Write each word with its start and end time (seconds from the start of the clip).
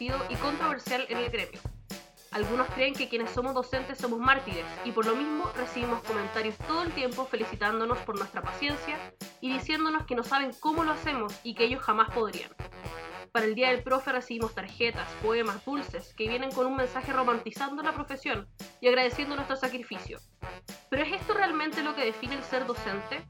y 0.00 0.34
controversial 0.36 1.04
en 1.10 1.18
el 1.18 1.30
gremio. 1.30 1.60
Algunos 2.30 2.68
creen 2.68 2.94
que 2.94 3.08
quienes 3.08 3.30
somos 3.32 3.52
docentes 3.52 3.98
somos 3.98 4.18
mártires 4.18 4.64
y 4.86 4.92
por 4.92 5.04
lo 5.04 5.14
mismo 5.14 5.50
recibimos 5.54 6.02
comentarios 6.04 6.56
todo 6.66 6.84
el 6.84 6.92
tiempo 6.92 7.26
felicitándonos 7.26 7.98
por 7.98 8.16
nuestra 8.16 8.40
paciencia 8.40 8.96
y 9.42 9.52
diciéndonos 9.52 10.06
que 10.06 10.14
no 10.14 10.22
saben 10.22 10.52
cómo 10.58 10.84
lo 10.84 10.92
hacemos 10.92 11.34
y 11.42 11.54
que 11.54 11.64
ellos 11.64 11.82
jamás 11.82 12.10
podrían. 12.12 12.50
Para 13.32 13.46
el 13.46 13.54
Día 13.54 13.70
del 13.70 13.84
Profe 13.84 14.10
recibimos 14.10 14.54
tarjetas, 14.54 15.08
poemas, 15.22 15.64
dulces, 15.64 16.12
que 16.14 16.28
vienen 16.28 16.50
con 16.50 16.66
un 16.66 16.76
mensaje 16.76 17.12
romantizando 17.12 17.80
la 17.82 17.92
profesión 17.92 18.48
y 18.80 18.88
agradeciendo 18.88 19.36
nuestro 19.36 19.56
sacrificio. 19.56 20.18
¿Pero 20.88 21.02
es 21.04 21.12
esto 21.12 21.34
realmente 21.34 21.84
lo 21.84 21.94
que 21.94 22.04
define 22.04 22.34
el 22.34 22.42
ser 22.42 22.66
docente? 22.66 23.22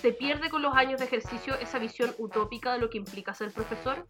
¿Se 0.00 0.12
pierde 0.12 0.48
con 0.48 0.62
los 0.62 0.74
años 0.76 1.00
de 1.00 1.06
ejercicio 1.06 1.56
esa 1.56 1.80
visión 1.80 2.14
utópica 2.18 2.72
de 2.72 2.78
lo 2.78 2.88
que 2.88 2.98
implica 2.98 3.34
ser 3.34 3.52
profesor? 3.52 4.06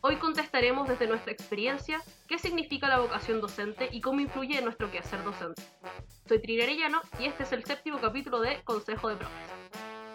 Hoy 0.00 0.16
contestaremos 0.16 0.88
desde 0.88 1.08
nuestra 1.08 1.32
experiencia 1.32 2.00
qué 2.28 2.38
significa 2.38 2.88
la 2.88 3.00
vocación 3.00 3.40
docente 3.40 3.88
y 3.90 4.00
cómo 4.00 4.20
influye 4.20 4.58
en 4.58 4.64
nuestro 4.64 4.90
quehacer 4.92 5.24
docente. 5.24 5.62
Soy 6.28 6.40
Trina 6.40 6.64
Arellano 6.64 7.00
y 7.18 7.26
este 7.26 7.42
es 7.42 7.52
el 7.52 7.64
séptimo 7.64 8.00
capítulo 8.00 8.40
de 8.40 8.62
Consejo 8.62 9.08
de 9.08 9.16
Profes. 9.16 9.36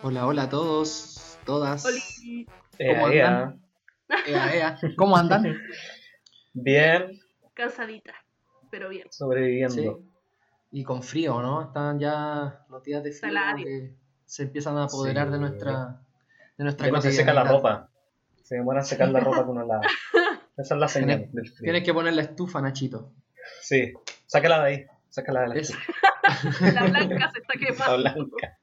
Hola, 0.03 0.25
hola 0.25 0.43
a 0.43 0.49
todos, 0.49 1.37
todas. 1.45 1.85
Oli. 1.85 2.45
¿Cómo 2.77 3.09
Ea, 3.09 3.27
andan? 3.27 3.66
Ea, 4.25 4.55
ea. 4.55 4.77
¿Cómo 4.97 5.15
andan? 5.17 5.57
Bien, 6.53 7.19
Cansadita, 7.53 8.13
pero 8.71 8.89
bien. 8.89 9.07
sobreviviendo. 9.11 9.73
Sí. 9.75 9.89
Y 10.71 10.83
con 10.83 11.01
frío, 11.03 11.41
¿no? 11.41 11.61
Están 11.63 11.99
ya 11.99 12.65
los 12.69 12.83
días 12.83 13.03
de 13.03 13.11
frío 13.11 13.31
que 13.57 13.93
se 14.25 14.43
empiezan 14.43 14.77
a 14.77 14.83
apoderar 14.85 15.27
Sí. 15.27 15.33
de 15.33 15.39
nuestra 15.39 16.01
de 16.57 16.63
nuestra 16.63 16.87
no 16.89 17.01
se 17.01 17.11
seca 17.11 17.33
la 17.33 17.43
ropa. 17.43 17.89
Se 18.43 18.55
demora 18.55 18.79
en 18.79 18.85
secar 18.85 19.09
la 19.09 19.19
ropa 19.19 19.41
uno 19.41 19.65
lava. 19.65 19.81
Esa 20.57 20.73
es 20.73 20.79
la 20.79 20.87
señal 20.87 21.19
Tienes- 21.19 21.31
del 21.33 21.47
frío. 21.49 21.63
Tienes 21.63 21.83
que 21.83 21.93
poner 21.93 22.13
la 22.13 22.23
estufa, 22.23 22.61
Nachito. 22.61 23.13
Sí, 23.61 23.93
sácala 24.25 24.63
de 24.63 24.65
ahí. 24.71 24.85
Sácala 25.09 25.41
de 25.41 25.47
la 25.49 25.55
Es- 25.55 25.73
La 26.73 26.83
blanca 26.85 27.31
se 27.31 27.39
está 27.39 27.53
quemando. 27.59 27.97
blanca. 27.97 28.57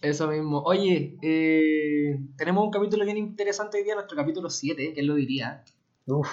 Eso 0.00 0.28
mismo. 0.28 0.62
Oye, 0.62 1.18
eh, 1.22 2.18
tenemos 2.36 2.64
un 2.64 2.70
capítulo 2.70 3.04
bien 3.04 3.16
interesante 3.16 3.78
hoy 3.78 3.84
día, 3.84 3.94
nuestro 3.94 4.16
capítulo 4.16 4.50
7, 4.50 4.92
¿quién 4.94 5.06
lo 5.06 5.14
diría? 5.14 5.64
Uf, 6.06 6.28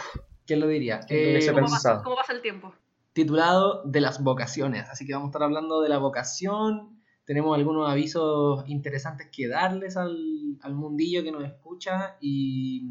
¿Quién 0.46 0.60
lo 0.60 0.68
diría? 0.68 1.00
¿Quién 1.02 1.24
lo 1.24 1.30
hubiese 1.32 1.50
Eh, 1.52 1.54
¿Cómo 1.54 1.68
pasa, 1.68 2.02
cómo 2.04 2.16
pasa 2.16 2.34
el 2.34 2.42
tiempo? 2.42 2.74
titulado 3.14 3.82
de 3.86 4.02
las 4.02 4.22
vocaciones. 4.22 4.90
Así 4.90 5.06
que 5.06 5.14
vamos 5.14 5.28
a 5.28 5.30
estar 5.30 5.44
hablando 5.44 5.82
de 5.82 5.88
la 5.88 6.00
vocación. 6.00 7.00
Tenemos 7.24 7.58
algunos 7.58 7.90
avisos 7.90 8.68
interesantes 8.68 9.30
que 9.32 9.48
darles 9.48 9.96
al, 9.96 10.58
al 10.62 10.76
mundillo 10.76 11.24
que 11.24 11.32
nos 11.32 11.46
escucha 11.46 12.18
y 12.20 12.90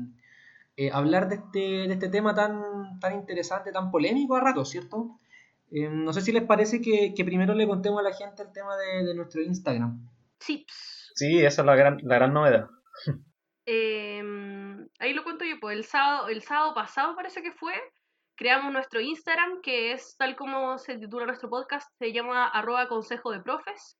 eh, 0.76 0.90
hablar 0.90 1.28
de 1.28 1.36
este, 1.36 1.58
de 1.58 1.92
este 1.92 2.08
tema 2.08 2.34
tan, 2.34 2.98
tan 3.00 3.14
interesante, 3.14 3.70
tan 3.70 3.90
polémico 3.90 4.34
a 4.34 4.40
rato, 4.40 4.64
¿cierto? 4.64 5.18
Eh, 5.70 5.90
no 5.90 6.12
sé 6.14 6.22
si 6.22 6.32
les 6.32 6.44
parece 6.44 6.80
que, 6.80 7.12
que 7.14 7.24
primero 7.24 7.54
le 7.54 7.66
contemos 7.68 8.00
a 8.00 8.08
la 8.08 8.14
gente 8.14 8.42
el 8.42 8.52
tema 8.52 8.76
de, 8.76 9.04
de 9.04 9.14
nuestro 9.14 9.42
Instagram. 9.42 10.08
Chips. 10.44 11.12
Sí, 11.14 11.44
esa 11.44 11.62
es 11.62 11.66
la 11.66 11.76
gran, 11.76 11.98
la 12.02 12.16
gran 12.16 12.32
novedad. 12.32 12.68
Eh, 13.66 14.22
ahí 14.98 15.14
lo 15.14 15.24
cuento 15.24 15.44
yo, 15.44 15.58
pues 15.58 15.76
el 15.76 15.84
sábado, 15.84 16.28
el 16.28 16.42
sábado 16.42 16.74
pasado 16.74 17.16
parece 17.16 17.42
que 17.42 17.52
fue, 17.52 17.72
creamos 18.36 18.72
nuestro 18.72 19.00
Instagram, 19.00 19.62
que 19.62 19.92
es 19.92 20.16
tal 20.18 20.36
como 20.36 20.76
se 20.78 20.98
titula 20.98 21.26
nuestro 21.26 21.48
podcast, 21.48 21.88
se 21.98 22.12
llama 22.12 22.46
arroba 22.46 22.88
consejo 22.88 23.32
de 23.32 23.40
profes. 23.40 23.96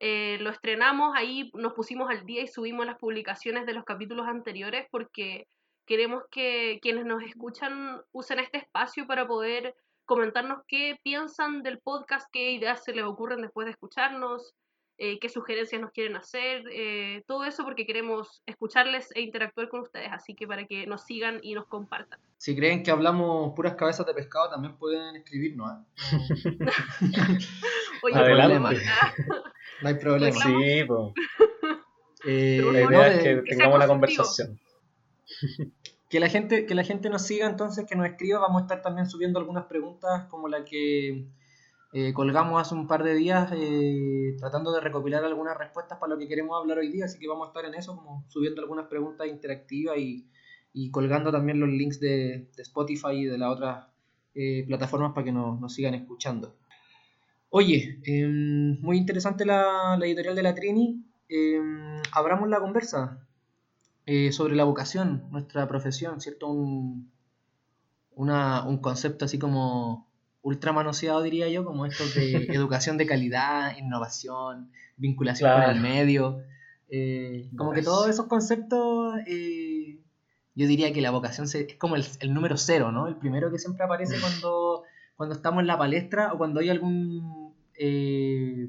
Eh, 0.00 0.38
lo 0.40 0.50
estrenamos, 0.50 1.14
ahí 1.14 1.50
nos 1.54 1.74
pusimos 1.74 2.10
al 2.10 2.24
día 2.24 2.42
y 2.42 2.48
subimos 2.48 2.86
las 2.86 2.98
publicaciones 2.98 3.66
de 3.66 3.74
los 3.74 3.84
capítulos 3.84 4.26
anteriores 4.26 4.86
porque 4.90 5.46
queremos 5.86 6.24
que 6.30 6.78
quienes 6.80 7.04
nos 7.04 7.22
escuchan 7.22 8.00
usen 8.12 8.38
este 8.38 8.58
espacio 8.58 9.06
para 9.06 9.26
poder 9.26 9.74
comentarnos 10.06 10.62
qué 10.66 10.98
piensan 11.02 11.62
del 11.62 11.80
podcast, 11.80 12.28
qué 12.32 12.52
ideas 12.52 12.82
se 12.82 12.94
les 12.94 13.04
ocurren 13.04 13.42
después 13.42 13.66
de 13.66 13.72
escucharnos, 13.72 14.54
eh, 15.02 15.18
qué 15.18 15.28
sugerencias 15.30 15.80
nos 15.80 15.90
quieren 15.92 16.14
hacer, 16.14 16.62
eh, 16.72 17.24
todo 17.26 17.44
eso 17.44 17.64
porque 17.64 17.86
queremos 17.86 18.42
escucharles 18.46 19.08
e 19.14 19.22
interactuar 19.22 19.68
con 19.70 19.80
ustedes, 19.80 20.08
así 20.12 20.34
que 20.34 20.46
para 20.46 20.66
que 20.66 20.86
nos 20.86 21.04
sigan 21.04 21.40
y 21.42 21.54
nos 21.54 21.66
compartan. 21.66 22.20
Si 22.36 22.54
creen 22.54 22.82
que 22.82 22.90
hablamos 22.90 23.54
puras 23.56 23.74
cabezas 23.76 24.04
de 24.06 24.12
pescado, 24.14 24.50
también 24.50 24.76
pueden 24.76 25.16
escribirnos. 25.16 25.70
¿eh? 25.72 25.96
Oye, 28.02 28.14
Adelante. 28.14 28.58
problema. 28.58 28.70
No 29.82 29.88
hay 29.88 29.94
problema. 29.94 30.40
Sí, 30.40 30.84
pues. 30.86 31.14
Eh, 32.26 32.60
La 32.72 32.80
idea 32.82 33.00
de- 33.08 33.16
es 33.16 33.22
que 33.22 33.42
que 33.44 33.56
tengamos 33.56 33.78
la 33.78 33.86
conversación. 33.86 34.60
Que 36.08 36.20
la 36.20 36.28
gente, 36.28 36.66
que 36.66 36.74
la 36.74 36.84
gente 36.84 37.08
nos 37.08 37.22
siga 37.22 37.46
entonces, 37.46 37.86
que 37.88 37.94
nos 37.96 38.06
escriba, 38.06 38.40
vamos 38.40 38.62
a 38.62 38.64
estar 38.64 38.82
también 38.82 39.08
subiendo 39.08 39.38
algunas 39.38 39.66
preguntas 39.66 40.26
como 40.28 40.48
la 40.48 40.64
que 40.64 41.24
eh, 41.92 42.12
colgamos 42.12 42.60
hace 42.60 42.74
un 42.76 42.86
par 42.86 43.02
de 43.02 43.14
días, 43.14 43.50
eh, 43.52 44.36
tratando 44.38 44.72
de 44.72 44.80
recopilar 44.80 45.24
algunas 45.24 45.58
respuestas 45.58 45.98
para 45.98 46.14
lo 46.14 46.18
que 46.18 46.28
queremos 46.28 46.56
hablar 46.56 46.78
hoy 46.78 46.88
día, 46.88 47.06
así 47.06 47.18
que 47.18 47.26
vamos 47.26 47.46
a 47.46 47.50
estar 47.50 47.64
en 47.64 47.74
eso, 47.74 47.96
como 47.96 48.24
subiendo 48.28 48.62
algunas 48.62 48.86
preguntas 48.86 49.26
interactivas 49.26 49.98
y, 49.98 50.28
y 50.72 50.92
colgando 50.92 51.32
también 51.32 51.58
los 51.58 51.68
links 51.68 51.98
de, 51.98 52.48
de 52.54 52.62
Spotify 52.62 53.12
y 53.12 53.24
de 53.24 53.38
las 53.38 53.50
otras 53.50 53.88
eh, 54.36 54.64
plataformas 54.68 55.12
para 55.14 55.24
que 55.24 55.32
nos, 55.32 55.60
nos 55.60 55.74
sigan 55.74 55.94
escuchando. 55.94 56.54
Oye, 57.48 57.98
em, 58.04 58.80
muy 58.80 58.96
interesante 58.96 59.44
la, 59.44 59.96
la 59.98 60.06
editorial 60.06 60.36
de 60.36 60.42
la 60.44 60.54
Trini. 60.54 61.04
Em, 61.28 62.00
abramos 62.12 62.48
la 62.48 62.60
conversa 62.60 63.26
sobre 64.32 64.56
la 64.56 64.64
vocación, 64.64 65.28
nuestra 65.30 65.68
profesión, 65.68 66.20
¿cierto? 66.20 66.48
Un, 66.48 67.12
un 68.16 68.78
concepto 68.78 69.24
así 69.24 69.38
como 69.38 70.09
ultra 70.42 70.72
manoseado, 70.72 71.22
diría 71.22 71.48
yo, 71.48 71.64
como 71.64 71.86
esto 71.86 72.04
de 72.14 72.32
educación 72.54 72.96
de 72.96 73.06
calidad, 73.06 73.76
innovación, 73.76 74.70
vinculación 74.96 75.50
con 75.52 75.62
el 75.76 75.80
medio. 75.82 76.42
eh, 76.88 77.48
como 77.56 77.70
que 77.72 77.80
todos 77.82 78.08
esos 78.08 78.26
conceptos, 78.26 79.14
eh, 79.26 80.00
yo 80.54 80.66
diría 80.66 80.92
que 80.92 81.00
la 81.00 81.10
vocación 81.12 81.46
se- 81.48 81.62
es 81.72 81.76
como 81.76 81.96
el, 81.96 82.04
el 82.20 82.34
número 82.34 82.56
cero, 82.56 82.90
¿no? 82.92 83.06
El 83.06 83.16
primero 83.16 83.50
que 83.50 83.58
siempre 83.58 83.84
aparece 83.84 84.16
cuando, 84.20 84.82
cuando 85.16 85.34
estamos 85.34 85.60
en 85.60 85.66
la 85.68 85.78
palestra 85.78 86.32
o 86.32 86.38
cuando 86.38 86.60
hay 86.60 86.68
algún... 86.70 87.54
eh, 87.78 88.68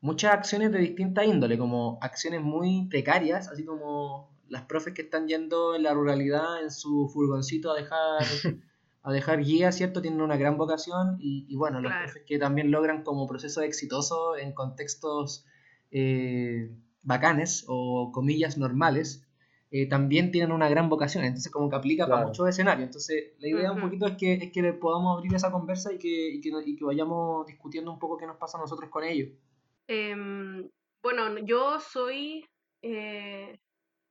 muchas 0.00 0.32
acciones 0.34 0.72
de 0.72 0.78
distinta 0.80 1.24
índole, 1.24 1.56
como 1.58 1.98
acciones 2.02 2.42
muy 2.42 2.86
precarias, 2.88 3.48
así 3.48 3.64
como 3.64 4.30
las 4.48 4.62
profes 4.62 4.94
que 4.94 5.02
están 5.02 5.28
yendo 5.28 5.74
en 5.76 5.84
la 5.84 5.94
ruralidad 5.94 6.62
en 6.62 6.70
su 6.70 7.08
furgoncito 7.12 7.70
a 7.72 7.76
dejar, 7.76 8.18
a 9.02 9.12
dejar 9.12 9.42
guía, 9.42 9.72
¿cierto? 9.72 10.00
Tienen 10.00 10.20
una 10.20 10.36
gran 10.36 10.56
vocación 10.56 11.16
y, 11.20 11.46
y 11.48 11.56
bueno, 11.56 11.80
los 11.80 11.92
profes 11.92 12.22
que 12.26 12.38
también 12.38 12.70
logran 12.70 13.02
como 13.02 13.26
proceso 13.26 13.60
exitoso 13.62 14.36
en 14.36 14.52
contextos 14.52 15.44
eh, 15.90 16.70
bacanes 17.02 17.64
o 17.68 18.12
comillas 18.12 18.58
normales, 18.58 19.26
eh, 19.74 19.88
también 19.88 20.30
tienen 20.30 20.52
una 20.52 20.68
gran 20.68 20.88
vocación, 20.90 21.24
entonces 21.24 21.50
como 21.50 21.70
que 21.70 21.76
aplica 21.76 22.06
para 22.06 22.26
muchos 22.26 22.46
escenarios. 22.46 22.88
Entonces 22.88 23.32
la 23.38 23.48
idea 23.48 23.72
un 23.72 23.80
poquito 23.80 24.06
es 24.06 24.16
que, 24.18 24.34
es 24.34 24.52
que 24.52 24.72
podamos 24.74 25.16
abrir 25.16 25.34
esa 25.34 25.50
conversa 25.50 25.92
y 25.92 25.98
que, 25.98 26.28
y 26.28 26.40
que, 26.40 26.50
y 26.66 26.76
que 26.76 26.84
vayamos 26.84 27.46
discutiendo 27.46 27.90
un 27.90 27.98
poco 27.98 28.18
qué 28.18 28.26
nos 28.26 28.36
pasa 28.36 28.58
a 28.58 28.60
nosotros 28.60 28.90
con 28.90 29.02
ello. 29.02 29.28
Em, 29.88 30.68
bueno, 31.02 31.38
yo 31.38 31.80
soy 31.80 32.44
eh, 32.82 33.58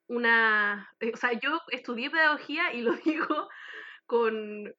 una, 0.07 0.89
eh, 0.99 1.11
o 1.13 1.17
sea, 1.17 1.31
yo 1.33 1.59
estudié 1.71 2.09
pedagogía 2.09 2.73
y 2.73 2.81
lo 2.81 2.93
digo 3.05 3.47
con, 4.07 4.73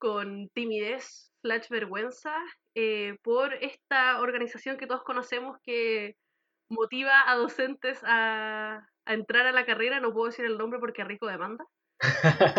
con 0.00 0.48
timidez 0.54 1.30
slash 1.42 1.68
vergüenza 1.68 2.34
eh, 2.74 3.16
por 3.22 3.54
esta 3.54 4.20
organización 4.20 4.76
que 4.76 4.86
todos 4.86 5.04
conocemos 5.04 5.58
que 5.62 6.16
motiva 6.70 7.30
a 7.30 7.36
docentes 7.36 8.00
a, 8.04 8.86
a 9.06 9.14
entrar 9.14 9.46
a 9.46 9.52
la 9.52 9.64
carrera, 9.66 10.00
no 10.00 10.12
puedo 10.12 10.26
decir 10.26 10.44
el 10.44 10.58
nombre 10.58 10.78
porque 10.80 11.04
Rico 11.04 11.26
demanda, 11.26 11.64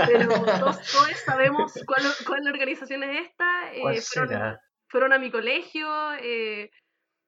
pero 0.08 0.28
todos, 0.28 0.80
todos 0.92 1.20
sabemos 1.26 1.74
cuál, 1.88 2.04
cuál 2.28 2.48
organización 2.48 3.04
es 3.04 3.28
esta, 3.28 3.74
eh, 3.74 3.82
¿Cuál 3.82 3.96
fueron, 4.02 4.60
fueron 4.90 5.14
a 5.14 5.20
mi 5.20 5.32
colegio, 5.32 5.88
eh, 6.22 6.70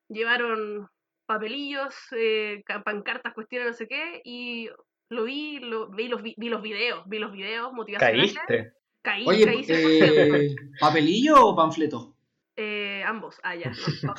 llevaron 0.10 0.88
papelillos, 1.26 1.96
eh, 2.12 2.62
ca- 2.66 2.84
pancartas, 2.84 3.34
cuestiones, 3.34 3.68
no 3.70 3.74
sé 3.74 3.88
qué, 3.88 4.22
y 4.26 4.70
lo 5.10 5.24
vi, 5.24 5.60
lo, 5.60 5.90
vi, 5.90 6.08
los, 6.08 6.22
vi, 6.22 6.36
vi 6.38 6.50
los 6.50 6.62
videos, 6.62 7.04
vi 7.08 7.20
los 7.20 7.32
videos 7.32 7.72
motivacionales. 7.74 8.34
¿Caíste? 8.36 8.74
Caí, 9.04 9.26
Oye, 9.28 9.46
caí 9.46 9.64
100%. 9.64 9.66
eh, 9.70 10.56
¿papelillo 10.80 11.36
o 11.48 11.56
panfleto? 11.56 12.16
Eh, 12.56 13.04
ambos, 13.06 13.40
ah, 13.44 13.56
ya, 13.56 13.72
no. 14.04 14.14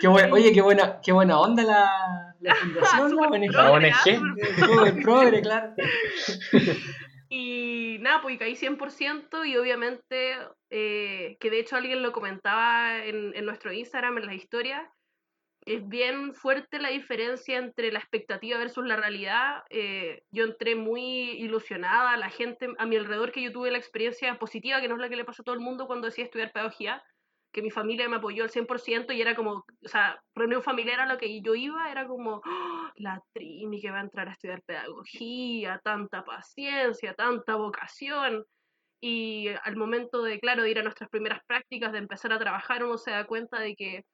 Qué 0.00 0.08
buena, 0.08 0.32
oye, 0.32 0.52
qué 0.52 0.60
buena, 0.62 1.00
qué 1.02 1.12
buena 1.12 1.38
onda 1.40 1.62
la, 1.62 2.34
la 2.40 2.54
fundación, 2.56 3.16
la 3.16 3.70
ONG. 3.72 3.82
La 3.86 5.02
progre, 5.02 5.38
ONG. 5.38 5.42
claro. 5.42 5.74
Y 7.28 7.98
nada, 8.00 8.20
pues 8.22 8.38
caí 8.38 8.54
100% 8.54 9.46
y 9.46 9.56
obviamente, 9.56 10.36
eh, 10.70 11.36
que 11.40 11.50
de 11.50 11.60
hecho 11.60 11.76
alguien 11.76 12.02
lo 12.02 12.12
comentaba 12.12 13.04
en, 13.04 13.34
en 13.34 13.44
nuestro 13.46 13.72
Instagram, 13.72 14.18
en 14.18 14.26
las 14.26 14.34
historias, 14.34 14.82
es 15.62 15.86
bien 15.88 16.34
fuerte 16.34 16.78
la 16.78 16.88
diferencia 16.88 17.58
entre 17.58 17.92
la 17.92 17.98
expectativa 17.98 18.58
versus 18.58 18.84
la 18.86 18.96
realidad. 18.96 19.62
Eh, 19.68 20.22
yo 20.30 20.44
entré 20.44 20.74
muy 20.74 21.30
ilusionada, 21.32 22.16
la 22.16 22.30
gente 22.30 22.68
a 22.78 22.86
mi 22.86 22.96
alrededor 22.96 23.30
que 23.30 23.42
yo 23.42 23.52
tuve 23.52 23.70
la 23.70 23.78
experiencia 23.78 24.38
positiva, 24.38 24.80
que 24.80 24.88
no 24.88 24.94
es 24.94 25.00
la 25.00 25.08
que 25.08 25.16
le 25.16 25.24
pasa 25.24 25.42
a 25.42 25.44
todo 25.44 25.54
el 25.54 25.60
mundo 25.60 25.86
cuando 25.86 26.06
decía 26.06 26.24
estudiar 26.24 26.52
pedagogía, 26.52 27.02
que 27.52 27.62
mi 27.62 27.70
familia 27.70 28.08
me 28.08 28.16
apoyó 28.16 28.44
al 28.44 28.50
100% 28.50 29.12
y 29.12 29.20
era 29.20 29.34
como, 29.34 29.64
o 29.84 29.88
sea, 29.88 30.22
reunión 30.34 30.62
familiar 30.62 31.00
a 31.00 31.06
lo 31.06 31.18
que 31.18 31.40
yo 31.42 31.54
iba, 31.54 31.90
era 31.90 32.06
como, 32.06 32.40
¡Oh! 32.44 32.90
la 32.96 33.22
Trini 33.34 33.80
que 33.80 33.90
va 33.90 33.98
a 33.98 34.02
entrar 34.02 34.28
a 34.28 34.32
estudiar 34.32 34.62
pedagogía, 34.62 35.80
tanta 35.84 36.24
paciencia, 36.24 37.14
tanta 37.14 37.56
vocación. 37.56 38.44
Y 39.02 39.48
al 39.64 39.76
momento 39.76 40.22
de, 40.22 40.38
claro, 40.38 40.62
de 40.62 40.70
ir 40.70 40.78
a 40.78 40.82
nuestras 40.82 41.10
primeras 41.10 41.40
prácticas, 41.46 41.92
de 41.92 41.98
empezar 41.98 42.32
a 42.32 42.38
trabajar, 42.38 42.84
uno 42.84 42.98
se 42.98 43.10
da 43.10 43.26
cuenta 43.26 43.58
de 43.58 43.74
que 43.74 44.04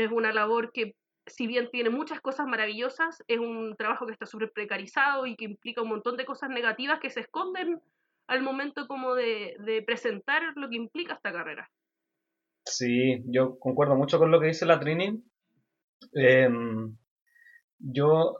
es 0.00 0.10
una 0.12 0.32
labor 0.32 0.72
que, 0.72 0.94
si 1.26 1.46
bien 1.46 1.70
tiene 1.70 1.90
muchas 1.90 2.20
cosas 2.20 2.46
maravillosas, 2.46 3.22
es 3.28 3.38
un 3.38 3.74
trabajo 3.76 4.06
que 4.06 4.12
está 4.12 4.26
súper 4.26 4.52
precarizado 4.52 5.26
y 5.26 5.36
que 5.36 5.44
implica 5.44 5.82
un 5.82 5.88
montón 5.90 6.16
de 6.16 6.24
cosas 6.24 6.50
negativas 6.50 7.00
que 7.00 7.10
se 7.10 7.20
esconden 7.20 7.80
al 8.26 8.42
momento 8.42 8.86
como 8.86 9.14
de, 9.14 9.56
de 9.60 9.82
presentar 9.82 10.42
lo 10.56 10.68
que 10.68 10.76
implica 10.76 11.14
esta 11.14 11.32
carrera. 11.32 11.70
Sí, 12.64 13.22
yo 13.26 13.58
concuerdo 13.58 13.94
mucho 13.94 14.18
con 14.18 14.30
lo 14.30 14.40
que 14.40 14.48
dice 14.48 14.66
la 14.66 14.78
Trini. 14.78 15.22
Em, 16.12 16.96
yo 17.78 18.36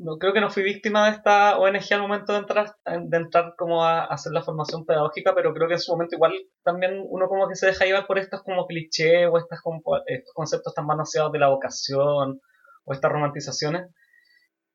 no 0.00 0.16
creo 0.18 0.32
que 0.32 0.40
no 0.40 0.50
fui 0.50 0.62
víctima 0.62 1.06
de 1.06 1.16
esta 1.16 1.58
ONG 1.58 1.92
al 1.92 2.00
momento 2.00 2.32
de 2.32 2.38
entrar, 2.38 2.74
de 2.84 3.16
entrar 3.18 3.54
como 3.56 3.84
a, 3.84 4.06
hacer 4.06 4.32
la 4.32 4.42
formación 4.42 4.86
pedagógica, 4.86 5.34
pero 5.34 5.52
creo 5.52 5.68
que 5.68 5.74
en 5.74 5.80
su 5.80 5.92
momento 5.92 6.16
igual 6.16 6.32
también 6.64 7.04
uno 7.06 7.28
como 7.28 7.46
que 7.48 7.54
se 7.54 7.66
deja 7.66 7.84
llevar 7.84 8.06
por 8.06 8.18
estos 8.18 8.42
como 8.42 8.66
clichés 8.66 9.28
o 9.30 9.36
estos, 9.36 9.58
estos 10.06 10.32
conceptos 10.34 10.74
tan 10.74 10.86
manoseados 10.86 11.32
de 11.32 11.38
la 11.38 11.48
vocación 11.48 12.40
o 12.84 12.92
estas 12.92 13.12
romantizaciones. 13.12 13.88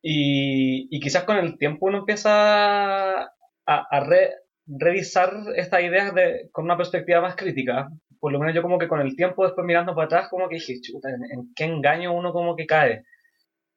Y, 0.02 0.88
y 0.96 1.00
quizás 1.00 1.24
con 1.24 1.38
el 1.38 1.58
tiempo 1.58 1.88
uno 1.88 2.00
empieza 2.00 3.22
a, 3.22 3.26
a 3.66 4.08
revisar 4.68 5.34
estas 5.56 5.82
ideas 5.82 6.14
de, 6.14 6.50
con 6.52 6.66
una 6.66 6.78
perspectiva 6.78 7.22
más 7.22 7.36
crítica. 7.36 7.90
Por 8.20 8.32
lo 8.32 8.40
menos 8.40 8.54
yo 8.54 8.62
como 8.62 8.78
que 8.78 8.88
con 8.88 9.02
el 9.02 9.16
tiempo 9.16 9.44
después 9.44 9.66
mirando 9.66 9.96
para 9.96 10.06
atrás 10.06 10.28
como 10.30 10.48
que 10.48 10.56
dije, 10.56 10.80
chuta, 10.82 11.10
¿en, 11.10 11.24
en 11.32 11.54
qué 11.56 11.64
engaño 11.66 12.14
uno 12.14 12.32
como 12.32 12.56
que 12.56 12.68
cae? 12.68 13.04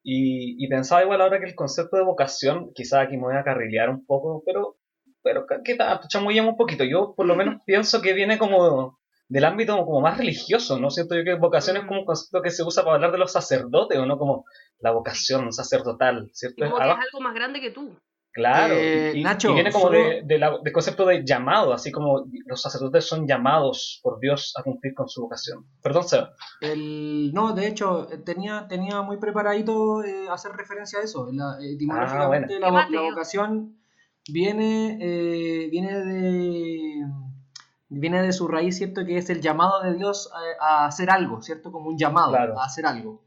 Y, 0.03 0.67
pensaba 0.69 1.03
igual 1.03 1.21
ahora 1.21 1.39
que 1.39 1.45
el 1.45 1.55
concepto 1.55 1.97
de 1.97 2.03
vocación, 2.03 2.71
quizás 2.73 3.05
aquí 3.05 3.17
me 3.17 3.23
voy 3.23 3.35
a 3.35 3.43
carrilear 3.43 3.89
un 3.89 4.05
poco, 4.05 4.43
pero, 4.45 4.77
pero 5.21 5.45
¿qué 5.63 5.75
tal? 5.75 5.99
Chamullamos 6.07 6.51
un 6.51 6.57
poquito. 6.57 6.83
Yo 6.83 7.13
por 7.15 7.25
lo 7.25 7.35
menos 7.35 7.61
pienso 7.65 8.01
que 8.01 8.13
viene 8.13 8.37
como 8.37 8.99
del 9.27 9.45
ámbito 9.45 9.77
como 9.85 10.01
más 10.01 10.17
religioso, 10.17 10.79
¿no? 10.79 10.89
Siento 10.89 11.15
yo 11.15 11.23
que 11.23 11.35
vocación 11.35 11.77
es 11.77 11.85
como 11.85 11.99
un 11.99 12.05
concepto 12.05 12.41
que 12.41 12.49
se 12.49 12.63
usa 12.63 12.83
para 12.83 12.95
hablar 12.95 13.11
de 13.11 13.19
los 13.19 13.31
sacerdotes, 13.31 13.97
¿o 13.99 14.05
no? 14.05 14.17
Como 14.17 14.45
la 14.79 14.91
vocación 14.91 15.53
sacerdotal, 15.53 16.29
¿cierto? 16.33 16.65
Como 16.65 16.77
que 16.77 16.83
es 16.83 16.89
algo 16.89 17.21
más 17.21 17.35
grande 17.35 17.61
que 17.61 17.71
tú. 17.71 17.95
Claro, 18.31 18.75
eh, 18.77 19.13
y, 19.15 19.23
Nacho, 19.23 19.53
viene 19.53 19.71
como 19.71 19.89
de, 19.89 20.23
de, 20.23 20.71
concepto 20.71 21.05
de 21.05 21.25
llamado, 21.25 21.73
así 21.73 21.91
como 21.91 22.25
los 22.45 22.61
sacerdotes 22.61 23.05
son 23.05 23.27
llamados 23.27 23.99
por 24.03 24.19
Dios 24.19 24.53
a 24.55 24.61
cumplir 24.61 24.93
con 24.93 25.09
su 25.09 25.23
vocación. 25.23 25.65
Perdón, 25.81 26.07
Seba. 26.07 26.33
El, 26.61 27.33
no, 27.33 27.53
de 27.53 27.67
hecho, 27.67 28.07
tenía, 28.25 28.67
tenía 28.67 29.01
muy 29.01 29.17
preparadito 29.17 30.03
eh, 30.03 30.27
hacer 30.29 30.51
referencia 30.51 30.99
a 30.99 31.03
eso. 31.03 31.27
La, 31.31 31.57
etimológicamente, 31.59 32.59
ah, 32.63 32.87
la, 32.89 33.01
vocación 33.01 33.79
viene, 34.31 34.99
eh, 35.01 35.69
viene, 35.71 35.99
de, 35.99 37.05
viene 37.89 38.21
de 38.21 38.31
su 38.31 38.47
raíz, 38.47 38.77
¿cierto? 38.77 39.05
Que 39.05 39.17
es 39.17 39.31
el 39.31 39.41
llamado 39.41 39.81
de 39.81 39.95
Dios 39.95 40.31
a, 40.61 40.85
hacer 40.85 41.09
algo, 41.09 41.41
¿cierto? 41.41 41.71
Como 41.71 41.89
un 41.89 41.97
llamado 41.97 42.35
a 42.35 42.63
hacer 42.63 42.85
algo. 42.85 43.23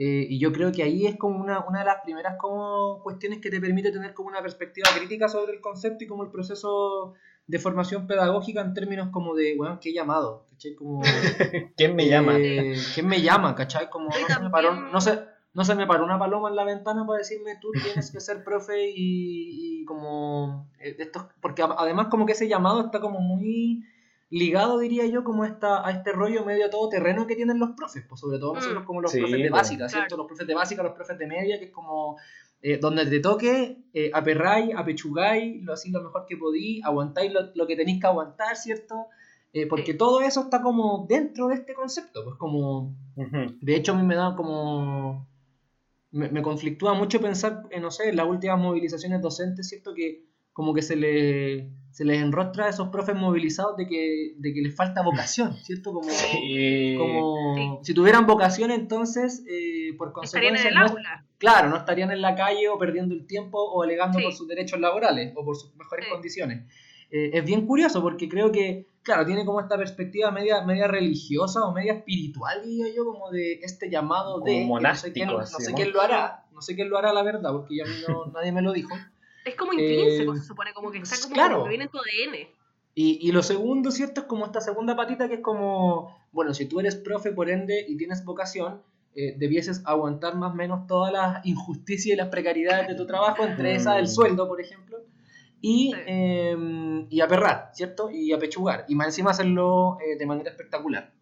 Eh, 0.00 0.28
y 0.30 0.38
yo 0.38 0.52
creo 0.52 0.70
que 0.70 0.84
ahí 0.84 1.06
es 1.06 1.16
como 1.16 1.40
una, 1.40 1.66
una 1.66 1.80
de 1.80 1.84
las 1.84 2.02
primeras 2.04 2.36
como 2.38 3.02
cuestiones 3.02 3.40
que 3.40 3.50
te 3.50 3.60
permite 3.60 3.90
tener 3.90 4.14
como 4.14 4.28
una 4.28 4.40
perspectiva 4.40 4.88
crítica 4.96 5.28
sobre 5.28 5.54
el 5.54 5.60
concepto 5.60 6.04
y 6.04 6.06
como 6.06 6.22
el 6.22 6.30
proceso 6.30 7.14
de 7.48 7.58
formación 7.58 8.06
pedagógica 8.06 8.60
en 8.60 8.74
términos 8.74 9.08
como 9.10 9.34
de, 9.34 9.56
bueno, 9.56 9.80
¿qué 9.80 9.92
llamado? 9.92 10.46
¿Cachai? 10.50 10.76
Como, 10.76 11.02
¿Quién 11.76 11.96
me 11.96 12.06
llama? 12.06 12.38
Eh, 12.38 12.76
¿Quién 12.94 13.08
me 13.08 13.20
llama? 13.20 13.56
¿Cachai? 13.56 13.90
Como 13.90 14.10
no 14.10 14.12
se, 14.12 14.40
me 14.40 14.50
paró, 14.50 14.72
no, 14.74 15.00
se, 15.00 15.18
no 15.52 15.64
se 15.64 15.74
me 15.74 15.88
paró 15.88 16.04
una 16.04 16.18
paloma 16.18 16.48
en 16.48 16.54
la 16.54 16.64
ventana 16.64 17.04
para 17.04 17.18
decirme 17.18 17.58
tú 17.60 17.72
tienes 17.72 18.12
que 18.12 18.20
ser 18.20 18.44
profe 18.44 18.90
y, 18.90 19.80
y 19.80 19.84
como... 19.84 20.70
Eh, 20.78 20.94
esto, 20.96 21.28
porque 21.40 21.62
además 21.62 22.06
como 22.08 22.24
que 22.24 22.34
ese 22.34 22.46
llamado 22.46 22.82
está 22.82 23.00
como 23.00 23.18
muy 23.18 23.82
ligado, 24.30 24.78
diría 24.78 25.06
yo, 25.06 25.24
como 25.24 25.44
esta, 25.44 25.86
a 25.86 25.90
este 25.90 26.12
rollo 26.12 26.44
medio 26.44 26.68
todo 26.68 26.88
terreno 26.88 27.26
que 27.26 27.34
tienen 27.34 27.58
los 27.58 27.70
profes, 27.70 28.04
pues 28.08 28.20
sobre 28.20 28.38
todo 28.38 28.54
nosotros 28.54 28.82
mm. 28.82 28.86
como 28.86 29.00
los 29.00 29.12
profes 29.12 29.42
de 29.42 29.50
básica, 29.50 29.88
¿cierto? 29.88 30.16
Los 30.16 30.26
profes 30.26 30.46
de 30.46 30.54
básica, 30.54 30.82
los 30.82 30.92
profes 30.92 31.18
de 31.18 31.26
media, 31.26 31.58
que 31.58 31.66
es 31.66 31.70
como 31.70 32.18
eh, 32.60 32.76
donde 32.78 33.06
te 33.06 33.20
toque, 33.20 33.78
eh, 33.94 34.10
aperráis, 34.12 34.74
apechugáis, 34.76 35.62
lo 35.64 35.72
hacéis 35.72 35.94
lo 35.94 36.02
mejor 36.02 36.26
que 36.26 36.36
podí, 36.36 36.82
aguantáis 36.82 37.32
lo, 37.54 37.66
que 37.66 37.76
tenéis 37.76 38.00
que 38.00 38.06
aguantar, 38.06 38.56
¿cierto? 38.56 39.06
Eh, 39.52 39.66
porque 39.66 39.94
todo 39.94 40.20
eso 40.20 40.42
está 40.42 40.60
como 40.60 41.06
dentro 41.08 41.48
de 41.48 41.54
este 41.54 41.74
concepto, 41.74 42.24
pues 42.24 42.36
como... 42.36 42.94
De 43.60 43.74
hecho, 43.74 43.92
a 43.92 43.96
mí 43.96 44.06
me 44.06 44.14
da 44.14 44.36
como... 44.36 45.26
Me, 46.10 46.30
me 46.30 46.42
conflictúa 46.42 46.94
mucho 46.94 47.20
pensar, 47.20 47.64
no 47.80 47.90
sé, 47.90 48.08
en 48.08 48.16
las 48.16 48.26
últimas 48.26 48.58
movilizaciones 48.58 49.20
docentes, 49.20 49.68
¿cierto? 49.68 49.94
Que 49.94 50.27
como 50.58 50.74
que 50.74 50.82
se, 50.82 50.96
le, 50.96 51.70
se 51.92 52.04
les 52.04 52.20
enrostra 52.20 52.66
a 52.66 52.68
esos 52.68 52.88
profes 52.88 53.14
movilizados 53.14 53.76
de 53.76 53.86
que, 53.86 54.34
de 54.38 54.52
que 54.52 54.60
les 54.60 54.74
falta 54.74 55.02
vocación, 55.02 55.54
¿cierto? 55.62 55.92
Como, 55.92 56.08
como 56.98 57.80
si 57.84 57.94
tuvieran 57.94 58.26
vocación 58.26 58.72
entonces, 58.72 59.44
eh, 59.48 59.94
por 59.96 60.12
consecuencia... 60.12 60.68
en 60.68 60.76
el 60.76 60.82
aula. 60.82 61.24
Claro, 61.38 61.68
no 61.68 61.76
estarían 61.76 62.10
en 62.10 62.22
la 62.22 62.34
calle 62.34 62.68
o 62.68 62.76
perdiendo 62.76 63.14
el 63.14 63.24
tiempo 63.24 63.56
o 63.56 63.84
alegando 63.84 64.18
por 64.18 64.32
sus 64.32 64.48
derechos 64.48 64.80
laborales 64.80 65.32
o 65.36 65.44
por 65.44 65.54
sus 65.54 65.72
mejores 65.76 66.08
condiciones. 66.08 66.64
Eh, 67.08 67.30
es 67.34 67.44
bien 67.44 67.64
curioso 67.64 68.02
porque 68.02 68.28
creo 68.28 68.50
que, 68.50 68.88
claro, 69.04 69.24
tiene 69.24 69.44
como 69.44 69.60
esta 69.60 69.78
perspectiva 69.78 70.32
media, 70.32 70.64
media 70.64 70.88
religiosa 70.88 71.64
o 71.68 71.72
media 71.72 71.92
espiritual, 71.92 72.62
diría 72.64 72.92
yo, 72.96 73.04
como 73.04 73.30
de 73.30 73.60
este 73.62 73.88
llamado 73.88 74.40
de... 74.40 74.66
no 74.66 74.94
sé, 74.96 75.12
quién, 75.12 75.28
no 75.28 75.46
sé 75.46 75.72
quién 75.72 75.92
lo 75.92 76.00
hará, 76.00 76.46
no 76.50 76.60
sé 76.62 76.74
quién 76.74 76.90
lo 76.90 76.98
hará 76.98 77.12
la 77.12 77.22
verdad, 77.22 77.52
porque 77.52 77.76
ya 77.76 77.84
no, 78.08 78.26
nadie 78.34 78.50
me 78.50 78.60
lo 78.60 78.72
dijo. 78.72 78.92
Es 79.44 79.54
como 79.54 79.72
intrínseco, 79.72 80.34
eh, 80.34 80.38
se 80.38 80.44
supone, 80.44 80.72
como 80.72 80.90
que 80.90 80.98
está 80.98 81.16
como, 81.22 81.34
claro. 81.34 81.62
que 81.64 81.68
viene 81.70 81.84
en 81.84 81.90
tu 81.90 81.98
ADN. 81.98 82.48
Y, 82.94 83.28
y, 83.28 83.32
lo 83.32 83.42
segundo, 83.42 83.90
¿cierto? 83.90 84.22
Es 84.22 84.26
como 84.26 84.44
esta 84.44 84.60
segunda 84.60 84.96
patita 84.96 85.28
que 85.28 85.34
es 85.34 85.40
como, 85.40 86.16
bueno, 86.32 86.52
si 86.52 86.66
tú 86.66 86.80
eres 86.80 86.96
profe, 86.96 87.32
por 87.32 87.48
ende, 87.48 87.84
y 87.88 87.96
tienes 87.96 88.24
vocación, 88.24 88.82
eh, 89.14 89.34
debieses 89.36 89.82
aguantar 89.84 90.36
más 90.36 90.52
o 90.52 90.54
menos 90.54 90.86
todas 90.86 91.12
las 91.12 91.44
injusticias 91.44 92.14
y 92.14 92.16
las 92.16 92.28
precariedades 92.28 92.88
de 92.88 92.94
tu 92.94 93.06
trabajo, 93.06 93.44
entre 93.44 93.74
esas 93.74 93.96
el 93.96 94.04
mm. 94.04 94.08
sueldo, 94.08 94.46
por 94.46 94.60
ejemplo, 94.60 94.98
y, 95.60 95.92
em, 96.06 97.06
y 97.10 97.20
aperrar, 97.20 97.70
¿cierto? 97.72 98.10
Y 98.10 98.32
apechugar, 98.32 98.84
y 98.88 98.94
más 98.94 99.08
encima 99.08 99.30
hacerlo 99.30 99.98
eh, 100.00 100.16
de 100.16 100.26
manera 100.26 100.50
espectacular. 100.50 101.12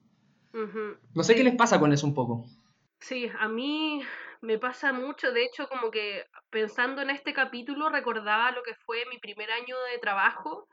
No 1.14 1.22
sé 1.22 1.34
qué 1.34 1.44
les 1.44 1.54
pasa 1.54 1.78
con 1.78 1.92
eso 1.92 2.06
un 2.06 2.14
poco. 2.14 2.46
Sí, 3.00 3.28
a 3.38 3.48
mí 3.48 4.00
me 4.46 4.58
pasa 4.58 4.92
mucho, 4.92 5.32
de 5.32 5.44
hecho, 5.44 5.68
como 5.68 5.90
que 5.90 6.24
pensando 6.50 7.02
en 7.02 7.10
este 7.10 7.34
capítulo 7.34 7.88
recordaba 7.88 8.52
lo 8.52 8.62
que 8.62 8.74
fue 8.76 9.04
mi 9.10 9.18
primer 9.18 9.50
año 9.50 9.76
de 9.90 9.98
trabajo, 9.98 10.68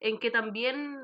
en 0.00 0.18
que 0.18 0.30
también 0.30 0.96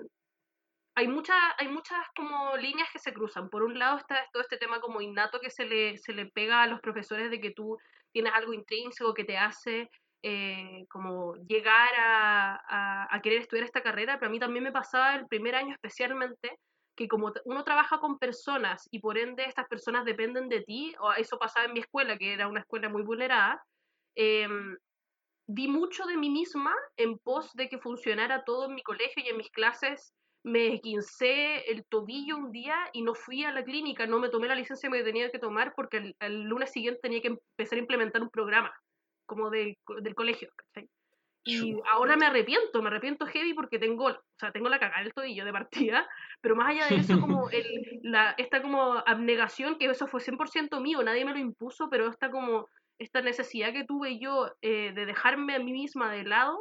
hay, 0.95 1.09
muchas 1.09 1.37
hay 1.59 1.67
muchas 1.67 1.99
como 2.15 2.57
líneas 2.57 2.89
que 2.93 3.01
se 3.01 3.13
cruzan. 3.13 3.51
Por 3.51 3.65
un 3.65 3.77
lado 3.77 3.99
está 3.99 4.25
todo 4.33 4.43
este 4.43 4.57
tema 4.57 4.81
como 4.81 5.01
innato 5.01 5.41
que 5.41 5.51
se 5.51 5.65
le, 5.65 5.99
se 5.99 6.13
le 6.13 6.27
pega 6.27 6.63
a 6.63 6.69
los 6.69 6.81
profesores 6.81 7.29
de 7.29 7.41
que 7.41 7.51
tú 7.51 7.77
tienes 8.13 8.33
algo 8.35 8.53
intrínseco 8.53 9.15
que 9.15 9.25
te 9.25 9.37
hace 9.37 9.91
eh, 10.23 10.85
como 10.89 11.35
llegar 11.49 11.91
a, 11.99 13.07
a, 13.11 13.21
querer 13.21 13.41
estudiar 13.41 13.65
esta 13.65 13.83
carrera, 13.83 14.19
pero 14.21 14.29
a 14.29 14.33
mí 14.33 14.39
también 14.39 14.63
me 14.63 14.71
pasaba 14.71 15.17
el 15.17 15.27
primer 15.27 15.57
año 15.57 15.75
especialmente 15.75 16.57
que 16.97 17.09
como 17.09 17.33
uno 17.45 17.65
trabaja 17.65 17.99
con 17.99 18.19
personas 18.19 18.89
y 18.91 19.01
por 19.01 19.19
ende 19.19 19.45
estas 19.45 19.67
personas 19.69 20.05
dependen 20.05 20.49
de 20.49 20.61
ti, 20.63 20.95
o 21.01 21.13
eso 21.13 21.39
pasaba 21.39 21.67
en 21.67 21.73
mi 21.73 21.81
escuela, 21.81 22.19
que 22.19 22.33
era 22.33 22.49
una 22.49 22.61
escuela 22.61 22.89
muy 22.89 23.03
vulnerada, 23.03 23.63
eh, 24.15 24.47
di 25.47 25.69
mucho 25.69 26.05
de 26.07 26.17
mí 26.17 26.31
misma 26.31 26.75
en 26.97 27.19
pos 27.19 27.53
de 27.55 27.69
que 27.69 27.79
funcionara 27.79 28.45
todo 28.45 28.67
en 28.67 28.75
mi 28.75 28.83
colegio 28.83 29.23
y 29.25 29.29
en 29.29 29.37
mis 29.37 29.51
clases. 29.51 30.15
Me 30.45 30.81
quincé 30.81 31.71
el 31.71 31.85
tobillo 31.85 32.37
un 32.37 32.51
día 32.51 32.77
y 32.93 33.03
no 33.03 33.15
fui 33.15 33.45
a 33.45 33.53
la 33.53 33.63
clínica, 33.63 34.07
no 34.07 34.19
me 34.19 34.29
tomé 34.29 34.49
la 34.49 34.57
licencia 34.57 34.91
que 34.91 35.05
tenía 35.05 35.31
que 35.31 35.39
tomar 35.39 35.73
porque 35.77 36.15
el, 36.19 36.43
lunes 36.43 36.73
siguiente 36.73 37.01
tenía 37.01 37.21
que 37.21 37.29
empezar 37.29 37.77
a 37.79 37.83
implementar 37.83 38.23
un 38.23 38.31
programa 38.31 38.73
como 39.25 39.51
del 39.51 39.77
colegio. 40.17 40.51
Y 41.45 41.77
ahora 41.91 42.17
me 42.17 42.27
arrepiento, 42.27 42.83
me 42.83 42.89
arrepiento 42.89 43.27
heavy 43.27 43.53
porque 43.55 43.79
tengo, 43.79 44.07
o 44.07 44.23
sea, 44.39 44.53
tengo 44.53 44.69
la 44.69 44.79
cagada 44.79 45.03
del 45.03 45.13
tobillo 45.13 45.45
de 45.45 45.53
partida, 45.53 46.09
pero 46.41 46.55
más 46.55 46.69
allá 46.69 46.87
de 46.87 46.97
eso, 46.97 47.21
como 47.21 47.51
el, 47.51 48.01
la, 48.03 48.35
esta 48.39 48.63
como 48.63 49.03
abnegación, 49.07 49.77
que 49.77 49.87
eso 49.87 50.07
fue 50.07 50.21
100% 50.21 50.81
mío, 50.81 51.03
nadie 51.03 51.25
me 51.25 51.33
lo 51.33 51.39
impuso, 51.39 51.89
pero 51.91 52.09
esta 52.09 52.31
como, 52.31 52.69
esta 52.99 53.23
necesidad 53.23 53.73
que 53.73 53.85
tuve 53.85 54.21
yo 54.21 54.53
eh, 54.63 54.93
de 54.95 55.05
dejarme 55.05 55.57
a 55.57 55.59
mí 55.59 55.73
misma 55.73 56.13
de 56.13 56.25
lado, 56.25 56.57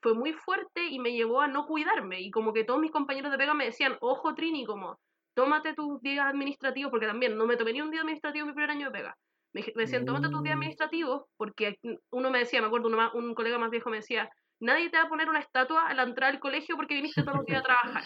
fue 0.00 0.14
muy 0.14 0.32
fuerte 0.32 0.86
y 0.86 0.98
me 0.98 1.12
llevó 1.12 1.42
a 1.42 1.48
no 1.48 1.66
cuidarme, 1.66 2.20
y 2.20 2.30
como 2.30 2.54
que 2.54 2.64
todos 2.64 2.80
mis 2.80 2.92
compañeros 2.92 3.30
de 3.30 3.38
pega 3.38 3.52
me 3.52 3.66
decían, 3.66 3.96
ojo 4.00 4.34
Trini, 4.34 4.64
como, 4.64 4.98
tómate 5.34 5.74
tus 5.74 6.00
días 6.00 6.26
administrativos, 6.26 6.90
porque 6.90 7.06
también 7.06 7.36
no 7.36 7.46
me 7.46 7.56
tomé 7.56 7.74
ni 7.74 7.82
un 7.82 7.90
día 7.90 8.00
administrativo 8.00 8.44
en 8.44 8.48
mi 8.48 8.54
primer 8.54 8.70
año 8.70 8.86
de 8.86 8.98
pega. 8.98 9.16
Me, 9.54 9.62
decían, 9.76 10.04
tómate 10.04 10.28
tus 10.28 10.42
días 10.42 10.56
mm. 10.56 10.58
administrativos, 10.58 11.22
porque 11.36 11.78
uno 12.10 12.30
me 12.30 12.40
decía, 12.40 12.60
me 12.60 12.66
acuerdo, 12.66 12.88
un 13.14 13.34
colega 13.34 13.56
más 13.56 13.70
viejo 13.70 13.88
me 13.88 13.98
decía, 13.98 14.28
nadie 14.60 14.90
te 14.90 14.96
va 14.96 15.04
a 15.04 15.08
poner 15.08 15.28
una 15.28 15.38
estatua 15.38 15.86
a 15.86 15.94
la 15.94 16.02
entrada 16.02 16.32
del 16.32 16.40
colegio 16.40 16.76
porque 16.76 16.94
viniste 16.94 17.22
todos 17.22 17.36
los 17.36 17.46
días 17.46 17.60
a 17.60 17.64
trabajar. 17.64 18.04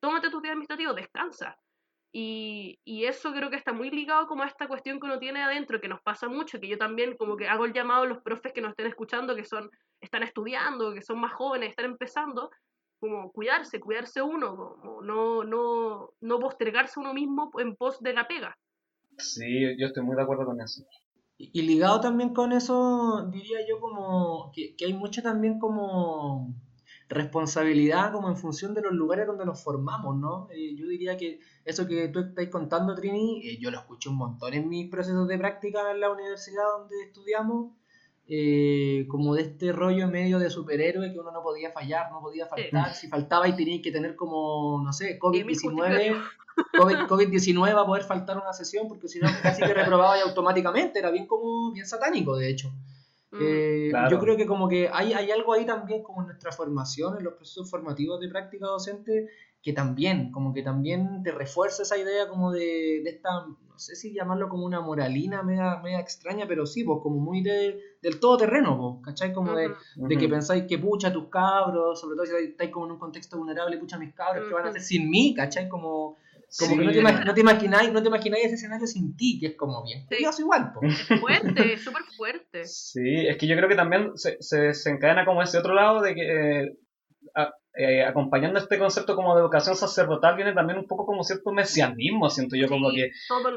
Tómate 0.00 0.30
tus 0.30 0.42
días 0.42 0.52
administrativos, 0.52 0.94
descansa. 0.94 1.56
Y, 2.14 2.78
y, 2.84 3.06
eso 3.06 3.32
creo 3.32 3.48
que 3.48 3.56
está 3.56 3.72
muy 3.72 3.90
ligado 3.90 4.26
como 4.26 4.42
a 4.42 4.46
esta 4.46 4.68
cuestión 4.68 5.00
que 5.00 5.06
uno 5.06 5.18
tiene 5.18 5.42
adentro, 5.42 5.80
que 5.80 5.88
nos 5.88 6.02
pasa 6.02 6.28
mucho, 6.28 6.60
que 6.60 6.68
yo 6.68 6.76
también 6.76 7.16
como 7.16 7.38
que 7.38 7.48
hago 7.48 7.64
el 7.64 7.72
llamado 7.72 8.02
a 8.02 8.06
los 8.06 8.22
profes 8.22 8.52
que 8.52 8.60
nos 8.60 8.72
estén 8.72 8.88
escuchando, 8.88 9.34
que 9.34 9.46
son, 9.46 9.70
están 9.98 10.22
estudiando, 10.22 10.92
que 10.92 11.00
son 11.00 11.18
más 11.20 11.32
jóvenes, 11.32 11.70
están 11.70 11.86
empezando, 11.86 12.50
como 13.00 13.32
cuidarse, 13.32 13.80
cuidarse 13.80 14.20
uno, 14.20 14.54
como 14.54 15.00
no, 15.00 15.42
no, 15.42 16.10
no 16.20 16.38
postergarse 16.38 17.00
uno 17.00 17.14
mismo 17.14 17.50
en 17.58 17.76
pos 17.76 17.98
de 18.00 18.12
la 18.12 18.28
pega. 18.28 18.58
Sí, 19.18 19.76
yo 19.78 19.86
estoy 19.86 20.02
muy 20.02 20.16
de 20.16 20.22
acuerdo 20.22 20.46
con 20.46 20.60
eso. 20.60 20.84
Y, 21.38 21.62
ligado 21.62 22.00
también 22.00 22.32
con 22.32 22.52
eso, 22.52 23.28
diría 23.32 23.58
yo 23.68 23.80
como 23.80 24.52
que, 24.54 24.76
que 24.76 24.84
hay 24.84 24.94
mucho 24.94 25.22
también 25.22 25.58
como 25.58 26.54
responsabilidad 27.12 28.12
como 28.12 28.28
en 28.28 28.36
función 28.36 28.74
de 28.74 28.82
los 28.82 28.92
lugares 28.92 29.26
donde 29.26 29.44
nos 29.44 29.62
formamos, 29.62 30.16
¿no? 30.16 30.48
Eh, 30.50 30.74
yo 30.76 30.86
diría 30.86 31.16
que 31.16 31.40
eso 31.64 31.86
que 31.86 32.08
tú 32.08 32.20
estás 32.20 32.48
contando, 32.48 32.94
Trini, 32.94 33.46
eh, 33.46 33.58
yo 33.60 33.70
lo 33.70 33.78
escuché 33.78 34.08
un 34.08 34.16
montón 34.16 34.54
en 34.54 34.68
mis 34.68 34.90
procesos 34.90 35.28
de 35.28 35.38
práctica 35.38 35.90
en 35.90 36.00
la 36.00 36.10
universidad 36.10 36.64
donde 36.78 36.94
estudiamos, 37.06 37.72
eh, 38.28 39.06
como 39.08 39.34
de 39.34 39.42
este 39.42 39.72
rollo 39.72 40.08
medio 40.08 40.38
de 40.38 40.48
superhéroe 40.48 41.12
que 41.12 41.18
uno 41.18 41.32
no 41.32 41.42
podía 41.42 41.70
fallar, 41.70 42.10
no 42.10 42.20
podía 42.20 42.46
faltar, 42.46 42.94
si 42.94 43.08
faltaba 43.08 43.48
y 43.48 43.56
tenía 43.56 43.82
que 43.82 43.90
tener 43.90 44.16
como, 44.16 44.80
no 44.84 44.92
sé, 44.92 45.18
COVID-19, 45.18 46.22
COVID-19 47.08 47.82
a 47.82 47.86
poder 47.86 48.04
faltar 48.04 48.38
una 48.38 48.52
sesión, 48.52 48.88
porque 48.88 49.08
si 49.08 49.18
no 49.18 49.28
casi 49.42 49.62
que 49.62 49.74
reprobaba 49.74 50.18
y 50.18 50.20
automáticamente, 50.20 50.98
era 50.98 51.10
bien 51.10 51.26
como, 51.26 51.72
bien 51.72 51.86
satánico 51.86 52.36
de 52.36 52.48
hecho. 52.48 52.72
Mm. 53.32 53.38
Eh, 53.40 53.92
yo 54.10 54.18
creo 54.18 54.36
que 54.36 54.46
como 54.46 54.68
que 54.68 54.88
hay, 54.92 55.14
hay 55.14 55.30
algo 55.30 55.54
ahí 55.54 55.66
también 55.66 56.02
como 56.02 56.20
en 56.20 56.28
nuestra 56.28 56.52
formación, 56.52 57.16
en 57.18 57.24
los 57.24 57.34
procesos 57.34 57.68
formativos 57.70 58.20
de 58.20 58.28
práctica 58.28 58.66
docente, 58.66 59.28
que 59.62 59.72
también, 59.72 60.32
como 60.32 60.52
que 60.52 60.62
también 60.62 61.22
te 61.22 61.30
refuerza 61.30 61.84
esa 61.84 61.96
idea 61.96 62.28
como 62.28 62.50
de, 62.50 63.00
de 63.04 63.10
esta, 63.10 63.46
no 63.46 63.78
sé 63.78 63.94
si 63.94 64.12
llamarlo 64.12 64.48
como 64.48 64.66
una 64.66 64.80
moralina 64.80 65.44
media, 65.44 65.80
media 65.82 66.00
extraña, 66.00 66.46
pero 66.48 66.66
sí, 66.66 66.82
pues 66.82 66.98
como 67.00 67.20
muy 67.20 67.42
de, 67.42 67.78
del 68.02 68.18
todoterreno, 68.18 68.76
pues, 68.76 69.04
¿cachai? 69.06 69.32
Como 69.32 69.54
de, 69.54 69.70
de, 69.94 70.16
que 70.16 70.28
pensáis 70.28 70.64
que 70.68 70.78
pucha 70.78 71.12
tus 71.12 71.28
cabros, 71.28 72.00
sobre 72.00 72.16
todo 72.16 72.26
si 72.26 72.44
estáis 72.44 72.70
como 72.70 72.86
en 72.86 72.92
un 72.92 72.98
contexto 72.98 73.38
vulnerable, 73.38 73.78
pucha 73.78 73.98
mis 73.98 74.12
cabros, 74.14 74.48
que 74.48 74.54
van 74.54 74.66
a 74.66 74.70
hacer 74.70 74.82
sin 74.82 75.08
mí, 75.08 75.32
¿cachai? 75.32 75.68
Como 75.68 76.16
como 76.58 76.76
que 76.76 76.84
no 76.84 76.92
te, 76.92 77.24
no 77.24 77.34
te, 77.34 77.40
imagináis, 77.40 77.92
no 77.92 78.02
te 78.02 78.08
imagináis 78.08 78.44
ese 78.44 78.56
escenario 78.56 78.86
sin 78.86 79.16
ti, 79.16 79.38
que 79.40 79.46
es 79.46 79.54
como 79.56 79.82
bien 79.84 80.04
curioso 80.04 80.42
igual. 80.42 80.72
Es 80.82 81.20
fuerte, 81.20 81.72
es 81.72 81.82
súper 81.82 82.02
fuerte. 82.14 82.64
Sí, 82.66 83.26
es 83.26 83.38
que 83.38 83.46
yo 83.46 83.56
creo 83.56 83.70
que 83.70 83.74
también 83.74 84.12
se, 84.16 84.36
se, 84.40 84.90
encadena 84.90 85.24
como 85.24 85.42
ese 85.42 85.56
otro 85.56 85.72
lado 85.72 86.02
de 86.02 86.14
que 86.14 86.60
eh, 86.60 86.76
eh, 87.74 88.04
acompañando 88.04 88.58
este 88.58 88.78
concepto 88.78 89.16
como 89.16 89.34
de 89.34 89.40
educación 89.40 89.74
sacerdotal 89.76 90.36
viene 90.36 90.52
también 90.52 90.78
un 90.78 90.86
poco 90.86 91.06
como 91.06 91.24
cierto 91.24 91.52
mesianismo, 91.52 92.28
siento 92.28 92.54
yo, 92.54 92.68
como 92.68 92.90
que 92.90 93.10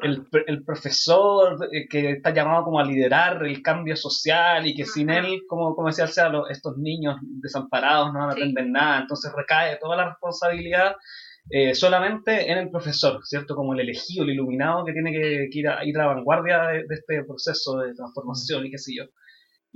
el, 0.03 0.25
el, 0.47 0.63
profesor 0.63 1.67
eh, 1.71 1.87
que 1.89 2.11
está 2.11 2.33
llamado 2.33 2.63
como 2.63 2.79
a 2.79 2.85
liderar 2.85 3.45
el 3.45 3.61
cambio 3.61 3.95
social 3.97 4.65
y 4.65 4.73
que 4.73 4.85
sin 4.85 5.09
él, 5.09 5.43
como, 5.47 5.75
como 5.75 5.89
decía 5.89 6.07
sea, 6.07 6.31
estos 6.49 6.77
niños 6.77 7.17
desamparados 7.21 8.13
no 8.13 8.19
van 8.19 8.29
a 8.29 8.31
aprender 8.31 8.67
nada, 8.67 9.01
entonces 9.01 9.33
recae 9.35 9.77
toda 9.81 9.97
la 9.97 10.09
responsabilidad 10.09 10.95
eh, 11.49 11.75
solamente 11.75 12.51
en 12.51 12.57
el 12.57 12.69
profesor, 12.71 13.19
¿cierto? 13.23 13.55
Como 13.55 13.73
el 13.73 13.81
elegido, 13.81 14.23
el 14.23 14.31
iluminado 14.31 14.83
que 14.83 14.93
tiene 14.93 15.11
que, 15.11 15.47
ir, 15.51 15.67
a, 15.67 15.85
ir, 15.85 15.95
a, 15.97 16.05
la 16.05 16.13
vanguardia 16.13 16.63
de, 16.67 16.85
este 16.89 17.23
proceso 17.23 17.79
de 17.79 17.93
transformación 17.93 18.65
y 18.65 18.71
qué 18.71 18.77
sé 18.79 18.95
yo. 18.95 19.03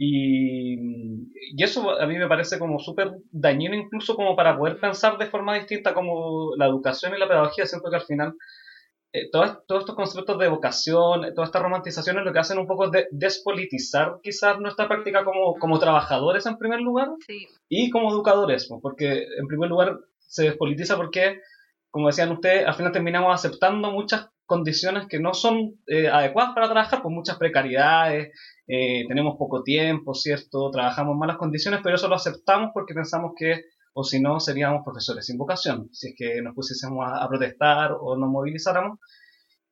Y, 0.01 0.75
y 1.53 1.61
eso 1.61 1.99
a 1.99 2.07
mí 2.07 2.17
me 2.17 2.29
parece 2.29 2.57
como 2.57 2.79
súper 2.79 3.11
dañino 3.31 3.75
incluso 3.75 4.15
como 4.15 4.33
para 4.33 4.57
poder 4.57 4.79
pensar 4.79 5.17
de 5.17 5.25
forma 5.25 5.55
distinta 5.55 5.93
como 5.93 6.55
la 6.55 6.67
educación 6.67 7.13
y 7.13 7.19
la 7.19 7.27
pedagogía, 7.27 7.65
siento 7.65 7.89
que 7.89 7.97
al 7.97 8.03
final 8.03 8.33
eh, 9.11 9.29
todos, 9.29 9.65
todos 9.67 9.81
estos 9.81 9.95
conceptos 9.97 10.39
de 10.39 10.47
vocación, 10.47 11.33
todas 11.35 11.49
estas 11.49 11.61
romantizaciones 11.61 12.23
lo 12.23 12.31
que 12.31 12.39
hacen 12.39 12.59
un 12.59 12.67
poco 12.67 12.85
es 12.85 12.91
de 12.91 13.07
despolitizar 13.11 14.19
quizás 14.23 14.57
nuestra 14.61 14.87
práctica 14.87 15.25
como, 15.25 15.55
como 15.55 15.79
trabajadores 15.79 16.45
en 16.45 16.57
primer 16.57 16.79
lugar 16.79 17.09
y 17.67 17.89
como 17.89 18.09
educadores, 18.09 18.69
porque 18.81 19.25
en 19.37 19.47
primer 19.47 19.69
lugar 19.69 19.99
se 20.19 20.43
despolitiza 20.43 20.95
porque 20.95 21.41
como 21.91 22.07
decían 22.07 22.31
ustedes, 22.31 22.65
al 22.65 22.75
final 22.75 22.93
terminamos 22.93 23.33
aceptando 23.33 23.91
muchas 23.91 24.29
condiciones 24.49 25.05
que 25.07 25.19
no 25.19 25.35
son 25.35 25.75
eh, 25.85 26.07
adecuadas 26.07 26.53
para 26.55 26.65
trabajar, 26.65 27.03
pues 27.03 27.13
muchas 27.13 27.37
precariedades, 27.37 28.33
eh, 28.67 29.05
tenemos 29.07 29.37
poco 29.37 29.61
tiempo, 29.61 30.15
¿cierto? 30.15 30.71
Trabajamos 30.71 31.13
en 31.13 31.19
malas 31.19 31.37
condiciones, 31.37 31.81
pero 31.83 31.95
eso 31.95 32.07
lo 32.07 32.15
aceptamos 32.15 32.71
porque 32.73 32.95
pensamos 32.95 33.33
que, 33.37 33.65
o 33.93 34.03
si 34.03 34.19
no, 34.19 34.39
seríamos 34.39 34.81
profesores 34.83 35.27
sin 35.27 35.37
vocación, 35.37 35.89
si 35.91 36.09
es 36.09 36.15
que 36.17 36.41
nos 36.41 36.55
pusiésemos 36.55 37.05
a, 37.07 37.27
protestar 37.29 37.91
o 37.93 38.17
nos 38.17 38.29
movilizáramos. 38.29 38.97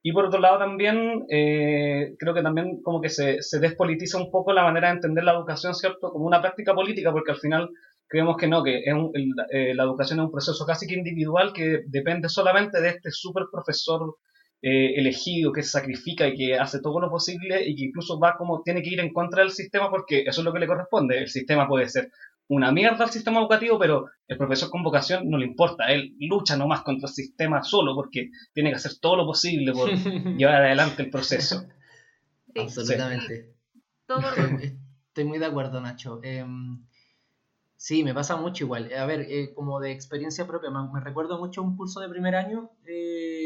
Y 0.04 0.14
por 0.14 0.26
otro 0.26 0.40
lado 0.40 0.60
también, 0.60 1.26
eh, 1.32 2.14
creo 2.20 2.36
que 2.36 2.44
también 2.44 2.82
como 2.84 3.02
que 3.02 3.10
se, 3.10 3.42
se 3.42 3.60
despolitiza 3.60 4.20
un 4.20 4.30
poco 4.30 4.54
la 4.54 4.64
manera 4.64 4.90
de 4.90 4.96
entender 4.96 5.24
la 5.24 5.34
educación, 5.34 5.74
¿cierto? 5.74 6.12
Como 6.12 6.28
una 6.28 6.40
práctica 6.40 6.76
política, 6.76 7.12
porque 7.12 7.32
al 7.32 7.40
final 7.40 7.70
creemos 8.08 8.38
que 8.38 8.48
no, 8.48 8.64
que 8.64 8.78
es 8.78 8.96
eh, 9.52 9.74
la 9.74 9.84
educación 9.84 10.20
es 10.20 10.26
un 10.26 10.32
proceso 10.32 10.66
casi 10.68 10.86
que 10.86 10.94
individual 10.94 11.52
que 11.52 11.82
depende 11.88 12.30
solamente 12.30 12.80
de 12.80 12.90
este 12.90 13.10
super 13.12 13.46
profesor 13.52 14.18
eh, 14.62 14.96
elegido 14.96 15.52
que 15.52 15.62
se 15.62 15.70
sacrifica 15.70 16.28
y 16.28 16.36
que 16.36 16.58
hace 16.58 16.82
todo 16.82 17.00
lo 17.00 17.10
posible 17.10 17.64
y 17.68 17.76
que 17.76 17.86
incluso 17.86 18.20
va 18.20 18.36
como 18.38 18.64
tiene 18.64 18.82
que 18.82 18.90
ir 18.90 19.00
en 19.00 19.14
contra 19.14 19.44
del 19.44 19.52
sistema 19.52 19.90
porque 19.90 20.22
eso 20.22 20.42
es 20.42 20.46
lo 20.46 20.54
que 20.54 20.60
le 20.60 20.68
corresponde. 20.68 21.20
El 21.20 21.28
sistema 21.28 21.68
puede 21.68 21.88
ser 21.88 22.12
una 22.50 22.72
mierda 22.72 23.04
al 23.04 23.12
sistema 23.12 23.40
educativo, 23.40 23.78
pero 23.78 24.08
el 24.28 24.38
profesor 24.38 24.70
con 24.70 24.84
vocación 24.84 25.30
no 25.30 25.38
le 25.38 25.46
importa. 25.46 25.92
Él 25.92 26.16
lucha 26.20 26.58
nomás 26.58 26.82
contra 26.82 27.08
el 27.08 27.14
sistema 27.14 27.62
solo 27.62 27.94
porque 27.94 28.32
tiene 28.54 28.72
que 28.72 28.78
hacer 28.78 28.94
todo 29.00 29.18
lo 29.18 29.26
posible 29.26 29.74
por 29.74 29.92
llevar 30.38 30.64
adelante 30.64 31.04
el 31.04 31.10
proceso. 31.10 31.68
Absolutamente. 32.56 33.54
Estoy 35.08 35.26
muy 35.26 35.38
de 35.38 35.46
acuerdo, 35.46 35.82
Nacho. 35.82 36.20
Em, 36.24 36.80
Sí, 37.78 38.04
me 38.04 38.14
pasa 38.14 38.36
mucho 38.36 38.64
igual. 38.64 38.92
A 38.94 39.06
ver, 39.06 39.22
eh, 39.30 39.54
como 39.54 39.80
de 39.80 39.92
experiencia 39.92 40.48
propia, 40.48 40.72
me, 40.72 41.00
recuerdo 41.00 41.38
mucho 41.38 41.62
un 41.62 41.78
curso 41.78 42.00
de 42.00 42.10
primer 42.10 42.36
año, 42.36 42.72
eh, 42.88 43.37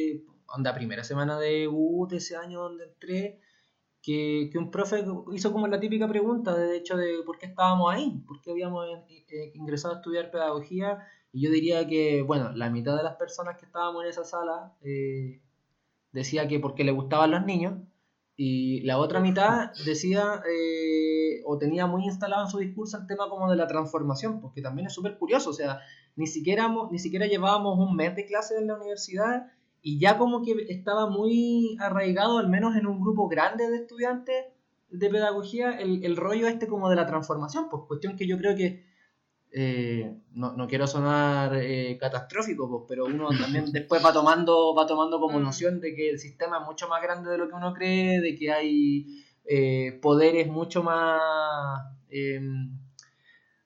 onda 0.53 0.74
primera 0.74 1.03
semana 1.03 1.39
de 1.39 1.67
U 1.67 2.08
de 2.10 2.17
ese 2.17 2.36
año 2.36 2.62
donde 2.62 2.86
entré, 2.86 3.39
que, 4.01 4.50
que, 4.51 4.58
un 4.58 4.72
profe 4.72 5.05
hizo 5.34 5.51
como 5.51 5.67
la 5.67 5.79
típica 5.79 6.08
pregunta, 6.08 6.55
de 6.55 6.77
hecho, 6.77 6.98
de 6.98 7.22
por 7.25 7.38
qué 7.38 7.46
estábamos 7.46 7.93
ahí, 7.93 8.24
por 8.27 8.41
qué 8.41 8.51
habíamos 8.51 8.88
eh, 8.88 9.25
eh, 9.29 9.51
ingresado 9.53 9.93
a 9.93 9.98
estudiar 9.98 10.31
pedagogía, 10.31 11.05
y 11.31 11.43
yo 11.43 11.51
diría 11.51 11.88
que, 11.88 12.24
bueno, 12.24 12.51
la 12.53 12.70
mitad 12.70 12.98
de 12.98 13.03
las 13.03 13.15
personas 13.15 13.58
que 13.58 13.65
estábamos 13.65 14.03
en 14.03 14.10
esa 14.10 14.24
sala 14.24 14.75
decía 16.12 16.48
que 16.48 16.60
porque 16.60 16.84
le 16.84 16.91
gustaban 16.91 17.31
los 17.31 17.46
niños, 17.46 17.75
y 18.43 18.81
la 18.81 18.98
otra 18.98 19.20
mitad 19.20 19.72
decía 19.86 20.41
eh, 20.50 21.43
o 21.46 21.60
tenía 21.60 21.86
muy 21.86 22.05
instalado 22.05 22.43
en 22.43 22.50
su 22.50 22.58
discurso 22.58 22.98
el 22.98 23.05
tema 23.05 23.29
como 23.29 23.50
de 23.50 23.55
la 23.55 23.67
transformación, 23.67 24.41
porque 24.41 24.63
también 24.63 24.88
es 24.88 24.93
súper 24.93 25.20
curioso, 25.20 25.51
o 25.51 25.53
sea, 25.53 25.79
ni 26.15 26.25
siquiera, 26.25 26.67
ni 26.89 26.98
siquiera 26.98 27.27
llevábamos 27.27 27.77
un 27.77 27.96
mes 27.96 28.15
de 28.15 28.25
clases 28.25 28.58
en 28.58 28.65
la 28.65 28.77
universidad 28.77 29.51
y 29.81 30.00
ya 30.00 30.17
como 30.17 30.43
que 30.43 30.53
estaba 30.69 31.09
muy 31.09 31.77
arraigado, 31.79 32.38
al 32.38 32.50
menos 32.50 32.75
en 32.75 32.88
un 32.88 33.01
grupo 33.01 33.27
grande 33.27 33.69
de 33.69 33.77
estudiantes 33.77 34.45
de 34.89 35.09
pedagogía, 35.09 35.71
el, 35.79 36.03
el 36.03 36.17
rollo 36.17 36.47
este 36.47 36.67
como 36.67 36.89
de 36.89 36.95
la 36.95 37.07
transformación, 37.07 37.67
pues 37.69 37.83
cuestión 37.88 38.17
que 38.17 38.27
yo 38.27 38.38
creo 38.38 38.55
que 38.55 38.85
eh, 39.53 40.15
no, 40.33 40.53
no, 40.53 40.65
quiero 40.67 40.88
sonar 40.88 41.55
eh, 41.55 41.97
catastrófico, 42.00 42.69
pues, 42.69 42.83
pero 42.88 43.05
uno 43.05 43.29
también 43.39 43.71
después 43.71 44.03
va 44.03 44.13
tomando, 44.13 44.73
va 44.73 44.88
tomando 44.88 45.19
como 45.19 45.39
mm. 45.39 45.43
noción 45.43 45.81
de 45.81 45.93
que 45.93 46.09
el 46.09 46.19
sistema 46.19 46.59
es 46.59 46.65
mucho 46.65 46.88
más 46.88 47.01
grande 47.01 47.29
de 47.29 47.38
lo 47.38 47.50
que 47.50 47.55
uno 47.55 47.73
cree, 47.73 48.21
de 48.21 48.35
que 48.35 48.51
hay 48.51 49.25
eh, 49.45 50.00
poderes 50.01 50.47
mucho 50.47 50.83
más, 50.83 51.19
em, 52.09 52.77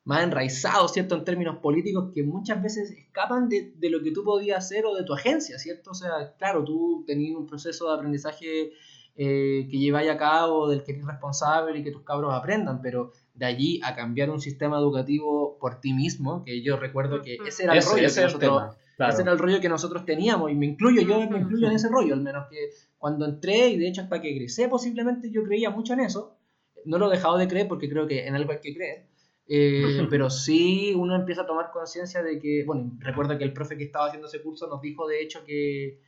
más 0.05 0.23
enraizados, 0.23 0.93
¿cierto? 0.93 1.15
En 1.15 1.25
términos 1.25 1.57
políticos 1.57 2.11
que 2.13 2.23
muchas 2.23 2.61
veces 2.61 2.91
escapan 2.91 3.49
de, 3.49 3.73
de, 3.75 3.89
lo 3.89 4.01
que 4.01 4.11
tú 4.11 4.23
podías 4.23 4.59
hacer 4.59 4.85
o 4.85 4.95
de 4.95 5.03
tu 5.03 5.13
agencia, 5.13 5.59
¿cierto? 5.59 5.91
O 5.91 5.95
sea, 5.95 6.35
claro, 6.37 6.63
tú 6.63 7.03
tenías 7.05 7.35
un 7.35 7.47
proceso 7.47 7.89
de 7.89 7.95
aprendizaje 7.95 8.71
que 9.15 9.67
lleváis 9.71 10.09
a 10.09 10.17
cabo, 10.17 10.67
del 10.69 10.83
que 10.83 10.91
eres 10.91 11.05
responsable 11.05 11.79
y 11.79 11.83
que 11.83 11.91
tus 11.91 12.03
cabros 12.03 12.33
aprendan, 12.33 12.81
pero 12.81 13.11
de 13.33 13.45
allí 13.45 13.79
a 13.83 13.95
cambiar 13.95 14.29
un 14.29 14.41
sistema 14.41 14.77
educativo 14.77 15.57
por 15.59 15.79
ti 15.79 15.93
mismo, 15.93 16.43
que 16.43 16.61
yo 16.61 16.77
recuerdo 16.77 17.21
que 17.21 17.37
ese 17.47 17.63
era 17.63 17.75
el 17.75 17.81
rollo 17.81 17.95
que 17.95 18.21
nosotros, 18.21 18.75
ese 18.97 19.21
era 19.21 19.31
el 19.31 19.39
rollo 19.39 19.61
que 19.61 19.69
nosotros 19.69 20.05
teníamos, 20.05 20.51
y 20.51 20.55
me 20.55 20.65
incluyo, 20.65 21.01
yo 21.01 21.29
me 21.29 21.39
incluyo 21.39 21.67
en 21.67 21.73
ese 21.73 21.87
rollo, 21.87 22.13
al 22.13 22.21
menos 22.21 22.47
que 22.49 22.71
cuando 22.97 23.25
entré, 23.25 23.69
y 23.69 23.77
de 23.77 23.87
hecho 23.87 24.01
hasta 24.01 24.21
que 24.21 24.31
egresé 24.31 24.67
posiblemente 24.67 25.31
yo 25.31 25.43
creía 25.43 25.69
mucho 25.69 25.93
en 25.93 26.01
eso, 26.01 26.37
no 26.83 26.97
lo 26.97 27.07
he 27.07 27.15
dejado 27.15 27.37
de 27.37 27.47
creer 27.47 27.67
porque 27.69 27.89
creo 27.89 28.07
que 28.07 28.27
en 28.27 28.35
algo 28.35 28.51
hay 28.51 28.59
que 28.59 28.73
creer, 28.73 29.07
eh, 29.47 30.05
pero 30.09 30.29
sí 30.29 30.93
uno 30.95 31.15
empieza 31.15 31.41
a 31.43 31.45
tomar 31.45 31.71
conciencia 31.71 32.23
de 32.23 32.39
que, 32.39 32.63
bueno, 32.65 32.91
recuerdo 32.99 33.37
que 33.37 33.43
el 33.43 33.53
profe 33.53 33.77
que 33.77 33.83
estaba 33.85 34.07
haciendo 34.07 34.27
ese 34.27 34.41
curso 34.41 34.67
nos 34.67 34.81
dijo 34.81 35.07
de 35.07 35.21
hecho 35.21 35.43
que 35.45 35.99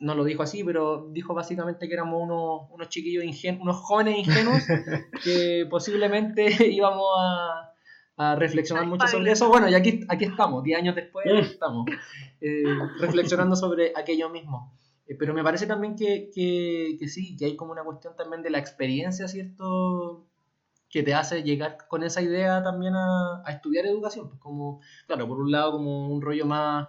no 0.00 0.14
lo 0.14 0.24
dijo 0.24 0.42
así, 0.42 0.64
pero 0.64 1.08
dijo 1.12 1.32
básicamente 1.32 1.86
que 1.86 1.94
éramos 1.94 2.20
unos, 2.22 2.62
unos 2.70 2.88
chiquillos 2.88 3.22
ingenuos, 3.24 3.62
unos 3.62 3.76
jóvenes 3.76 4.18
ingenuos 4.18 4.62
que 5.24 5.66
posiblemente 5.70 6.46
íbamos 6.72 7.06
a, 7.20 7.72
a 8.16 8.34
reflexionar 8.36 8.86
mucho 8.86 9.06
sobre 9.06 9.30
eso. 9.32 9.48
Bueno, 9.48 9.68
y 9.68 9.74
aquí, 9.74 10.00
aquí 10.08 10.24
estamos, 10.24 10.64
10 10.64 10.78
años 10.78 10.94
después 10.96 11.24
Mm. 11.26 11.38
estamos 11.38 11.86
eh, 12.40 12.64
reflexionando 13.00 13.54
sobre 13.54 13.92
aquello 13.94 14.28
mismo. 14.28 14.72
Eh, 15.06 15.14
pero 15.16 15.34
me 15.34 15.42
parece 15.44 15.66
también 15.66 15.94
que, 15.94 16.30
que, 16.34 16.96
que 16.98 17.08
sí, 17.08 17.36
que 17.36 17.44
hay 17.44 17.56
como 17.56 17.70
una 17.72 17.84
cuestión 17.84 18.16
también 18.16 18.42
de 18.42 18.50
la 18.50 18.58
experiencia, 18.58 19.28
¿cierto? 19.28 20.26
Que 20.92 21.02
te 21.02 21.14
hace 21.14 21.42
llegar 21.42 21.78
con 21.88 22.04
esa 22.04 22.22
idea 22.22 22.62
también 22.62 22.94
a, 22.96 23.42
a 23.44 23.52
estudiar 23.52 23.86
educación. 23.86 24.28
Pues 24.30 24.40
como, 24.40 24.80
claro, 25.08 25.26
por 25.28 25.40
un 25.40 25.50
lado 25.50 25.72
como 25.72 26.08
un 26.08 26.22
rollo 26.22 26.46
más, 26.46 26.88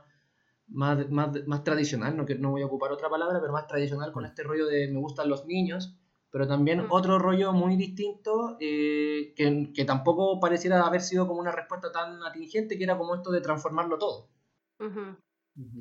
más, 0.67 1.09
más, 1.09 1.29
más 1.47 1.63
tradicional, 1.63 2.15
no, 2.17 2.25
que 2.25 2.35
no 2.35 2.51
voy 2.51 2.61
a 2.63 2.67
ocupar 2.67 2.91
otra 2.91 3.09
palabra, 3.09 3.39
pero 3.41 3.53
más 3.53 3.67
tradicional 3.67 4.11
con 4.11 4.25
este 4.25 4.43
rollo 4.43 4.67
de 4.67 4.89
me 4.91 4.99
gustan 4.99 5.29
los 5.29 5.45
niños, 5.45 5.97
pero 6.31 6.47
también 6.47 6.79
Mm. 6.81 6.87
otro 6.89 7.19
rollo 7.19 7.53
muy 7.53 7.75
distinto 7.77 8.57
eh, 8.59 9.33
que, 9.35 9.71
que 9.73 9.85
tampoco 9.85 10.39
pareciera 10.39 10.85
haber 10.85 11.01
sido 11.01 11.27
como 11.27 11.39
una 11.41 11.51
respuesta 11.51 11.91
tan 11.91 12.23
atingente, 12.23 12.77
que 12.77 12.83
era 12.85 12.97
como 12.97 13.15
esto 13.15 13.31
de 13.31 13.41
transformarlo 13.41 13.97
todo. 13.99 14.29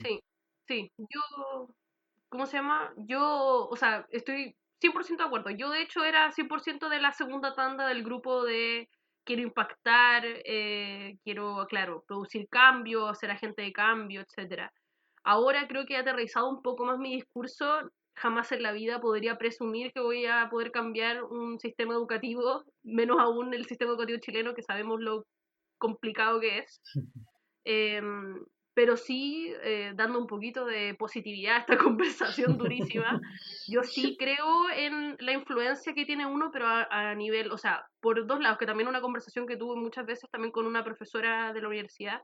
Sí, 0.03 0.21
sí. 0.69 0.91
Yo, 0.99 1.21
¿cómo 2.29 2.47
se 2.47 2.57
llama? 2.59 2.95
Yo, 2.97 3.69
o 3.69 3.77
sea, 3.77 4.07
estoy 4.11 4.57
100% 4.83 5.23
de 5.23 5.27
acuerdo. 5.29 5.51
Yo, 5.51 5.71
de 5.71 5.83
hecho, 5.83 6.05
era 6.05 6.31
100% 6.33 6.89
de 6.89 7.01
la 7.01 7.13
segunda 7.13 7.55
tanda 7.55 7.87
del 7.87 8.03
grupo 8.03 8.45
de 8.45 8.89
quiero 9.25 9.43
impactar, 9.43 10.25
eh, 10.27 11.17
quiero, 11.23 11.67
claro, 11.69 12.05
producir 12.07 12.49
cambio, 12.49 13.15
ser 13.15 13.31
agente 13.31 13.63
de 13.63 13.73
cambio, 13.73 14.23
etcétera. 14.23 14.73
Ahora 15.25 15.69
creo 15.69 15.87
que 15.87 15.95
he 15.95 15.97
aterrizado 15.97 16.51
un 16.51 16.63
poco 16.63 16.85
más 16.85 16.99
mi 16.99 17.15
discurso. 17.15 17.91
Jamás 18.17 18.53
en 18.53 18.63
la 18.63 18.73
vida 18.73 19.01
podría 19.01 19.39
presumir 19.39 19.93
que 19.93 20.01
voy 20.01 20.27
a 20.27 20.49
poder 20.51 20.73
cambiar 20.73 21.23
un 21.23 21.59
sistema 21.61 21.95
educativo, 21.95 22.65
menos 22.83 23.19
aún 23.21 23.55
el 23.55 23.67
sistema 23.67 23.93
educativo 23.93 24.19
chileno, 24.21 24.55
que 24.55 24.63
sabemos 24.63 25.01
lo 25.01 25.25
complicado 25.79 26.41
que 26.41 26.59
es. 26.59 26.81
Em, 27.65 28.45
pero 28.75 28.97
sí, 28.97 29.53
eh, 29.63 29.93
dando 29.95 30.19
un 30.19 30.27
poquito 30.27 30.65
de 30.65 30.95
positividad 30.95 31.57
a 31.57 31.59
esta 31.61 31.77
conversación 31.79 32.57
durísima, 32.57 33.21
yo 33.69 33.83
sí 33.83 34.17
creo 34.19 34.71
en 34.71 35.17
la 35.21 35.33
influencia 35.33 35.95
que 35.95 36.07
tiene 36.07 36.27
uno, 36.27 36.51
pero 36.53 36.67
a, 36.67 36.87
a 36.91 37.15
nivel, 37.15 37.51
o 37.53 37.59
sea, 37.59 37.85
por 38.01 38.27
dos 38.27 38.41
lados, 38.41 38.59
que 38.59 38.67
también 38.67 38.89
una 38.89 39.01
conversación 39.01 39.47
que 39.47 39.57
tuve 39.57 39.77
muchas 39.77 40.07
veces 40.07 40.31
también 40.31 40.53
con 40.53 40.67
una 40.67 40.85
profesora 40.85 41.53
de 41.53 41.61
la 41.61 41.69
universidad, 41.69 42.23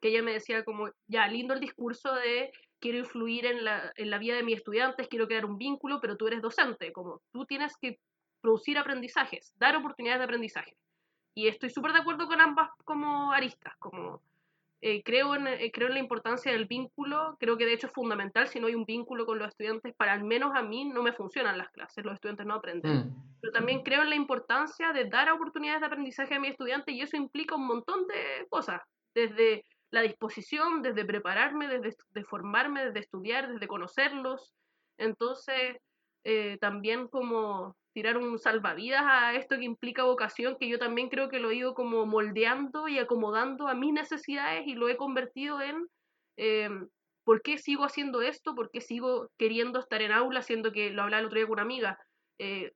que 0.00 0.08
ella 0.08 0.22
me 0.22 0.32
decía 0.32 0.64
como, 0.64 0.90
ya, 1.06 1.28
lindo 1.28 1.54
el 1.54 1.60
discurso 1.60 2.14
de 2.14 2.50
quiero 2.80 2.98
influir 2.98 3.44
en 3.46 3.64
la, 3.64 3.92
en 3.96 4.10
la 4.10 4.18
vida 4.18 4.36
de 4.36 4.42
mis 4.42 4.56
estudiantes, 4.56 5.08
quiero 5.08 5.28
crear 5.28 5.44
un 5.44 5.58
vínculo, 5.58 6.00
pero 6.00 6.16
tú 6.16 6.26
eres 6.26 6.40
docente, 6.40 6.92
como 6.92 7.20
tú 7.32 7.44
tienes 7.44 7.76
que 7.76 7.98
producir 8.40 8.78
aprendizajes, 8.78 9.52
dar 9.56 9.76
oportunidades 9.76 10.20
de 10.20 10.24
aprendizaje. 10.24 10.76
Y 11.34 11.46
estoy 11.46 11.70
súper 11.70 11.92
de 11.92 12.00
acuerdo 12.00 12.26
con 12.26 12.40
ambas 12.40 12.70
como 12.84 13.32
aristas, 13.32 13.74
como 13.78 14.22
eh, 14.82 15.02
creo, 15.02 15.34
en, 15.34 15.46
eh, 15.46 15.70
creo 15.72 15.88
en 15.88 15.94
la 15.94 16.00
importancia 16.00 16.52
del 16.52 16.64
vínculo, 16.64 17.36
creo 17.38 17.58
que 17.58 17.66
de 17.66 17.74
hecho 17.74 17.86
es 17.86 17.92
fundamental, 17.92 18.48
si 18.48 18.60
no 18.60 18.66
hay 18.66 18.74
un 18.74 18.86
vínculo 18.86 19.26
con 19.26 19.38
los 19.38 19.48
estudiantes, 19.48 19.94
para 19.94 20.14
al 20.14 20.24
menos 20.24 20.52
a 20.54 20.62
mí 20.62 20.86
no 20.86 21.02
me 21.02 21.12
funcionan 21.12 21.58
las 21.58 21.68
clases, 21.70 22.04
los 22.04 22.14
estudiantes 22.14 22.46
no 22.46 22.54
aprenden. 22.54 22.96
Mm. 22.96 23.38
Pero 23.40 23.52
también 23.52 23.82
creo 23.82 24.02
en 24.02 24.10
la 24.10 24.16
importancia 24.16 24.92
de 24.92 25.04
dar 25.04 25.30
oportunidades 25.30 25.80
de 25.80 25.86
aprendizaje 25.86 26.34
a 26.34 26.40
mis 26.40 26.52
estudiantes 26.52 26.94
y 26.94 27.02
eso 27.02 27.16
implica 27.16 27.56
un 27.56 27.66
montón 27.66 28.06
de 28.06 28.46
cosas, 28.48 28.80
desde 29.14 29.64
la 29.90 30.02
disposición, 30.02 30.82
desde 30.82 31.04
prepararme, 31.04 31.68
desde 31.68 31.96
de 32.10 32.24
formarme, 32.24 32.86
desde 32.86 33.00
estudiar, 33.00 33.52
desde 33.52 33.68
conocerlos. 33.68 34.54
Entonces, 34.96 35.76
eh, 36.24 36.58
también 36.60 37.08
como 37.08 37.76
tirar 37.92 38.16
un 38.16 38.38
salvavidas 38.38 39.02
a 39.04 39.34
esto 39.34 39.58
que 39.58 39.64
implica 39.64 40.04
vocación, 40.04 40.56
que 40.58 40.68
yo 40.68 40.78
también 40.78 41.08
creo 41.08 41.28
que 41.28 41.40
lo 41.40 41.50
he 41.50 41.56
ido 41.56 41.74
como 41.74 42.06
moldeando 42.06 42.88
y 42.88 42.98
acomodando 42.98 43.68
a 43.68 43.74
mis 43.74 43.92
necesidades 43.92 44.66
y 44.66 44.74
lo 44.74 44.88
he 44.88 44.96
convertido 44.96 45.60
en 45.60 45.86
eh, 46.36 46.70
¿por 47.24 47.42
qué 47.42 47.58
sigo 47.58 47.84
haciendo 47.84 48.22
esto? 48.22 48.54
¿Por 48.54 48.70
qué 48.70 48.80
sigo 48.80 49.30
queriendo 49.38 49.78
estar 49.78 50.02
en 50.02 50.12
aula, 50.12 50.42
siendo 50.42 50.72
que 50.72 50.90
lo 50.90 51.02
hablaba 51.02 51.20
el 51.20 51.26
otro 51.26 51.36
día 51.36 51.46
con 51.46 51.52
una 51.54 51.62
amiga? 51.62 51.98
Eh, 52.38 52.72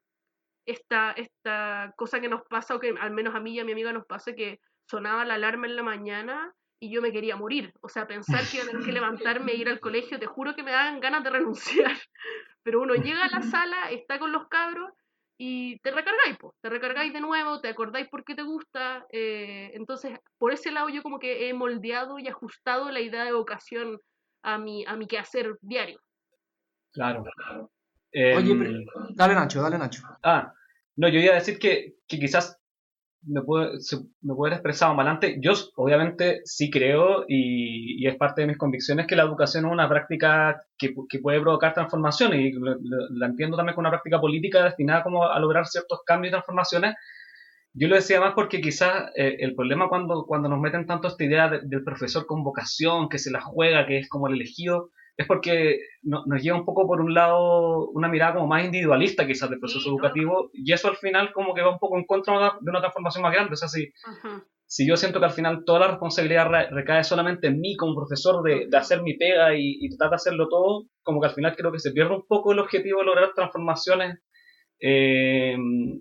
esta, 0.67 1.13
esta 1.13 1.93
cosa 1.97 2.21
que 2.21 2.29
nos 2.29 2.43
pasa, 2.49 2.75
o 2.75 2.81
que 2.81 2.95
al 2.99 3.11
menos 3.13 3.35
a 3.35 3.41
mí 3.41 3.55
y 3.55 3.61
a 3.61 3.65
mi 3.65 3.73
amiga 3.73 3.93
nos 3.93 4.07
pasa, 4.07 4.35
que 4.35 4.61
sonaba 4.89 5.25
la 5.25 5.35
alarma 5.35 5.67
en 5.67 5.77
la 5.77 5.83
mañana 5.83 6.53
y 6.81 6.93
yo 6.93 7.03
me 7.03 7.13
quería 7.13 7.37
morir. 7.37 7.73
O 7.81 7.89
sea, 7.89 8.07
pensar 8.07 8.43
que 8.49 8.59
iba 8.59 8.67
a 8.67 8.69
tener 8.69 8.85
que 8.85 8.93
levantarme 9.01 9.53
e 9.53 9.57
ir 9.57 9.69
al 9.69 9.81
colegio, 9.81 10.19
te 10.19 10.27
juro 10.27 10.55
que 10.55 10.63
me 10.63 10.73
dan 10.73 11.01
ganas 11.01 11.25
de 11.25 11.31
renunciar. 11.31 11.97
Pero 12.63 12.81
uno 12.81 12.95
llega 12.95 13.25
a 13.25 13.31
la 13.31 13.43
sala, 13.43 13.91
está 13.91 14.19
con 14.19 14.33
los 14.33 14.49
cabros 14.49 14.91
y 15.39 15.79
te 15.81 15.91
recargáis, 15.91 16.37
po. 16.39 16.55
te 16.61 16.69
recargáis 16.71 17.13
de 17.13 17.21
nuevo, 17.21 17.61
te 17.61 17.69
acordáis 17.69 18.09
por 18.09 18.25
qué 18.25 18.35
te 18.35 18.43
gusta. 18.43 19.05
eh, 19.11 19.71
entonces, 19.75 20.19
por 20.39 20.53
ese 20.53 20.71
lado 20.71 20.89
yo 20.89 21.03
como 21.03 21.19
que 21.19 21.49
he 21.49 21.55
moldeado 21.55 22.19
y 22.19 22.29
ajustado 22.29 22.91
la 22.91 23.01
idea 23.01 23.25
de 23.25 23.33
vocación 23.33 23.99
a 24.43 24.59
mi, 24.59 24.85
a 24.87 24.95
mi 24.97 25.07
quehacer 25.07 25.57
diario. 25.61 25.99
Claro. 26.93 27.25
Oye, 28.13 28.53
Em, 28.53 28.59
pero- 28.59 29.09
dale 29.17 29.35
Nacho, 29.35 29.61
dale 29.61 29.77
Nacho. 29.79 30.03
Ah, 30.23 30.53
no, 30.97 31.09
yo 31.09 31.19
iba 31.19 31.33
a 31.33 31.37
decir 31.37 31.59
que, 31.59 31.95
que 32.07 32.19
quizás 32.21 32.57
me 33.27 33.43
puede, 33.43 33.81
se- 33.81 33.99
me 34.23 34.35
puede 34.35 34.51
haber 34.53 34.59
expresado 34.61 34.95
mal 34.95 35.09
antes. 35.09 35.37
Yo 35.41 35.53
obviamente 35.77 36.41
sí 36.45 36.71
creo 36.71 37.25
y, 37.29 38.03
y 38.05 38.07
es 38.09 38.17
parte 38.17 38.43
de 38.43 38.49
mis 38.49 38.59
convicciones 38.59 39.07
que 39.07 39.17
la 39.17 39.23
educación 39.25 39.67
es 39.67 39.73
una 39.73 39.89
práctica 39.89 40.63
que, 40.79 40.95
que 41.09 41.19
puede 41.21 41.41
provocar 41.41 41.75
transformaciones 41.75 42.41
y 42.41 42.53
la 43.11 43.27
entiendo 43.27 43.57
también 43.57 43.75
como 43.75 43.83
una 43.89 43.91
práctica 43.91 44.21
política 44.21 44.65
destinada 44.65 45.03
como 45.03 45.25
a 45.27 45.39
lograr 45.41 45.67
ciertos 45.67 46.01
cambios 46.07 46.31
y 46.31 46.33
transformaciones. 46.33 46.95
Yo 47.73 47.89
lo 47.89 47.97
decía 47.97 48.21
más 48.21 48.35
porque 48.35 48.61
quizás 48.61 49.11
eh, 49.17 49.37
el 49.41 49.55
problema 49.55 49.89
cuando, 49.89 50.25
cuando 50.27 50.49
nos 50.49 50.61
meten 50.61 50.87
tanto 50.87 51.09
esta 51.09 51.25
idea 51.25 51.49
de- 51.49 51.61
del 51.65 51.83
profesor 51.85 52.27
con 52.27 52.45
vocación, 52.45 53.09
que 53.09 53.19
se 53.19 53.31
la 53.31 53.41
juega, 53.41 53.87
que 53.87 53.99
es 53.99 54.09
como 54.09 54.29
el 54.29 54.35
elegido, 54.35 54.91
es 55.17 55.27
porque 55.27 55.79
no- 56.03 56.25
nos 56.27 56.43
lleva 56.43 56.59
un 56.59 56.65
poco 56.65 56.87
por 56.87 57.01
un 57.01 57.15
lado 57.15 57.89
una 57.91 58.09
mirada 58.09 58.35
como 58.35 58.49
más 58.49 58.65
individualista 58.65 59.27
quizás 59.27 59.49
del 59.51 59.61
proceso 59.61 59.81
Sí, 59.81 59.89
¿no? 59.89 59.95
educativo 59.97 60.51
y 60.53 60.73
eso 60.73 60.89
al 60.89 60.97
final 60.97 61.33
como 61.33 61.55
que 61.55 61.63
va 61.63 61.71
un 61.71 61.79
poco 61.79 61.97
en 61.99 62.05
contra 62.05 62.35
de 62.61 62.71
una- 62.71 62.81
transformación 62.81 63.23
más 63.23 63.33
grande. 63.33 63.53
O 63.53 63.57
sea, 63.57 63.69
si, 63.69 63.93
si 64.67 64.89
yo 64.89 64.97
siento 64.97 65.21
que 65.21 65.27
al 65.27 65.31
final 65.33 65.63
toda 65.65 65.81
la 65.81 65.89
responsabilidad 65.89 66.49
re- 66.49 66.71
recae 66.71 67.05
solamente 67.05 67.47
en 67.47 67.61
mí 67.61 67.77
como 67.77 67.95
profesor 67.95 68.43
de, 68.43 68.67
de 68.69 68.77
hacer 68.77 69.03
mi 69.03 69.15
pega 69.17 69.55
y, 69.55 69.77
y 69.81 69.89
tratar 69.91 70.11
de 70.11 70.17
hacerlo 70.17 70.49
todo, 70.49 70.87
como 71.03 71.21
que 71.21 71.29
al 71.29 71.35
final 71.35 71.55
creo 71.57 71.71
que 71.71 71.79
se 71.79 71.93
pierde 71.93 72.15
un 72.17 72.27
poco 72.27 72.53
el 72.53 72.59
objetivo 72.59 73.01
de 73.01 73.07
lograr 73.07 73.31
transformaciones 73.35 74.19
eh, 74.81 75.57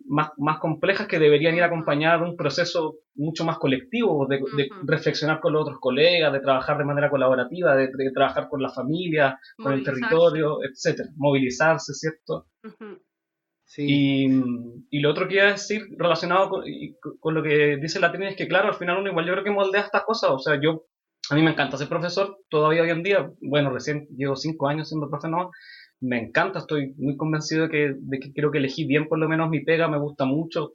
más, 0.08 0.32
más 0.38 0.60
complejas 0.60 1.08
que 1.08 1.20
deberían 1.20 1.56
ir 1.56 1.64
acompañadas 1.64 2.22
de 2.22 2.30
un 2.30 2.36
proceso 2.38 2.96
mucho 3.16 3.46
más 3.46 3.58
colectivo, 3.60 4.26
de, 4.28 4.38
de 4.52 4.72
Ujú. 4.72 4.88
reflexionar 4.88 5.40
con 5.40 5.54
los 5.54 5.62
otros 5.64 5.80
colegas, 5.80 6.34
de 6.34 6.40
trabajar 6.42 6.78
de 6.78 6.86
manera 6.86 7.10
colaborativa, 7.10 7.76
de, 7.76 7.88
de 7.88 8.12
trabajar 8.14 8.48
con 8.50 8.62
la 8.62 8.70
familia, 8.70 9.40
con 9.58 9.74
el 9.74 9.84
territorio, 9.84 10.58
etcétera, 10.64 11.10
movilizarse, 11.16 11.94
¿cierto? 11.94 12.48
Ujú. 12.64 13.00
Sí. 13.66 13.84
Y, 13.88 14.28
y 14.90 15.00
lo 15.00 15.10
otro 15.12 15.28
que 15.28 15.36
iba 15.36 15.46
a 15.46 15.52
decir 15.52 15.82
relacionado 15.98 16.50
con, 16.50 16.64
y 16.68 16.96
con- 17.20 17.34
lo 17.34 17.42
que 17.42 17.78
dice 17.78 18.00
la 18.00 18.12
Trini 18.12 18.28
es 18.28 18.36
que, 18.36 18.48
claro, 18.48 18.68
al 18.70 18.76
final 18.76 19.00
uno 19.00 19.10
igual 19.10 19.26
yo 19.26 19.32
creo 19.34 19.44
que 19.44 19.52
moldea 19.52 19.82
estas 19.82 20.04
cosas. 20.04 20.32
O 20.32 20.40
sea, 20.40 20.60
yo, 20.62 20.84
a 21.30 21.36
mí 21.36 21.42
me 21.42 21.52
encanta 21.52 21.78
ser 21.78 21.90
profesor 21.90 22.38
todavía 22.50 22.84
hoy 22.84 22.90
en 22.92 23.04
día. 23.04 23.32
Bueno, 23.42 23.72
recién 23.72 24.08
llevo 24.16 24.36
cinco 24.36 24.68
años 24.68 24.90
siendo 24.90 25.10
profe 25.10 25.28
nomás. 25.30 25.48
Me 26.04 26.20
encanta, 26.20 26.60
estoy 26.60 26.94
muy 26.98 27.16
convencido 27.16 27.64
de 27.64 27.70
que, 27.70 27.96
de 27.98 28.20
que 28.20 28.34
creo 28.34 28.52
que 28.52 28.58
elegí 28.58 28.86
bien 28.86 29.08
por 29.08 29.20
lo 29.20 29.30
menos 29.30 29.50
mi 29.50 29.62
pega, 29.62 29.88
me 29.88 29.98
gusta 30.00 30.26
mucho. 30.26 30.74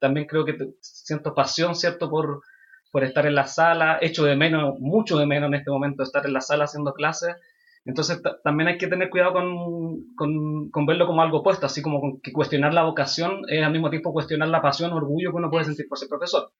También 0.00 0.26
creo 0.26 0.44
que 0.44 0.56
siento 0.80 1.32
pasión, 1.34 1.74
¿cierto? 1.76 2.10
Por, 2.10 2.42
por 2.90 3.04
estar 3.04 3.24
en 3.26 3.36
la 3.36 3.46
sala. 3.46 3.98
Echo 4.00 4.24
de 4.24 4.34
menos, 4.36 4.78
mucho 4.80 5.16
de 5.18 5.26
menos 5.26 5.48
en 5.48 5.54
este 5.54 5.70
momento 5.70 6.02
estar 6.02 6.26
en 6.26 6.32
la 6.32 6.40
sala 6.40 6.64
haciendo 6.64 6.92
clases. 6.92 7.36
Entonces 7.84 8.22
ta- 8.22 8.38
también 8.42 8.68
hay 8.68 8.78
que 8.78 8.86
tener 8.86 9.10
cuidado 9.10 9.32
con, 9.34 10.14
con, 10.16 10.70
con 10.70 10.86
verlo 10.86 11.06
como 11.06 11.20
algo 11.22 11.38
opuesto, 11.40 11.66
así 11.66 11.82
como 11.82 12.00
con 12.00 12.20
que 12.20 12.32
cuestionar 12.32 12.72
la 12.72 12.82
vocación 12.84 13.42
es 13.48 13.62
al 13.62 13.72
mismo 13.72 13.90
tiempo 13.90 14.12
cuestionar 14.12 14.48
la 14.48 14.62
pasión 14.62 14.90
o 14.92 14.96
orgullo 14.96 15.30
que 15.30 15.36
uno 15.36 15.50
puede 15.50 15.66
sentir 15.66 15.86
por 15.86 15.98
ser 15.98 16.08
profesor. 16.08 16.50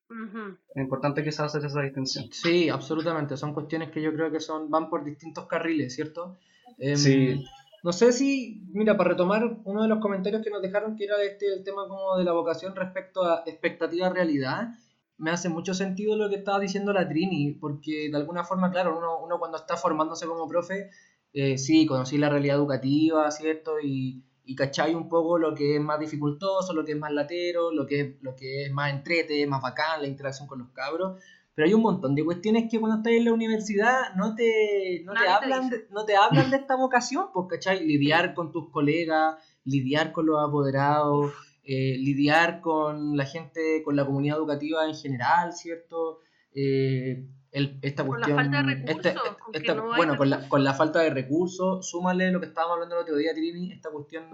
Es 0.74 0.83
importante 0.83 1.24
quizás 1.24 1.46
hacer 1.55 1.64
esa 1.64 1.81
distinción. 1.81 2.27
Sí, 2.31 2.68
absolutamente. 2.68 3.37
Son 3.38 3.55
cuestiones 3.55 3.90
que 3.90 4.03
yo 4.03 4.12
creo 4.12 4.31
que 4.31 4.38
son 4.38 4.68
van 4.70 4.88
por 4.90 5.03
distintos 5.03 5.46
carriles, 5.46 5.94
¿cierto? 5.94 6.37
Em, 6.79 6.96
Sí. 6.96 7.44
No 7.85 7.92
sé 7.92 8.12
si, 8.12 8.66
mira, 8.73 8.97
para 8.97 9.11
retomar 9.11 9.59
uno 9.64 9.83
de 9.83 9.88
los 9.88 9.99
comentarios 9.99 10.42
que 10.42 10.49
nos 10.49 10.62
dejaron, 10.62 10.97
que 10.97 11.05
era 11.05 11.23
este 11.23 11.53
el 11.53 11.62
tema 11.62 11.87
como 11.87 12.16
de 12.16 12.25
la 12.25 12.33
vocación 12.33 12.75
respecto 12.75 13.25
a 13.25 13.42
expectativa-realidad, 13.44 14.68
me 15.18 15.31
hace 15.31 15.51
mucho 15.51 15.75
sentido 15.75 16.16
lo 16.16 16.31
que 16.31 16.37
estaba 16.37 16.59
diciendo 16.59 16.94
la 16.94 17.07
Trini, 17.07 17.53
porque 17.61 18.09
de 18.11 18.16
alguna 18.16 18.42
forma, 18.42 18.70
claro, 18.70 18.97
uno, 18.97 19.18
uno 19.23 19.38
cuando 19.38 19.59
está 19.59 19.77
formándose 19.77 20.25
como 20.27 20.49
profe, 20.49 20.88
eh, 21.35 21.59
sí, 21.59 21.85
conocí 21.85 22.16
la 22.16 22.31
realidad 22.31 22.57
educativa, 22.57 23.31
¿cierto? 23.31 23.79
Y, 23.79 24.25
y 24.47 24.55
cachai 24.55 24.94
un 24.94 25.11
poco 25.11 25.37
lo 25.37 25.55
que 25.55 25.77
es 25.77 25.83
más 25.83 26.01
dificultoso, 26.01 26.73
lo 26.73 26.87
que 26.87 26.92
es 26.92 26.99
más 26.99 27.12
latero, 27.12 27.70
lo 27.70 27.85
que 27.85 28.01
es, 28.01 28.14
lo 28.23 28.35
que 28.35 28.64
es 28.64 28.73
más 28.73 28.94
entrete, 28.94 29.47
más 29.47 29.61
bacán, 29.61 30.01
la 30.01 30.09
interacción 30.09 30.49
con 30.49 30.61
los 30.61 30.70
cabros. 30.70 31.20
Pero 31.55 31.69
hay 31.69 31.75
un 31.75 31.83
montón 31.83 32.14
de 32.14 32.25
cuestiones 32.25 32.69
que 32.71 32.81
cuando 32.81 32.99
estás 32.99 33.12
en 33.12 33.25
la 33.25 33.33
universidad 33.33 34.14
no 34.17 34.35
te, 34.35 35.03
no 35.05 35.12
te, 35.12 35.29
hablan, 35.29 35.71
de, 35.71 35.87
no 35.90 36.05
te 36.05 36.17
hablan 36.17 36.51
de 36.51 36.57
esta 36.57 36.75
vocación, 36.77 37.27
pues, 37.33 37.47
¿cachai? 37.49 37.87
Lidiar 37.87 38.35
con 38.35 38.51
tus 38.51 38.71
colegas, 38.71 39.37
lidiar 39.64 40.12
con 40.12 40.27
los 40.27 40.37
apoderados, 40.47 41.33
eh, 41.64 41.97
lidiar 41.99 42.61
con 42.61 43.17
la 43.17 43.25
gente, 43.25 43.83
con 43.85 43.95
la 43.95 44.05
comunidad 44.05 44.38
educativa 44.38 44.87
en 44.87 44.95
general, 44.95 45.53
¿cierto? 45.53 46.19
Eh, 46.55 47.25
esta 47.55 48.05
cuestión. 48.05 48.37
Con 48.37 48.51
la 48.51 48.53
falta 48.53 48.62
de 48.62 48.85
este, 48.90 49.14
recursos. 49.14 49.97
bueno, 49.97 50.17
con 50.17 50.31
la, 50.31 50.49
con 50.49 50.64
la, 50.64 50.75
falta 50.75 51.01
de 51.01 51.11
recursos, 51.11 51.88
súmale 51.88 52.33
lo 52.33 52.40
que 52.40 52.47
estábamos 52.47 52.75
hablando 52.75 52.97
el 52.97 53.03
otro 53.03 53.17
día, 53.17 53.33
Trini, 53.33 53.73
esta 53.73 53.90
cuestión 53.90 54.25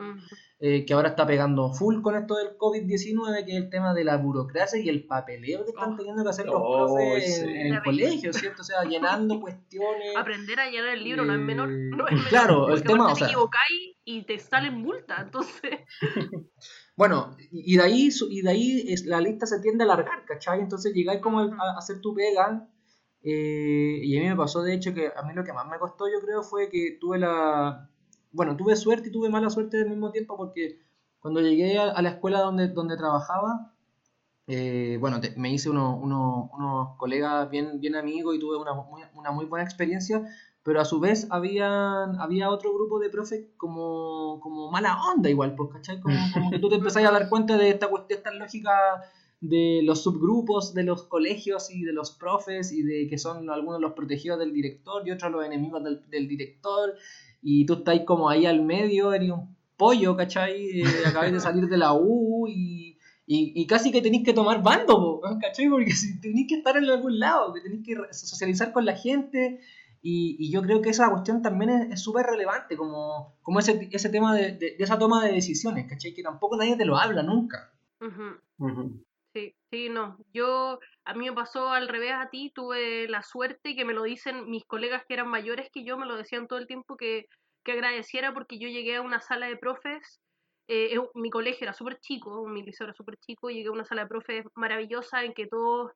eh, 0.58 0.86
que 0.86 0.94
ahora 0.94 1.10
está 1.10 1.26
pegando 1.26 1.72
full 1.72 2.00
con 2.00 2.16
esto 2.16 2.36
del 2.36 2.56
COVID-19, 2.56 3.44
que 3.44 3.52
es 3.52 3.58
el 3.58 3.68
tema 3.68 3.92
de 3.92 4.04
la 4.04 4.16
burocracia 4.16 4.80
y 4.80 4.88
el 4.88 5.06
papeleo 5.06 5.64
que 5.64 5.70
están 5.70 5.92
oh. 5.92 5.96
teniendo 5.96 6.22
que 6.22 6.30
hacer 6.30 6.46
los 6.46 6.56
oh, 6.58 6.86
profes 6.96 7.42
en, 7.42 7.74
el 7.74 7.82
colegio, 7.82 8.32
¿cierto? 8.32 8.62
O 8.62 8.64
sea, 8.64 8.84
llenando 8.84 9.38
cuestiones. 9.40 10.16
Aprender 10.16 10.58
a 10.58 10.70
llenar 10.70 10.94
el 10.94 11.04
libro 11.04 11.24
no 11.24 11.34
es 11.34 11.40
menor. 11.40 11.68
No 11.68 12.06
es 12.06 12.12
menor 12.12 12.28
claro, 12.28 12.72
el 12.72 12.82
tema. 12.82 13.12
O 13.12 13.14
sea, 13.14 13.26
te 13.26 13.32
equivocáis 13.32 13.96
y 14.04 14.22
te 14.22 14.38
salen 14.38 14.74
multa, 14.76 15.20
entonces. 15.20 15.80
Bueno, 16.96 17.34
y 17.50 17.78
de 17.78 17.82
ahí, 17.82 18.10
y 18.28 18.42
de 18.42 18.50
ahí 18.50 18.84
es, 18.88 19.06
la 19.06 19.22
lista 19.22 19.46
se 19.46 19.58
tiende 19.60 19.84
a 19.84 19.86
alargar, 19.86 20.26
¿cachai? 20.26 20.60
Entonces 20.60 20.92
llegáis 20.92 21.22
como 21.22 21.40
a, 21.40 21.78
hacer 21.78 21.98
tu 22.02 22.12
pega 22.12 22.68
eh, 23.22 24.00
y 24.02 24.16
a 24.16 24.20
mí 24.20 24.28
me 24.28 24.36
pasó, 24.36 24.62
de 24.62 24.74
hecho, 24.74 24.94
que 24.94 25.12
a 25.14 25.22
mí 25.22 25.34
lo 25.34 25.44
que 25.44 25.52
más 25.52 25.66
me 25.68 25.78
costó, 25.78 26.06
yo 26.08 26.20
creo, 26.20 26.42
fue 26.42 26.68
que 26.68 26.96
tuve 27.00 27.18
la... 27.18 27.90
Bueno, 28.32 28.56
tuve 28.56 28.76
suerte 28.76 29.08
y 29.08 29.12
tuve 29.12 29.28
mala 29.28 29.50
suerte 29.50 29.78
al 29.82 29.90
mismo 29.90 30.10
tiempo 30.10 30.36
porque 30.36 30.78
cuando 31.18 31.40
llegué 31.40 31.78
a, 31.78 32.00
la 32.00 32.08
escuela 32.10 32.40
donde, 32.40 32.68
donde 32.68 32.96
trabajaba, 32.96 33.74
eh, 34.46 34.96
bueno, 35.00 35.20
me 35.36 35.52
hice 35.52 35.68
unos 35.68 36.96
colegas 36.96 37.50
bien, 37.50 37.80
bien 37.80 37.96
amigos 37.96 38.36
y 38.36 38.38
tuve 38.38 38.56
una 38.56 38.72
muy, 38.72 39.02
una 39.14 39.30
muy 39.32 39.46
buena 39.46 39.64
experiencia, 39.64 40.22
pero 40.62 40.80
a 40.80 40.84
su 40.84 41.00
vez 41.00 41.26
había, 41.30 42.04
había 42.04 42.50
otro 42.50 42.72
grupo 42.72 43.00
de 43.00 43.10
profes 43.10 43.46
como, 43.56 44.38
como 44.40 44.70
mala 44.70 44.98
onda 45.12 45.28
igual, 45.28 45.54
pues, 45.56 45.70
¿cachai? 45.72 46.00
Como, 46.00 46.16
como 46.32 46.50
que 46.50 46.58
tú 46.58 46.68
te 46.68 46.76
empezás 46.76 47.04
a 47.04 47.10
dar 47.10 47.28
cuenta 47.28 47.56
de 47.56 47.70
esta 47.70 47.88
cuestión, 47.88 48.18
esta 48.18 48.32
lógica 48.32 48.70
de 49.40 49.80
los 49.82 50.02
subgrupos 50.02 50.74
de 50.74 50.84
los 50.84 51.04
colegios 51.04 51.70
y 51.70 51.82
de 51.82 51.92
los 51.92 52.10
profes 52.10 52.72
y 52.72 52.82
de 52.82 53.08
que 53.08 53.16
son 53.16 53.48
algunos 53.48 53.80
los 53.80 53.94
protegidos 53.94 54.38
del 54.38 54.52
director 54.52 55.02
y 55.06 55.12
otros 55.12 55.32
los 55.32 55.44
enemigos 55.44 55.82
del, 55.82 56.28
director 56.28 56.94
y 57.40 57.64
tú 57.64 57.74
estás 57.74 58.00
como 58.00 58.28
ahí 58.28 58.44
al 58.44 58.62
medio, 58.62 59.14
eres 59.14 59.30
un 59.30 59.56
pollo, 59.76 60.14
¿cachai? 60.14 60.80
Eh, 60.80 60.84
acabas 61.06 61.32
de 61.32 61.40
salir 61.40 61.68
de 61.68 61.78
la 61.78 61.94
U 61.94 62.46
y, 62.48 62.98
y, 63.26 63.66
casi 63.66 63.90
que 63.90 64.02
tenéis 64.02 64.24
que 64.24 64.34
tomar 64.34 64.62
bando, 64.62 65.20
¿cachai? 65.40 65.70
Porque 65.70 65.94
tenéis 66.20 66.46
que 66.48 66.56
estar 66.56 66.76
en 66.76 66.84
algún 66.84 67.18
lado, 67.18 67.54
que 67.54 67.62
tenéis 67.62 67.86
que 67.86 67.96
socializar 68.12 68.72
con 68.72 68.84
la 68.84 68.94
gente 68.94 69.60
y, 70.02 70.36
y 70.38 70.50
yo 70.50 70.60
creo 70.60 70.82
que 70.82 70.90
esa 70.90 71.10
cuestión 71.10 71.40
también 71.40 71.70
es 71.92 72.00
súper 72.00 72.26
relevante, 72.26 72.76
como, 72.76 73.36
como 73.40 73.58
ese, 73.58 73.88
ese 73.90 74.10
tema 74.10 74.34
de, 74.34 74.52
de, 74.52 74.76
esa 74.78 74.98
toma 74.98 75.24
de 75.24 75.32
decisiones, 75.32 75.86
¿cachai? 75.88 76.12
Que 76.12 76.22
tampoco 76.22 76.58
nadie 76.58 76.76
te 76.76 76.84
lo 76.84 76.98
habla 76.98 77.22
nunca. 77.22 77.72
Sí, 79.32 79.54
sí, 79.70 79.88
no. 79.88 80.16
Yo, 80.32 80.80
a 81.04 81.14
mí 81.14 81.26
me 81.28 81.32
pasó 81.34 81.68
al 81.70 81.86
revés 81.88 82.12
a 82.14 82.30
ti, 82.30 82.50
tuve 82.52 83.06
la 83.08 83.22
suerte 83.22 83.76
que 83.76 83.84
me 83.84 83.92
lo 83.94 84.02
dicen 84.02 84.50
mis 84.50 84.64
colegas 84.64 85.04
que 85.06 85.14
eran 85.14 85.28
mayores 85.28 85.68
que 85.72 85.84
yo, 85.84 85.96
me 85.96 86.06
lo 86.06 86.16
decían 86.16 86.48
todo 86.48 86.58
el 86.58 86.66
tiempo 86.66 86.96
que, 86.96 87.26
que 87.64 87.72
agradeciera 87.72 88.34
porque 88.34 88.58
yo 88.58 88.68
llegué 88.68 88.96
a 88.96 89.02
una 89.02 89.20
sala 89.20 89.46
de 89.46 89.56
profes, 89.56 90.20
eh, 90.66 90.96
mi 91.14 91.30
colegio 91.30 91.64
era 91.64 91.72
súper 91.74 92.00
chico, 92.00 92.44
mi 92.48 92.62
liceo 92.64 92.86
era 92.86 92.94
súper 92.94 93.18
chico, 93.18 93.50
llegué 93.50 93.68
a 93.68 93.72
una 93.72 93.84
sala 93.84 94.02
de 94.02 94.08
profes 94.08 94.44
maravillosa 94.56 95.22
en 95.24 95.32
que 95.32 95.46
todos 95.46 95.92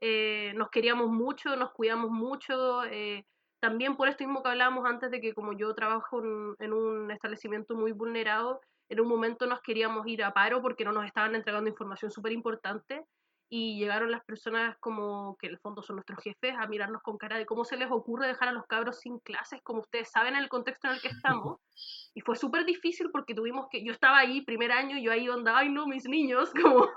eh, 0.00 0.52
nos 0.56 0.70
queríamos 0.70 1.08
mucho, 1.08 1.56
nos 1.56 1.72
cuidamos 1.72 2.10
mucho, 2.10 2.84
eh, 2.84 3.24
también 3.60 3.96
por 3.96 4.08
esto 4.08 4.24
mismo 4.24 4.42
que 4.42 4.50
hablábamos 4.50 4.84
antes 4.86 5.10
de 5.10 5.20
que 5.20 5.34
como 5.34 5.52
yo 5.52 5.74
trabajo 5.74 6.22
en 6.58 6.72
un 6.72 7.10
establecimiento 7.10 7.74
muy 7.74 7.92
vulnerado, 7.92 8.60
en 8.88 9.00
un 9.00 9.08
momento 9.08 9.46
nos 9.46 9.60
queríamos 9.60 10.06
ir 10.06 10.22
a 10.22 10.32
paro 10.32 10.62
porque 10.62 10.84
no 10.84 10.92
nos 10.92 11.06
estaban 11.06 11.34
entregando 11.34 11.68
información 11.68 12.10
súper 12.10 12.32
importante 12.32 13.04
y 13.48 13.78
llegaron 13.78 14.10
las 14.10 14.24
personas 14.24 14.76
como 14.80 15.36
que 15.38 15.46
en 15.46 15.52
el 15.52 15.58
fondo 15.60 15.82
son 15.82 15.96
nuestros 15.96 16.18
jefes 16.22 16.54
a 16.58 16.66
mirarnos 16.66 17.02
con 17.02 17.16
cara 17.16 17.38
de 17.38 17.46
cómo 17.46 17.64
se 17.64 17.76
les 17.76 17.90
ocurre 17.90 18.26
dejar 18.26 18.48
a 18.48 18.52
los 18.52 18.66
cabros 18.66 18.98
sin 19.00 19.20
clases, 19.20 19.60
como 19.62 19.80
ustedes 19.80 20.10
saben 20.10 20.34
en 20.34 20.42
el 20.42 20.48
contexto 20.48 20.88
en 20.88 20.94
el 20.94 21.00
que 21.00 21.08
estamos. 21.08 21.58
Y 22.14 22.22
fue 22.22 22.34
súper 22.34 22.64
difícil 22.64 23.10
porque 23.12 23.34
tuvimos 23.34 23.66
que, 23.70 23.84
yo 23.84 23.92
estaba 23.92 24.16
ahí 24.16 24.40
primer 24.40 24.72
año, 24.72 24.96
yo 24.98 25.12
ahí 25.12 25.28
onda, 25.28 25.58
ay 25.58 25.68
no, 25.68 25.86
mis 25.86 26.08
niños, 26.08 26.50
como, 26.62 26.88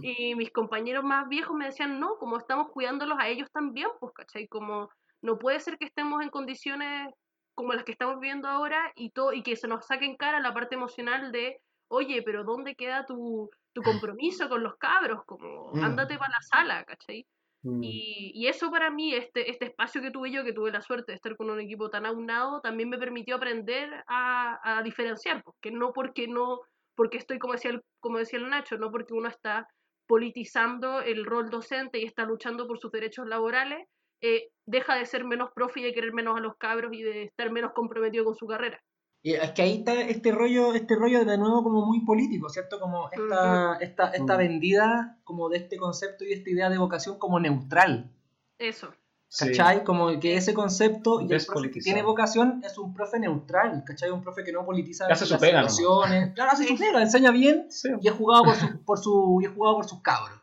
y 0.00 0.34
mis 0.34 0.50
compañeros 0.50 1.04
más 1.04 1.28
viejos 1.28 1.54
me 1.54 1.66
decían, 1.66 2.00
no, 2.00 2.16
como 2.16 2.38
estamos 2.38 2.70
cuidándolos 2.70 3.18
a 3.20 3.28
ellos 3.28 3.50
también, 3.52 3.90
pues, 4.00 4.14
¿cachai? 4.14 4.48
Como 4.48 4.88
no 5.24 5.38
puede 5.38 5.58
ser 5.58 5.78
que 5.78 5.86
estemos 5.86 6.22
en 6.22 6.28
condiciones 6.28 7.12
como 7.54 7.72
las 7.72 7.84
que 7.84 7.92
estamos 7.92 8.20
viviendo 8.20 8.46
ahora 8.46 8.92
y, 8.94 9.10
todo, 9.10 9.32
y 9.32 9.42
que 9.42 9.56
se 9.56 9.68
nos 9.68 9.86
saque 9.86 10.04
en 10.04 10.16
cara 10.16 10.38
la 10.38 10.52
parte 10.52 10.74
emocional 10.74 11.32
de, 11.32 11.60
oye, 11.88 12.22
pero 12.22 12.44
¿dónde 12.44 12.74
queda 12.74 13.06
tu, 13.06 13.48
tu 13.72 13.82
compromiso 13.82 14.50
con 14.50 14.62
los 14.62 14.76
cabros? 14.76 15.24
Como, 15.24 15.72
mm. 15.72 15.82
ándate 15.82 16.18
para 16.18 16.32
la 16.32 16.42
sala, 16.42 16.84
¿cachai? 16.84 17.26
Mm. 17.62 17.82
Y, 17.82 18.32
y, 18.34 18.48
eso 18.48 18.70
para 18.70 18.90
mí, 18.90 19.14
este, 19.14 19.50
este 19.50 19.64
espacio 19.64 20.02
que 20.02 20.10
tuve 20.10 20.30
yo, 20.30 20.44
que 20.44 20.52
tuve 20.52 20.70
la 20.70 20.82
suerte 20.82 21.12
de 21.12 21.16
estar 21.16 21.34
con 21.36 21.48
un 21.48 21.60
equipo 21.60 21.88
tan 21.88 22.04
aunado, 22.04 22.60
también 22.60 22.90
me 22.90 22.98
permitió 22.98 23.36
aprender 23.36 23.88
a, 24.06 24.58
a 24.62 24.82
diferenciar, 24.82 25.42
porque 25.42 25.70
no 25.70 25.94
porque 25.94 26.28
no, 26.28 26.60
porque 26.94 27.16
estoy, 27.16 27.38
como 27.38 27.54
decía, 27.54 27.70
el, 27.70 27.80
como 27.98 28.18
decía 28.18 28.38
el 28.38 28.50
Nacho, 28.50 28.76
no 28.76 28.90
porque 28.90 29.14
uno 29.14 29.28
está 29.28 29.66
politizando 30.06 31.00
el 31.00 31.24
rol 31.24 31.48
docente 31.48 31.98
y 31.98 32.04
está 32.04 32.26
luchando 32.26 32.66
por 32.66 32.78
sus 32.78 32.92
derechos 32.92 33.26
laborales, 33.26 33.88
eh, 34.20 34.48
deja 34.66 34.96
de 34.96 35.06
ser 35.06 35.24
menos 35.24 35.50
profe 35.54 35.80
y 35.80 35.82
de 35.84 35.92
querer 35.92 36.12
menos 36.12 36.36
a 36.36 36.40
los 36.40 36.56
cabros 36.56 36.92
y 36.92 37.02
de 37.02 37.24
estar 37.24 37.50
menos 37.50 37.72
comprometido 37.72 38.24
con 38.24 38.34
su 38.34 38.46
carrera. 38.46 38.80
Y 39.22 39.32
es 39.32 39.52
que 39.52 39.62
ahí 39.62 39.78
está 39.78 39.98
este 40.02 40.32
rollo, 40.32 40.74
este 40.74 40.96
rollo 40.96 41.24
de 41.24 41.38
nuevo 41.38 41.62
como 41.62 41.86
muy 41.86 42.04
político, 42.04 42.50
¿cierto? 42.50 42.78
Como 42.78 43.08
esta, 43.10 43.78
esta, 43.80 44.10
esta 44.10 44.36
vendida 44.36 45.18
como 45.24 45.48
de 45.48 45.56
este 45.56 45.78
concepto 45.78 46.24
y 46.24 46.34
esta 46.34 46.50
idea 46.50 46.68
de 46.68 46.76
vocación 46.76 47.18
como 47.18 47.40
neutral. 47.40 48.12
Eso. 48.58 48.92
¿Cachai? 49.36 49.82
Como 49.82 50.20
que 50.20 50.36
ese 50.36 50.54
concepto 50.54 51.20
y 51.20 51.32
el 51.32 51.44
profe 51.44 51.70
que 51.70 51.80
tiene 51.80 52.02
vocación 52.02 52.62
es 52.64 52.78
un 52.78 52.94
profe 52.94 53.18
neutral, 53.18 53.82
¿cachai? 53.84 54.10
Un 54.10 54.22
profe 54.22 54.44
que 54.44 54.52
no 54.52 54.64
politiza 54.64 55.08
las 55.08 55.18
situaciones. 55.18 56.32
Claro, 56.34 56.50
hace 56.52 56.64
su 56.68 56.76
pega, 56.78 57.02
enseña 57.02 57.30
bien 57.30 57.66
y 58.00 58.06
es 58.06 58.14
jugado 58.14 58.44
por, 58.44 58.54
su, 58.54 58.84
por 58.84 58.98
su, 58.98 59.38
y 59.40 59.46
es 59.46 59.52
jugado 59.52 59.76
por 59.76 59.88
sus 59.88 60.02
cabros. 60.02 60.38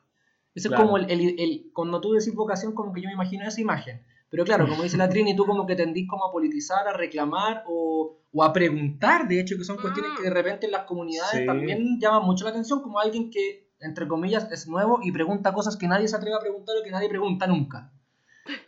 Eso 0.54 0.70
es 0.70 0.76
como 0.76 0.98
el, 0.98 1.10
el, 1.10 1.72
cuando 1.74 2.02
tú 2.02 2.12
decís 2.12 2.34
vocación, 2.34 2.74
como 2.74 2.94
que 2.94 3.02
yo 3.02 3.08
me 3.08 3.14
imagino 3.14 3.48
esa 3.48 3.62
imagen. 3.62 4.02
Pero 4.30 4.46
claro, 4.46 4.68
como 4.68 4.84
dice 4.84 4.98
la 4.98 5.10
Trini, 5.10 5.36
tú 5.36 5.46
como 5.46 5.66
que 5.66 5.76
tendís 5.76 6.08
como 6.08 6.26
a 6.26 6.32
politizar, 6.32 6.88
a 6.88 6.94
reclamar 6.94 7.64
o, 7.68 8.18
o 8.32 8.44
a 8.44 8.54
preguntar, 8.54 9.28
de 9.28 9.42
hecho, 9.42 9.58
que 9.58 9.66
son 9.66 9.78
cuestiones 9.78 10.12
que 10.18 10.24
de 10.24 10.30
repente 10.30 10.66
en 10.66 10.72
las 10.72 10.84
comunidades 10.84 11.46
también 11.46 12.00
llaman 12.00 12.24
mucho 12.24 12.46
la 12.46 12.52
atención, 12.52 12.82
como 12.82 13.00
alguien 13.00 13.30
que, 13.30 13.68
entre 13.82 14.08
comillas, 14.08 14.50
es 14.52 14.68
nuevo 14.68 15.00
y 15.04 15.12
pregunta 15.12 15.54
cosas 15.54 15.76
que 15.76 15.88
nadie 15.88 16.08
se 16.08 16.16
atreve 16.16 16.38
a 16.38 16.40
preguntar 16.40 16.76
o 16.80 16.84
que 16.84 16.92
nadie 16.92 17.10
pregunta 17.10 17.46
nunca. 17.46 17.92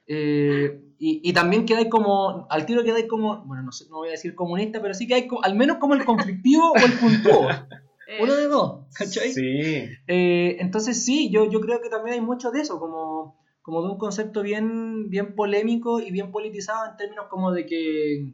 Eh, 0.05 0.81
y, 0.99 1.21
y, 1.23 1.33
también 1.33 1.65
quedáis 1.65 1.87
como, 1.89 2.45
al 2.49 2.65
tiro 2.65 2.83
quedáis 2.83 3.07
como, 3.07 3.43
bueno, 3.45 3.63
no, 3.63 3.71
sé, 3.71 3.85
no 3.89 3.97
voy 3.97 4.09
a 4.09 4.11
decir 4.11 4.35
comunista, 4.35 4.81
pero 4.81 4.93
sí 4.93 5.07
que 5.07 5.15
hay 5.15 5.27
al 5.43 5.55
menos 5.55 5.77
como 5.77 5.93
el 5.93 6.03
conflictivo 6.05 6.71
o 6.71 6.77
el 6.77 6.93
puntuo. 6.93 7.47
Uno 8.21 8.35
de 8.35 8.47
dos, 8.47 8.87
¿cachai? 8.93 9.31
Sí. 9.31 9.87
Eh, 10.07 10.57
entonces 10.59 11.03
sí, 11.03 11.29
yo, 11.31 11.49
yo 11.49 11.61
creo 11.61 11.81
que 11.81 11.89
también 11.89 12.15
hay 12.15 12.21
mucho 12.21 12.51
de 12.51 12.61
eso, 12.61 12.79
como, 12.79 13.39
como 13.61 13.81
de 13.81 13.89
un 13.89 13.97
concepto 13.97 14.41
bien, 14.41 15.09
bien 15.09 15.35
polémico 15.35 15.99
y 15.99 16.11
bien 16.11 16.31
politizado 16.31 16.89
en 16.89 16.97
términos 16.97 17.25
como 17.29 17.51
de 17.51 17.65
que, 17.65 18.33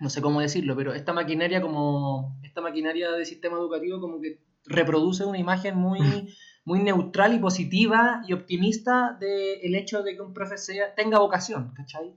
no 0.00 0.10
sé 0.10 0.20
cómo 0.20 0.40
decirlo, 0.40 0.76
pero 0.76 0.94
esta 0.94 1.12
maquinaria 1.12 1.60
como, 1.60 2.38
esta 2.42 2.60
maquinaria 2.60 3.10
de 3.12 3.24
sistema 3.24 3.58
educativo 3.58 4.00
como 4.00 4.20
que 4.20 4.40
reproduce 4.66 5.24
una 5.24 5.38
imagen 5.38 5.76
muy, 5.76 5.98
muy 6.64 6.80
neutral 6.80 7.34
y 7.34 7.38
positiva 7.38 8.22
y 8.26 8.32
optimista 8.32 9.16
del 9.20 9.74
hecho 9.74 10.02
de 10.02 10.14
que 10.14 10.22
un 10.22 10.32
profesor 10.32 10.76
tenga 10.96 11.18
vocación, 11.18 11.72
¿cachai? 11.74 12.14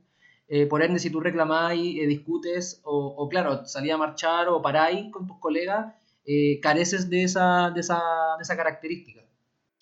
Eh, 0.50 0.66
por 0.66 0.82
ende, 0.82 1.00
si 1.00 1.10
tú 1.10 1.20
reclamáis, 1.20 2.00
eh, 2.00 2.08
discutes 2.08 2.80
o, 2.86 3.08
o, 3.18 3.28
claro, 3.28 3.66
salí 3.66 3.92
a 3.92 3.98
marchar 3.98 4.48
o 4.48 4.62
paráis 4.62 5.12
con 5.12 5.28
tus 5.28 5.38
colegas, 5.40 5.94
eh, 6.28 6.60
careces 6.62 7.10
de 7.10 7.24
esa, 7.24 7.72
de, 7.74 7.80
esa, 7.80 7.96
de 8.38 8.42
esa 8.42 8.58
característica. 8.58 9.22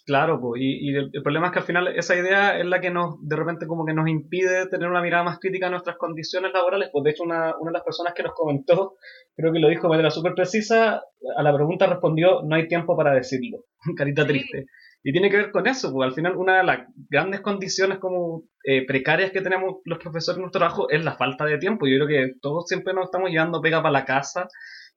Claro, 0.05 0.39
y, 0.55 0.91
y 0.91 0.95
el, 0.95 1.23
problema 1.23 1.47
es 1.47 1.53
que 1.53 1.59
al 1.59 1.65
final 1.65 1.87
esa 1.87 2.15
idea 2.15 2.59
es 2.59 2.65
la 2.67 2.79
que 2.79 2.91
nos, 2.91 3.15
de 3.27 3.35
repente 3.35 3.65
como 3.65 3.85
que 3.85 3.93
nos 3.93 4.07
impide 4.07 4.67
tener 4.67 4.87
una 4.87 5.01
mirada 5.01 5.23
más 5.23 5.39
crítica 5.39 5.65
a 5.65 5.71
nuestras 5.71 5.97
condiciones 5.97 6.53
laborales. 6.53 6.89
Pues 6.93 7.03
de 7.03 7.09
hecho 7.09 7.23
una, 7.23 7.55
una 7.57 7.71
de 7.71 7.73
las 7.73 7.83
personas 7.83 8.13
que 8.13 8.21
nos 8.21 8.33
comentó, 8.35 8.97
creo 9.35 9.51
que 9.51 9.57
lo 9.57 9.67
dijo 9.67 9.83
de 9.83 9.89
manera 9.89 10.11
súper 10.11 10.35
precisa, 10.35 11.01
a 11.35 11.43
la 11.43 11.55
pregunta 11.55 11.87
respondió, 11.87 12.43
no 12.43 12.55
hay 12.55 12.67
tiempo 12.67 12.95
para 12.95 13.15
decirlo. 13.15 13.65
Carita 13.97 14.27
triste. 14.27 14.67
Y 15.01 15.11
tiene 15.11 15.31
que 15.31 15.37
ver 15.37 15.51
con 15.51 15.65
eso, 15.65 15.91
porque 15.91 16.05
al 16.05 16.13
final 16.13 16.35
una 16.35 16.57
de 16.57 16.63
las 16.63 16.79
grandes 17.09 17.41
condiciones 17.41 17.97
como 17.97 18.43
eh, 18.63 18.85
precarias 18.85 19.31
que 19.31 19.41
tenemos 19.41 19.77
los 19.85 19.97
profesores 19.97 20.37
en 20.37 20.41
nuestro 20.41 20.59
trabajo 20.59 20.89
es 20.89 21.03
la 21.03 21.15
falta 21.15 21.45
de 21.45 21.57
tiempo. 21.57 21.87
Yo 21.87 21.97
creo 21.97 22.07
que 22.07 22.33
todos 22.41 22.67
siempre 22.67 22.93
nos 22.93 23.05
estamos 23.05 23.31
llevando 23.31 23.61
pega 23.61 23.81
para 23.81 23.91
la 23.91 24.05
casa 24.05 24.47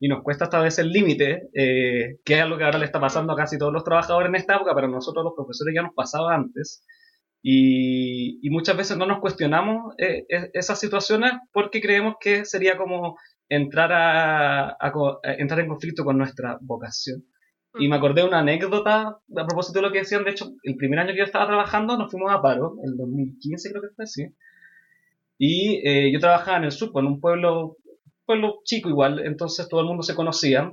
y 0.01 0.09
nos 0.09 0.23
cuesta 0.23 0.45
esta 0.45 0.61
vez 0.61 0.79
el 0.79 0.91
límite, 0.91 1.49
eh, 1.55 2.19
que 2.25 2.35
es 2.35 2.41
algo 2.43 2.57
que 2.59 2.65
ahora 2.65 2.79
le 2.79 2.85
está 2.87 3.01
pasando 3.01 3.33
a 3.33 3.37
casi 3.37 3.59
todos 3.59 3.73
los 3.73 3.85
trabajadores 3.85 4.29
en 4.29 4.37
esta 4.37 4.57
época, 4.57 4.75
pero 4.75 4.87
a 4.87 4.91
nosotros 4.91 5.25
los 5.25 5.35
profesores 5.37 5.75
ya 5.75 5.83
nos 5.83 5.95
pasaba 5.95 6.35
antes. 6.35 6.85
Y, 7.43 8.41
y 8.47 8.51
muchas 8.51 8.77
veces 8.77 8.97
no 8.97 9.07
nos 9.07 9.21
cuestionamos 9.21 9.95
eh, 9.99 10.25
es- 10.29 10.51
esas 10.55 10.81
situaciones 10.81 11.33
porque 11.53 11.81
creemos 11.81 12.17
que 12.21 12.45
sería 12.45 12.77
como 12.77 13.17
entrar, 13.49 13.93
a, 13.93 14.69
a 14.71 14.77
a 14.81 15.33
entrar 15.39 15.61
en 15.61 15.69
conflicto 15.69 16.05
con 16.05 16.19
nuestra 16.19 16.59
vocación. 16.61 17.25
Y 17.79 17.89
me 17.89 17.97
acordé 17.97 18.23
de 18.23 18.29
una 18.29 18.41
anécdota 18.41 19.09
a 19.37 19.47
propósito 19.47 19.79
de 19.79 19.87
lo 19.87 19.93
que 19.93 20.01
decían. 20.01 20.25
De 20.25 20.31
hecho, 20.33 20.47
el 20.65 20.77
primer 20.77 20.99
año 20.99 21.13
que 21.13 21.19
yo 21.19 21.25
estaba 21.25 21.47
trabajando 21.47 21.97
nos 21.97 22.11
fuimos 22.11 22.33
a 22.33 22.43
paro, 22.43 22.75
el 22.85 22.97
2015 22.97 23.71
creo 23.71 23.83
que 23.83 23.95
fue, 23.95 24.07
sí. 24.07 24.27
Y 25.39 25.81
eh, 25.89 26.11
yo 26.13 26.19
trabajaba 26.21 26.59
en 26.59 26.65
el 26.65 26.73
sur, 26.73 26.91
en 26.95 27.07
un 27.07 27.21
pueblo, 27.21 27.77
pueblo 28.29 28.61
chico 28.65 28.91
igual, 28.91 29.21
entonces 29.27 29.69
todo 29.69 29.83
el 29.83 29.89
mundo 29.89 30.05
se 30.05 30.17
conocía. 30.17 30.73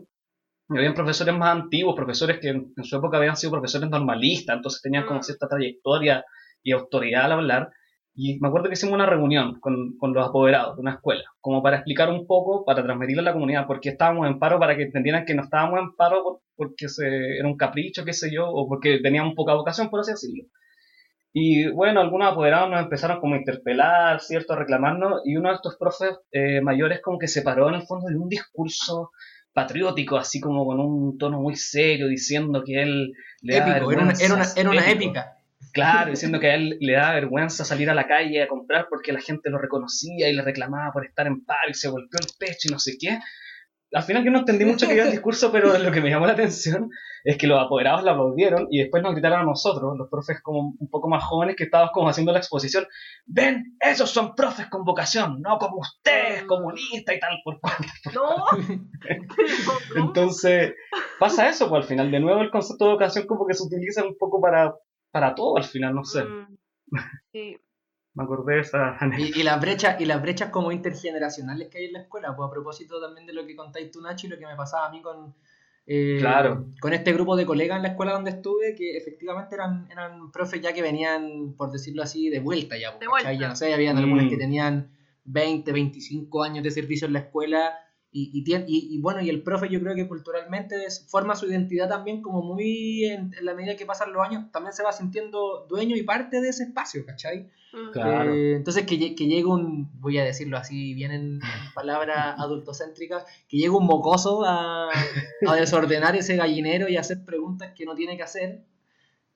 Y 0.69 0.77
habían 0.77 0.93
profesores 0.95 1.35
más 1.35 1.55
antiguos, 1.55 1.95
profesores 1.95 2.39
que 2.39 2.49
en, 2.49 2.73
en 2.75 2.83
su 2.83 2.95
época 2.97 3.17
habían 3.17 3.35
sido 3.37 3.51
profesores 3.53 3.89
normalistas, 3.89 4.55
entonces 4.57 4.81
tenían 4.81 5.05
como 5.05 5.19
Mm. 5.19 5.23
cierta 5.23 5.47
trayectoria 5.47 6.25
y 6.63 6.71
autoridad 6.71 7.25
al 7.25 7.31
hablar. 7.33 7.69
Y 8.15 8.39
me 8.39 8.47
acuerdo 8.47 8.67
que 8.69 8.73
hicimos 8.73 8.95
una 8.95 9.05
reunión 9.05 9.59
con, 9.59 9.97
con 9.97 10.13
los 10.13 10.27
apoderados 10.27 10.75
de 10.77 10.81
una 10.81 10.93
escuela, 10.93 11.23
como 11.41 11.61
para 11.61 11.77
explicar 11.77 12.09
un 12.09 12.25
poco, 12.27 12.63
para 12.65 12.83
transmitirle 12.83 13.21
a 13.21 13.25
la 13.25 13.33
comunidad 13.33 13.67
por 13.67 13.79
qué 13.81 13.89
estábamos 13.89 14.27
en 14.27 14.39
paro, 14.39 14.57
para 14.59 14.75
que 14.75 14.83
entendieran 14.83 15.25
que 15.25 15.35
no 15.35 15.43
estábamos 15.43 15.79
en 15.79 15.95
paro 15.95 16.23
por- 16.23 16.39
porque 16.55 16.87
se, 16.89 17.37
era 17.39 17.47
un 17.47 17.57
capricho, 17.57 18.05
qué 18.05 18.13
sé 18.13 18.31
yo, 18.33 18.47
o 18.49 18.67
porque 18.69 18.99
teníamos 18.99 19.35
poca 19.35 19.53
vocación, 19.53 19.89
por 19.89 19.99
así 19.99 20.11
decirlo. 20.11 20.45
Y 21.37 21.69
bueno, 21.69 21.99
algunos 21.99 22.31
apoderados 22.31 22.69
nos 22.69 22.79
empezaron 22.79 23.19
como 23.19 23.35
a 23.35 23.37
interpelar, 23.37 24.21
¿cierto?, 24.21 24.53
a 24.53 24.55
reclamarnos, 24.55 25.19
y 25.25 25.35
uno 25.35 25.49
de 25.49 25.55
estos 25.55 25.75
profes 25.75 26.11
eh, 26.31 26.61
mayores 26.61 27.01
como 27.01 27.19
que 27.19 27.27
se 27.27 27.41
paró 27.41 27.67
en 27.67 27.75
el 27.75 27.81
fondo 27.81 28.07
de 28.07 28.15
un 28.15 28.29
discurso 28.29 29.11
patriótico, 29.51 30.15
así 30.15 30.39
como 30.39 30.65
con 30.65 30.79
un 30.79 31.17
tono 31.17 31.41
muy 31.41 31.57
serio, 31.57 32.07
diciendo 32.07 32.63
que 32.65 32.81
él 32.81 33.11
le 33.41 33.59
da 33.59 33.79
Épico, 33.79 33.91
era 33.91 34.03
una, 34.03 34.13
era 34.13 34.33
una, 34.33 34.35
vergüenza, 34.35 34.61
era 34.61 34.69
una 34.69 34.89
épico. 34.89 35.03
épica. 35.03 35.37
Claro, 35.73 36.09
diciendo 36.11 36.39
que 36.39 36.47
a 36.51 36.55
él 36.55 36.77
le 36.79 36.93
daba 36.93 37.15
vergüenza 37.15 37.65
salir 37.65 37.89
a 37.89 37.93
la 37.93 38.07
calle 38.07 38.41
a 38.41 38.47
comprar 38.47 38.87
porque 38.89 39.11
la 39.11 39.19
gente 39.19 39.49
lo 39.49 39.57
reconocía 39.57 40.29
y 40.29 40.33
le 40.33 40.41
reclamaba 40.41 40.93
por 40.93 41.05
estar 41.05 41.27
en 41.27 41.43
paro 41.43 41.69
y 41.69 41.73
se 41.73 41.89
golpeó 41.89 42.17
el 42.21 42.27
pecho 42.39 42.69
y 42.69 42.71
no 42.71 42.79
sé 42.79 42.93
qué. 42.97 43.19
Al 43.93 44.03
final 44.03 44.23
yo 44.23 44.31
no 44.31 44.39
entendí 44.39 44.65
mucho 44.65 44.87
que 44.87 44.93
era 44.93 45.05
el 45.05 45.11
discurso, 45.11 45.51
pero 45.51 45.67
lo 45.77 45.91
que 45.91 46.01
me 46.01 46.09
llamó 46.09 46.25
la 46.25 46.33
atención 46.33 46.89
es 47.23 47.37
que 47.37 47.47
los 47.47 47.59
apoderados 47.59 48.03
la 48.03 48.11
aplaudieron 48.11 48.67
y 48.69 48.79
después 48.79 49.01
nos 49.01 49.13
gritaron 49.13 49.39
a 49.39 49.43
nosotros, 49.43 49.97
los 49.97 50.09
profes 50.09 50.41
como 50.41 50.75
un 50.77 50.89
poco 50.89 51.07
más 51.07 51.23
jóvenes 51.23 51.55
que 51.55 51.65
estábamos 51.65 51.91
como 51.93 52.09
haciendo 52.09 52.31
la 52.31 52.39
exposición, 52.39 52.85
ven, 53.25 53.77
esos 53.79 54.09
son 54.11 54.35
profes 54.35 54.67
con 54.67 54.83
vocación, 54.83 55.41
no 55.41 55.57
como 55.57 55.77
ustedes, 55.77 56.43
comunistas 56.43 57.15
y 57.15 57.19
tal, 57.19 57.39
por 57.43 57.59
cual. 57.59 57.75
No. 58.13 58.45
Entonces, 59.95 60.73
pasa 61.19 61.49
eso, 61.49 61.69
pues 61.69 61.83
al 61.83 61.87
final, 61.87 62.11
de 62.11 62.19
nuevo 62.19 62.41
el 62.41 62.51
concepto 62.51 62.85
de 62.85 62.91
vocación 62.91 63.25
como 63.25 63.45
que 63.47 63.53
se 63.53 63.63
utiliza 63.63 64.03
un 64.03 64.17
poco 64.17 64.39
para, 64.39 64.73
para 65.11 65.35
todo 65.35 65.57
al 65.57 65.63
final, 65.63 65.93
no 65.95 66.03
sé. 66.03 66.23
Mm, 66.23 66.57
Sí. 67.31 67.57
Me 68.15 68.23
acordé 68.23 68.55
de 68.55 68.61
esa. 68.61 68.97
Y, 69.17 69.39
y 69.39 69.43
las 69.43 69.59
brechas, 69.61 69.97
y 69.99 70.05
las 70.05 70.21
brechas 70.21 70.49
como 70.49 70.71
intergeneracionales 70.71 71.67
que 71.69 71.77
hay 71.79 71.85
en 71.85 71.93
la 71.93 71.99
escuela, 71.99 72.35
pues 72.35 72.47
a 72.47 72.51
propósito 72.51 72.99
también 72.99 73.27
de 73.27 73.33
lo 73.33 73.45
que 73.45 73.55
contáis 73.55 73.91
tú, 73.91 74.01
Nacho, 74.01 74.27
y 74.27 74.29
lo 74.29 74.37
que 74.39 74.45
me 74.47 74.55
pasaba 74.55 74.87
a 74.87 74.89
mí 74.91 75.01
con, 75.01 75.33
eh, 75.85 76.17
Claro. 76.19 76.65
con 76.79 76.93
este 76.93 77.13
grupo 77.13 77.35
de 77.35 77.45
colegas 77.45 77.75
en 77.77 77.83
la 77.83 77.89
escuela 77.89 78.13
donde 78.13 78.31
estuve, 78.31 78.73
que 78.75 78.97
efectivamente 78.97 79.55
eran, 79.55 79.87
eran 79.91 80.31
profes 80.31 80.61
ya 80.61 80.73
que 80.73 80.81
venían, 80.81 81.53
por 81.57 81.71
decirlo 81.71 82.01
así, 82.03 82.29
de 82.29 82.39
vuelta 82.39 82.77
ya, 82.77 82.89
pues, 82.91 82.99
De 83.01 83.07
vuelta. 83.07 83.33
Ya 83.33 83.49
no 83.49 83.55
sé, 83.55 83.73
habían 83.73 83.97
algunos 83.97 84.25
Mm. 84.25 84.29
que 84.29 84.37
tenían 84.37 84.89
20, 85.25 85.71
25 85.71 86.43
años 86.43 86.63
de 86.63 86.71
servicio 86.71 87.07
en 87.07 87.13
la 87.13 87.19
escuela, 87.19 87.73
y, 88.17 88.31
y, 88.33 88.55
y- 88.67 88.95
y 88.95 89.01
bueno, 89.01 89.21
y 89.21 89.29
el 89.29 89.43
profe 89.43 89.67
yo 89.69 89.79
creo 89.81 89.93
que 89.93 90.07
culturalmente 90.07 90.75
forma 91.09 91.35
su 91.35 91.47
identidad 91.47 91.89
también 91.89 92.21
como 92.21 92.41
muy, 92.41 93.03
en, 93.05 93.33
en 93.37 93.45
la 93.45 93.53
medida 93.53 93.75
que 93.75 93.85
pasan 93.85 94.13
los 94.13 94.25
años, 94.25 94.51
también 94.51 94.73
se 94.73 94.83
va 94.83 94.93
sintiendo 94.93 95.65
dueño 95.67 95.95
y 95.97 96.03
parte 96.03 96.39
de 96.39 96.49
ese 96.49 96.63
espacio, 96.63 97.05
¿cachai? 97.05 97.49
Claro. 97.91 98.33
Eh, 98.33 98.55
entonces 98.55 98.85
que, 98.85 98.97
que 99.15 99.25
llegue 99.27 99.45
un, 99.45 99.89
voy 99.99 100.17
a 100.17 100.23
decirlo 100.23 100.55
así, 100.57 100.93
bien 100.93 101.11
en, 101.11 101.39
palabras 101.73 102.35
adultocéntricas, 102.39 103.25
que 103.49 103.57
llegue 103.57 103.71
un 103.71 103.85
mocoso 103.85 104.45
a, 104.45 104.89
a 105.47 105.55
desordenar 105.55 106.15
ese 106.15 106.37
gallinero 106.37 106.87
y 106.87 106.95
a 106.95 107.01
hacer 107.01 107.25
preguntas 107.25 107.73
que 107.75 107.85
no 107.85 107.95
tiene 107.95 108.15
que 108.15 108.23
hacer, 108.23 108.63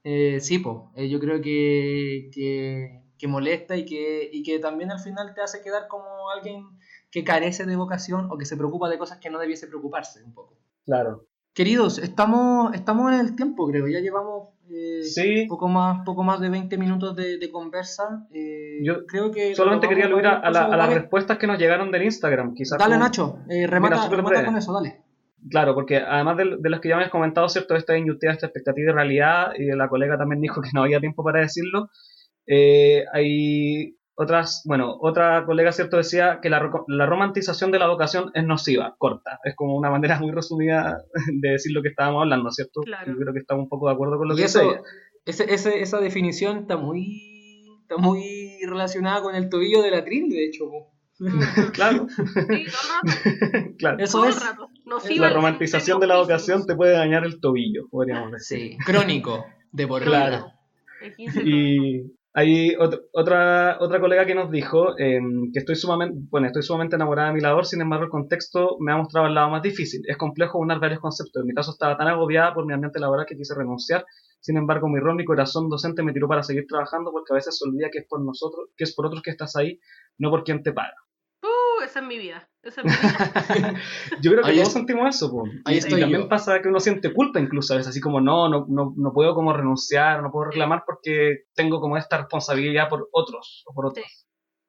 eh, 0.03 0.39
sí, 0.41 0.59
po, 0.59 0.91
eh, 0.95 1.09
yo 1.09 1.19
creo 1.19 1.41
que, 1.41 2.29
que, 2.33 3.01
que 3.17 3.27
molesta 3.27 3.75
y 3.75 3.85
que, 3.85 4.29
y 4.31 4.43
que 4.43 4.59
también 4.59 4.91
al 4.91 4.99
final 4.99 5.33
te 5.33 5.41
hace 5.41 5.61
quedar 5.61 5.87
como 5.87 6.29
alguien 6.29 6.65
que 7.11 7.23
carece 7.23 7.65
de 7.65 7.75
vocación 7.75 8.27
o 8.31 8.37
que 8.37 8.45
se 8.45 8.55
preocupa 8.57 8.89
de 8.89 8.97
cosas 8.97 9.17
que 9.19 9.29
no 9.29 9.39
debiese 9.39 9.67
preocuparse 9.67 10.23
un 10.23 10.33
poco. 10.33 10.57
Claro. 10.85 11.25
Queridos, 11.53 11.97
estamos, 11.97 12.73
estamos 12.75 13.11
en 13.11 13.19
el 13.19 13.35
tiempo, 13.35 13.67
creo, 13.67 13.87
ya 13.87 13.99
llevamos... 13.99 14.49
eh, 14.69 15.01
Sí, 15.03 15.45
poco 15.49 15.67
más, 15.67 16.01
poco 16.05 16.23
más 16.23 16.39
de 16.39 16.49
20 16.49 16.77
minutos 16.77 17.15
de, 17.15 17.37
de 17.39 17.51
conversa. 17.51 18.27
eh, 18.31 18.79
Yo 18.83 19.05
creo 19.07 19.31
que 19.31 19.55
solamente 19.55 19.87
quería 19.89 20.05
aludir 20.05 20.27
a, 20.27 20.37
a 20.39 20.51
la- 20.51 20.65
a 20.65 20.77
las 20.77 20.93
respuestas 20.93 21.37
que 21.39 21.47
nos 21.47 21.57
llegaron 21.57 21.91
del 21.91 22.03
Instagram. 22.03 22.53
Quizás 22.53 22.77
Dale, 22.77 22.97
Nacho, 22.97 23.39
eh, 23.49 23.65
remata, 23.65 23.95
Mira, 24.05 24.15
remata 24.15 24.45
con 24.45 24.57
eso, 24.57 24.71
dale. 24.73 25.01
Claro, 25.49 25.73
porque 25.73 25.97
además 25.97 26.37
de, 26.37 26.57
de 26.59 26.69
las 26.69 26.79
que 26.81 26.89
ya 26.89 26.97
me 26.97 27.03
has 27.05 27.09
comentado, 27.09 27.49
¿cierto? 27.49 27.75
Esta 27.75 27.97
injusticia, 27.97 28.31
esta 28.33 28.45
expectativa 28.47 28.91
y 28.91 28.93
realidad, 28.93 29.53
y 29.57 29.65
la 29.75 29.89
colega 29.89 30.17
también 30.17 30.41
dijo 30.41 30.61
que 30.61 30.69
no 30.73 30.83
había 30.83 30.99
tiempo 30.99 31.23
para 31.23 31.39
decirlo. 31.41 31.89
eh, 32.45 33.03
hay 33.13 33.97
otras, 34.21 34.63
bueno, 34.65 34.97
otra 34.99 35.45
colega, 35.45 35.71
¿cierto? 35.71 35.95
Decía 35.95 36.39
que 36.41 36.49
la, 36.49 36.69
la 36.87 37.05
romantización 37.05 37.71
de 37.71 37.79
la 37.79 37.87
vocación 37.87 38.31
es 38.33 38.43
nociva, 38.43 38.95
corta. 38.97 39.39
Es 39.45 39.55
como 39.55 39.75
una 39.77 39.89
manera 39.89 40.19
muy 40.19 40.31
resumida 40.31 40.97
de 41.31 41.49
decir 41.51 41.71
lo 41.71 41.81
que 41.81 41.87
estábamos 41.89 42.23
hablando, 42.23 42.51
¿cierto? 42.51 42.81
Claro. 42.81 43.13
Yo 43.13 43.17
creo 43.17 43.33
que 43.33 43.39
estamos 43.39 43.63
un 43.63 43.69
poco 43.69 43.87
de 43.87 43.93
acuerdo 43.93 44.17
con 44.17 44.27
lo 44.27 44.33
Y 44.33 44.37
que 44.37 44.43
eso, 44.43 44.75
ese, 45.25 45.53
ese- 45.53 45.81
esa 45.81 45.99
definición 45.99 46.57
está 46.57 46.75
muy, 46.75 47.63
está 47.83 47.95
muy 47.97 48.59
relacionada 48.67 49.21
con 49.21 49.35
el 49.35 49.47
tobillo 49.49 49.81
de 49.81 49.91
la 49.91 50.03
Trini, 50.03 50.29
de 50.29 50.45
hecho. 50.47 50.65
Claro, 51.73 52.07
Sí, 52.49 52.65
claro. 53.77 53.97
Eso 53.99 54.25
es. 54.25 54.41
La 55.17 55.29
romantización 55.29 55.99
de 55.99 56.07
la 56.07 56.17
vocación 56.17 56.65
te 56.65 56.75
puede 56.75 56.93
dañar 56.93 57.25
el 57.25 57.39
tobillo, 57.39 57.87
podríamos 57.89 58.31
decir. 58.31 58.71
Sí, 58.71 58.77
crónico, 58.85 59.45
de 59.71 59.87
por 59.87 60.01
Claro. 60.03 60.35
vida. 60.37 60.55
El 61.01 61.15
15 61.15 61.41
Y 61.45 62.11
hay 62.39 62.69
ot- 62.75 63.01
otra, 63.13 63.77
otra 63.79 63.99
colega 63.99 64.25
que 64.25 64.35
nos 64.35 64.49
dijo 64.51 64.97
em, 64.97 65.51
que 65.51 65.59
estoy 65.59 65.75
sumamente, 65.75 66.17
bueno, 66.29 66.47
estoy 66.47 66.63
sumamente 66.63 66.95
enamorada 66.95 67.29
de 67.29 67.35
mi 67.35 67.41
labor, 67.41 67.65
sin 67.65 67.81
embargo 67.81 68.05
el 68.05 68.11
contexto 68.11 68.77
me 68.79 68.91
ha 68.91 68.97
mostrado 68.97 69.27
el 69.27 69.33
lado 69.35 69.49
más 69.49 69.61
difícil. 69.61 70.01
Es 70.07 70.17
complejo 70.17 70.59
unar 70.59 70.79
varios 70.79 70.99
conceptos. 70.99 71.41
En 71.41 71.47
mi 71.47 71.53
caso 71.53 71.71
estaba 71.71 71.97
tan 71.97 72.07
agobiada 72.07 72.53
por 72.53 72.65
mi 72.65 72.73
ambiente 72.73 72.99
laboral 72.99 73.25
que 73.27 73.35
quise 73.35 73.53
renunciar. 73.55 74.05
Sin 74.41 74.57
embargo, 74.57 74.87
mi 74.87 74.99
rol, 74.99 75.15
mi 75.15 75.25
corazón 75.25 75.69
docente 75.69 76.01
me 76.03 76.13
tiró 76.13 76.27
para 76.27 76.43
seguir 76.43 76.65
trabajando 76.67 77.11
porque 77.11 77.33
a 77.33 77.35
veces 77.35 77.57
se 77.57 77.67
olvida 77.67 77.89
que 77.91 77.99
es 77.99 78.07
por 78.07 78.21
nosotros, 78.23 78.69
que 78.77 78.85
es 78.85 78.95
por 78.95 79.05
otros 79.05 79.21
que 79.21 79.31
estás 79.31 79.55
ahí, 79.55 79.79
no 80.17 80.29
por 80.29 80.43
quien 80.43 80.63
te 80.63 80.71
paga. 80.73 80.95
Uh, 81.43 81.83
esa 81.83 81.99
es 81.99 82.05
mi 82.05 82.17
vida. 82.17 82.48
Yo 84.21 84.31
creo 84.31 84.43
que 84.43 84.49
Ahí 84.49 84.55
todos 84.57 84.67
es- 84.67 84.73
sentimos 84.73 85.15
eso, 85.15 85.31
po. 85.31 85.43
ahí 85.65 85.75
Y- 85.75 85.77
estoy 85.79 85.97
y 85.97 86.01
también 86.01 86.23
yo. 86.23 86.29
pasa 86.29 86.61
que 86.61 86.67
uno 86.69 86.79
siente 86.79 87.13
culpa 87.13 87.39
incluso 87.39 87.73
a 87.73 87.77
veces, 87.77 87.91
así 87.91 88.01
como 88.01 88.19
no, 88.21 88.49
no, 88.49 88.65
no, 88.67 88.93
no 88.95 89.13
puedo 89.13 89.33
como 89.33 89.53
renunciar, 89.53 90.21
no 90.21 90.31
puedo 90.31 90.45
reclamar 90.45 90.83
porque 90.85 91.43
tengo 91.55 91.79
como 91.79 91.97
esta 91.97 92.17
responsabilidad 92.17 92.89
por 92.89 93.07
otros 93.11 93.63
o 93.67 93.73
por 93.73 93.87
otros. 93.87 94.05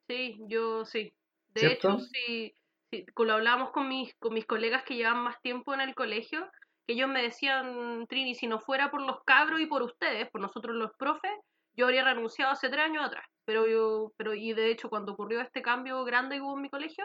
Sí, 0.09 0.39
yo 0.49 0.85
sí. 0.85 1.13
De 1.55 1.61
¿Cierto? 1.61 1.89
hecho, 1.95 1.99
sí, 2.01 2.55
sí, 2.91 3.05
lo 3.17 3.33
hablábamos 3.33 3.71
con 3.71 3.89
mis, 3.89 4.15
con 4.17 4.35
mis 4.35 4.47
colegas 4.47 4.83
que 4.85 4.95
llevan 4.97 5.19
más 5.23 5.41
tiempo 5.41 5.75
en 5.75 5.81
el 5.81 5.95
colegio, 5.95 6.49
que 6.87 6.95
ellos 6.95 7.09
me 7.09 7.23
decían, 7.23 8.07
Trini, 8.09 8.35
si 8.35 8.47
no 8.47 8.61
fuera 8.61 8.91
por 8.91 9.03
los 9.03 9.23
cabros 9.25 9.61
y 9.61 9.67
por 9.67 9.83
ustedes, 9.83 10.29
por 10.31 10.41
nosotros 10.41 10.77
los 10.77 10.93
profes, 10.97 11.33
yo 11.77 11.87
habría 11.87 12.05
renunciado 12.05 12.53
hace 12.53 12.69
tres 12.69 12.85
años 12.85 13.05
atrás. 13.05 13.25
Pero 13.45 13.67
yo, 13.67 14.13
pero 14.17 14.35
y 14.35 14.53
de 14.53 14.71
hecho 14.71 14.89
cuando 14.89 15.13
ocurrió 15.13 15.41
este 15.41 15.63
cambio 15.63 16.05
grande 16.05 16.37
que 16.37 16.43
hubo 16.43 16.57
en 16.57 16.63
mi 16.63 16.71
colegio, 16.71 17.05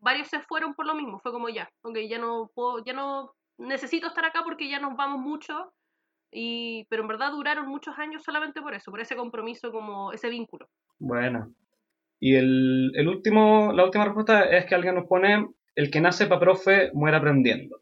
varios 0.00 0.28
se 0.28 0.40
fueron 0.40 0.74
por 0.74 0.86
lo 0.86 0.94
mismo. 0.94 1.18
Fue 1.20 1.32
como 1.32 1.48
ya, 1.48 1.68
ok, 1.82 1.98
ya 2.08 2.18
no 2.18 2.50
ya 2.84 2.92
no 2.92 3.32
necesito 3.58 4.06
estar 4.06 4.24
acá 4.24 4.42
porque 4.44 4.68
ya 4.68 4.80
nos 4.80 4.96
vamos 4.96 5.20
mucho. 5.20 5.72
Y, 6.30 6.84
pero 6.90 7.02
en 7.02 7.08
verdad 7.08 7.32
duraron 7.32 7.66
muchos 7.68 7.98
años 7.98 8.22
solamente 8.22 8.60
por 8.60 8.74
eso, 8.74 8.90
por 8.90 9.00
ese 9.00 9.16
compromiso, 9.16 9.72
como 9.72 10.12
ese 10.12 10.28
vínculo. 10.28 10.68
Bueno. 10.98 11.54
Y 12.20 12.34
el, 12.34 12.92
el 12.94 13.08
último, 13.08 13.72
la 13.72 13.84
última 13.84 14.04
respuesta 14.04 14.44
es 14.44 14.66
que 14.66 14.74
alguien 14.74 14.96
nos 14.96 15.06
pone, 15.06 15.48
el 15.74 15.90
que 15.90 16.00
nace 16.00 16.26
para 16.26 16.40
profe 16.40 16.90
muere 16.92 17.16
aprendiendo. 17.16 17.80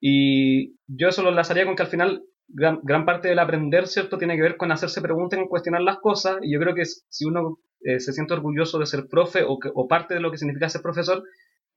Y 0.00 0.76
yo 0.86 1.08
eso 1.08 1.22
lo 1.22 1.30
enlazaría 1.30 1.64
con 1.64 1.76
que 1.76 1.82
al 1.84 1.88
final 1.88 2.24
gran, 2.48 2.80
gran 2.82 3.06
parte 3.06 3.28
del 3.28 3.38
aprender, 3.38 3.86
¿cierto?, 3.86 4.18
tiene 4.18 4.36
que 4.36 4.42
ver 4.42 4.56
con 4.56 4.72
hacerse 4.72 5.00
preguntas 5.00 5.38
y 5.40 5.48
cuestionar 5.48 5.80
las 5.80 5.98
cosas. 5.98 6.38
Y 6.42 6.52
yo 6.52 6.60
creo 6.60 6.74
que 6.74 6.84
si 6.84 7.24
uno 7.24 7.58
eh, 7.84 8.00
se 8.00 8.12
siente 8.12 8.34
orgulloso 8.34 8.78
de 8.78 8.86
ser 8.86 9.06
profe 9.08 9.44
o, 9.46 9.58
que- 9.58 9.70
o 9.72 9.86
parte 9.86 10.14
de 10.14 10.20
lo 10.20 10.30
que 10.30 10.38
significa 10.38 10.68
ser 10.68 10.82
profesor, 10.82 11.22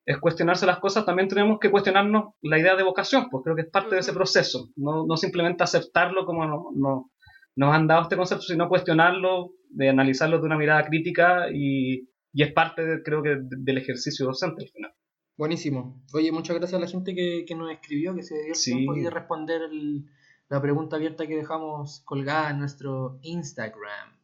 es 0.05 0.17
cuestionarse 0.19 0.65
las 0.65 0.79
cosas, 0.79 1.05
también 1.05 1.27
tenemos 1.27 1.59
que 1.59 1.69
cuestionarnos 1.69 2.33
la 2.41 2.57
idea 2.57 2.75
de 2.77 2.83
vocación, 2.83 3.27
pues 3.29 3.43
creo 3.43 3.55
que 3.57 3.63
es 3.63 3.69
parte 3.69 3.95
de 3.95 4.01
ese 4.01 4.13
proceso. 4.13 4.69
No, 4.77 5.05
no 5.05 5.17
simplemente 5.17 5.63
aceptarlo 5.63 6.25
como 6.25 6.45
no- 6.45 6.69
no- 6.73 7.11
nos 7.57 7.73
han 7.75 7.87
dado 7.87 8.03
este 8.03 8.15
concepto, 8.15 8.43
sino 8.43 8.69
cuestionarlo, 8.69 9.51
de 9.69 9.89
analizarlo 9.89 10.39
de 10.39 10.45
una 10.45 10.57
mirada 10.57 10.85
crítica 10.85 11.47
y, 11.53 12.07
y 12.31 12.43
es 12.43 12.53
parte, 12.53 12.85
de- 12.85 13.03
creo 13.03 13.21
que, 13.21 13.29
de- 13.29 13.57
del 13.57 13.77
ejercicio 13.79 14.25
docente 14.25 14.63
al 14.63 14.69
final. 14.69 14.93
Buenísimo. 15.37 16.01
Oye, 16.13 16.31
muchas 16.31 16.55
gracias 16.57 16.79
a 16.79 16.83
la 16.85 16.89
gente 16.89 17.13
que, 17.13 17.43
que 17.45 17.53
nos 17.55 17.69
escribió, 17.71 18.15
que 18.15 18.23
se 18.23 18.35
dio 18.35 18.47
el 18.49 18.55
Sí. 18.55 18.71
tiempo 18.73 18.93
ahí 18.93 19.01
de 19.01 19.09
responder 19.09 19.61
el- 19.63 20.05
la 20.49 20.61
pregunta 20.61 20.95
abierta 20.95 21.27
que 21.27 21.35
dejamos 21.35 22.01
colgada 22.05 22.49
en 22.51 22.59
nuestro 22.59 23.19
Instagram. 23.23 24.16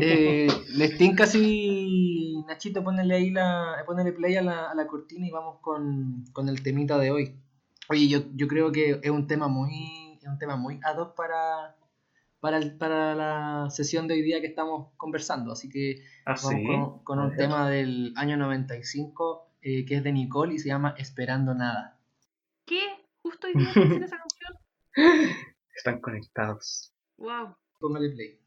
Eh, 0.00 0.48
les 0.74 0.96
tinca 0.98 1.26
si 1.26 2.42
Nachito, 2.46 2.82
ponele 2.82 3.14
ahí 3.14 3.30
la, 3.30 3.76
ponele 3.86 4.12
play 4.12 4.36
a 4.36 4.42
la, 4.42 4.70
a 4.70 4.74
la 4.74 4.86
cortina 4.86 5.26
y 5.26 5.30
vamos 5.30 5.58
con, 5.60 6.24
con 6.32 6.48
el 6.48 6.62
temita 6.62 6.98
de 6.98 7.10
hoy. 7.10 7.36
Oye, 7.88 8.08
yo, 8.08 8.20
yo 8.34 8.48
creo 8.48 8.72
que 8.72 8.98
es 9.02 9.10
un 9.10 9.26
tema 9.26 9.48
muy, 9.48 10.18
es 10.20 10.28
un 10.28 10.38
tema 10.38 10.56
muy 10.56 10.80
ad 10.82 10.98
hoc 10.98 11.14
para, 11.16 11.76
para, 12.40 12.58
el- 12.58 12.76
para 12.76 13.14
la 13.14 13.70
sesión 13.70 14.08
de 14.08 14.14
hoy 14.14 14.22
día 14.22 14.40
que 14.40 14.48
estamos 14.48 14.88
conversando. 14.96 15.52
Así 15.52 15.68
que 15.68 16.02
Ah, 16.24 16.34
vamos 16.42 16.98
sí. 16.98 17.02
con, 17.04 17.18
un 17.20 17.36
tema 17.36 17.70
del 17.70 18.12
año 18.16 18.36
95 18.36 19.48
eh, 19.62 19.84
que 19.84 19.96
es 19.96 20.02
de 20.04 20.12
Nicole 20.12 20.54
y 20.54 20.58
se 20.58 20.68
llama 20.68 20.94
Esperando 20.98 21.54
Nada. 21.54 21.98
¿Qué? 22.64 22.80
Justo 23.22 23.46
hoy 23.46 23.54
día 23.54 23.70
esa 24.04 24.18
canción. 24.18 25.36
Están 25.74 26.00
conectados. 26.00 26.92
Wow. 27.18 27.54
Póngale 27.78 28.10
play. 28.10 28.38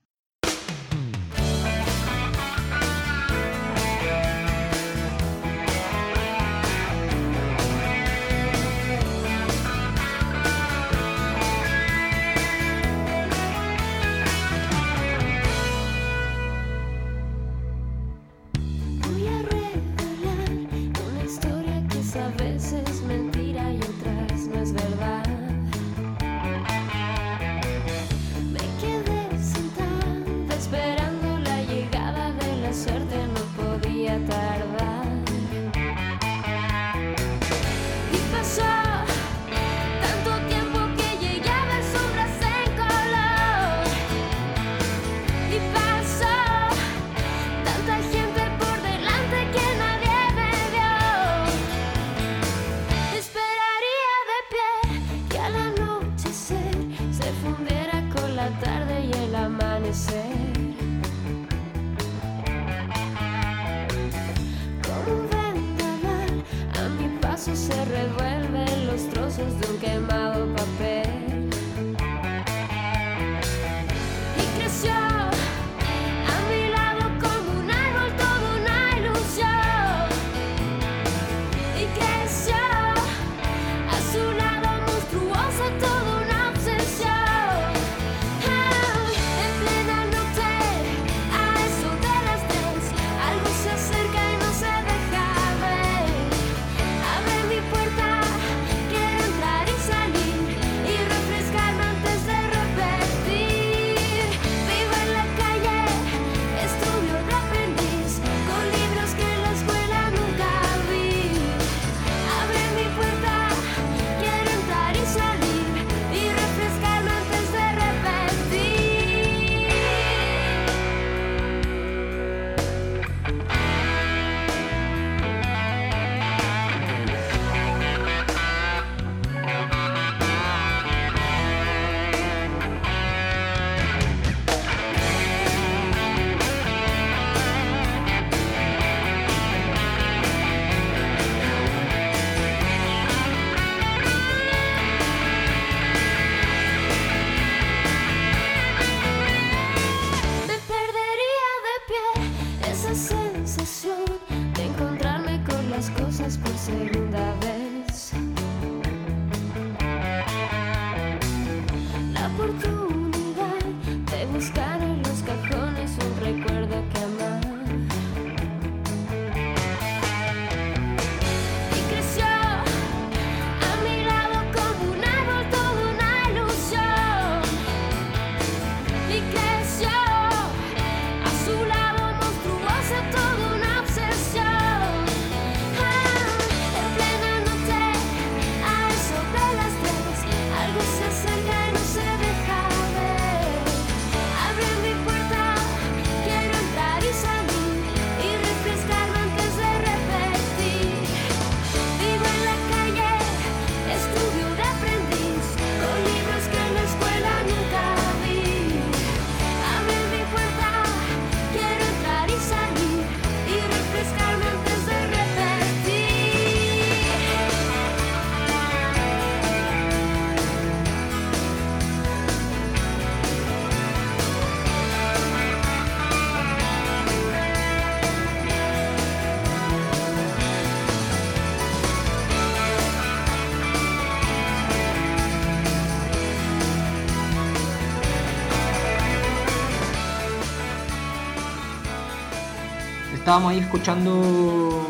Estábamos 243.30 243.52
ahí 243.52 243.60
escuchando 243.60 244.88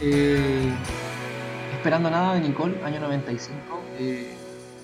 eh, 0.00 0.72
Esperando 1.74 2.10
Nada 2.10 2.32
de 2.32 2.40
Nicole, 2.40 2.82
año 2.82 3.00
95. 3.00 3.82
Eh, 3.98 4.34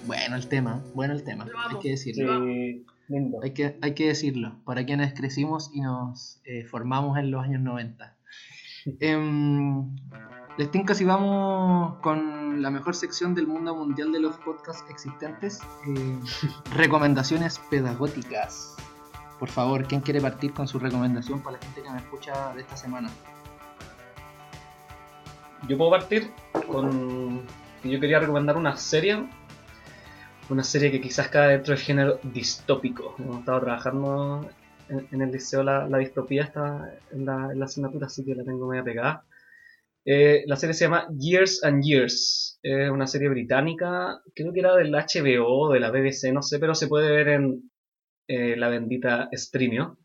bueno 0.07 0.36
el 0.36 0.47
tema, 0.47 0.82
bueno 0.95 1.14
el 1.14 1.24
tema, 1.24 1.47
hay 1.70 1.78
que 1.78 1.88
decirlo. 1.88 2.45
Sí, 2.45 2.84
lindo. 3.09 3.38
Hay 3.43 3.53
que, 3.53 3.78
hay 3.80 3.95
que 3.95 4.09
decirlo, 4.09 4.61
para 4.66 4.84
quienes 4.84 5.14
crecimos 5.14 5.70
y 5.72 5.80
nos 5.80 6.43
eh, 6.45 6.66
formamos 6.66 7.16
en 7.16 7.30
los 7.30 7.43
años 7.43 7.62
90. 7.62 8.14
Em, 9.01 9.97
les 10.59 10.70
tinca 10.70 10.95
si 10.95 11.07
vamos 11.07 11.99
con 12.01 12.61
la 12.61 12.70
mejor 12.70 12.95
sección 12.95 13.34
del 13.34 13.47
mundo 13.47 13.74
mundial 13.74 14.12
de 14.12 14.20
los 14.20 14.36
podcasts 14.36 14.84
existentes, 14.90 15.61
eh, 15.88 16.18
recomendaciones 16.74 17.59
pedagógicas. 17.70 18.76
Por 19.43 19.51
favor, 19.51 19.84
¿quién 19.88 20.01
quiere 20.03 20.20
partir 20.20 20.55
con 20.55 20.68
su 20.68 20.78
recomendación 20.78 21.43
para 21.43 21.57
la 21.57 21.62
gente 21.64 21.82
que 21.82 21.90
me 21.90 21.99
escucha 21.99 22.55
de 22.55 22.61
esta 22.61 22.76
semana? 22.76 23.11
Yo 25.66 25.76
puedo 25.76 25.90
partir 25.90 26.30
con 26.68 27.43
que 27.82 27.90
yo 27.90 27.99
quería 27.99 28.20
recomendar 28.20 28.57
una 28.57 28.76
serie, 28.76 29.26
una 30.49 30.62
serie 30.62 30.93
que 30.93 31.01
quizás 31.01 31.26
cae 31.26 31.55
dentro 31.55 31.74
del 31.74 31.82
género 31.82 32.20
distópico. 32.22 33.16
Hemos 33.18 33.40
estado 33.40 33.62
trabajando 33.62 34.49
en, 34.88 35.09
en 35.11 35.22
el 35.22 35.32
liceo 35.32 35.64
la, 35.64 35.88
la 35.88 35.99
distopía 35.99 36.45
está 36.45 36.95
en 37.11 37.26
la, 37.26 37.51
en 37.51 37.59
la 37.59 37.64
asignatura, 37.64 38.07
así 38.07 38.24
que 38.24 38.36
la 38.36 38.45
tengo 38.45 38.68
media 38.68 38.84
pegada. 38.84 39.24
Eh, 40.05 40.45
la 40.47 40.55
serie 40.55 40.74
se 40.74 40.84
llama 40.84 41.09
Years 41.18 41.64
and 41.64 41.82
Years. 41.82 42.61
Es 42.62 42.88
una 42.88 43.09
serie 43.09 43.28
británica, 43.28 44.22
creo 44.36 44.53
que 44.53 44.61
era 44.61 44.76
del 44.76 44.93
HBO, 44.93 45.72
de 45.72 45.80
la 45.80 45.90
BBC, 45.90 46.32
no 46.32 46.43
sé, 46.43 46.61
pero 46.61 46.76
se 46.76 46.86
puede 46.86 47.11
ver 47.11 47.26
en 47.26 47.72
eh, 48.33 48.57
la 48.57 48.68
bendita 48.68 49.28
Streamio. 49.33 49.99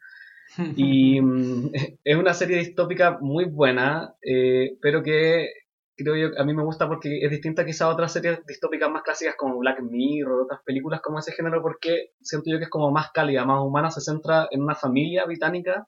Y 0.75 1.21
mm, 1.21 1.71
es 2.03 2.15
una 2.17 2.34
serie 2.34 2.57
distópica 2.57 3.17
muy 3.21 3.45
buena, 3.45 4.15
eh, 4.21 4.78
pero 4.82 5.03
que 5.03 5.49
creo 5.95 6.15
yo, 6.15 6.39
a 6.39 6.43
mí 6.45 6.53
me 6.53 6.63
gusta 6.63 6.88
porque 6.88 7.19
es 7.21 7.32
distinta 7.32 7.65
quizá 7.65 7.86
a 7.86 7.89
otras 7.89 8.13
series 8.13 8.45
distópicas 8.45 8.89
más 8.89 9.01
clásicas 9.03 9.36
como 9.36 9.57
Black 9.57 9.82
Mirror, 9.82 10.43
otras 10.43 10.61
películas 10.63 11.01
como 11.01 11.19
ese 11.19 11.32
género, 11.32 11.61
porque 11.61 12.11
siento 12.21 12.51
yo 12.51 12.57
que 12.57 12.65
es 12.65 12.69
como 12.69 12.91
más 12.91 13.11
cálida, 13.11 13.45
más 13.45 13.61
humana, 13.61 13.91
se 13.91 14.01
centra 14.01 14.47
en 14.51 14.61
una 14.61 14.75
familia 14.75 15.25
británica 15.25 15.88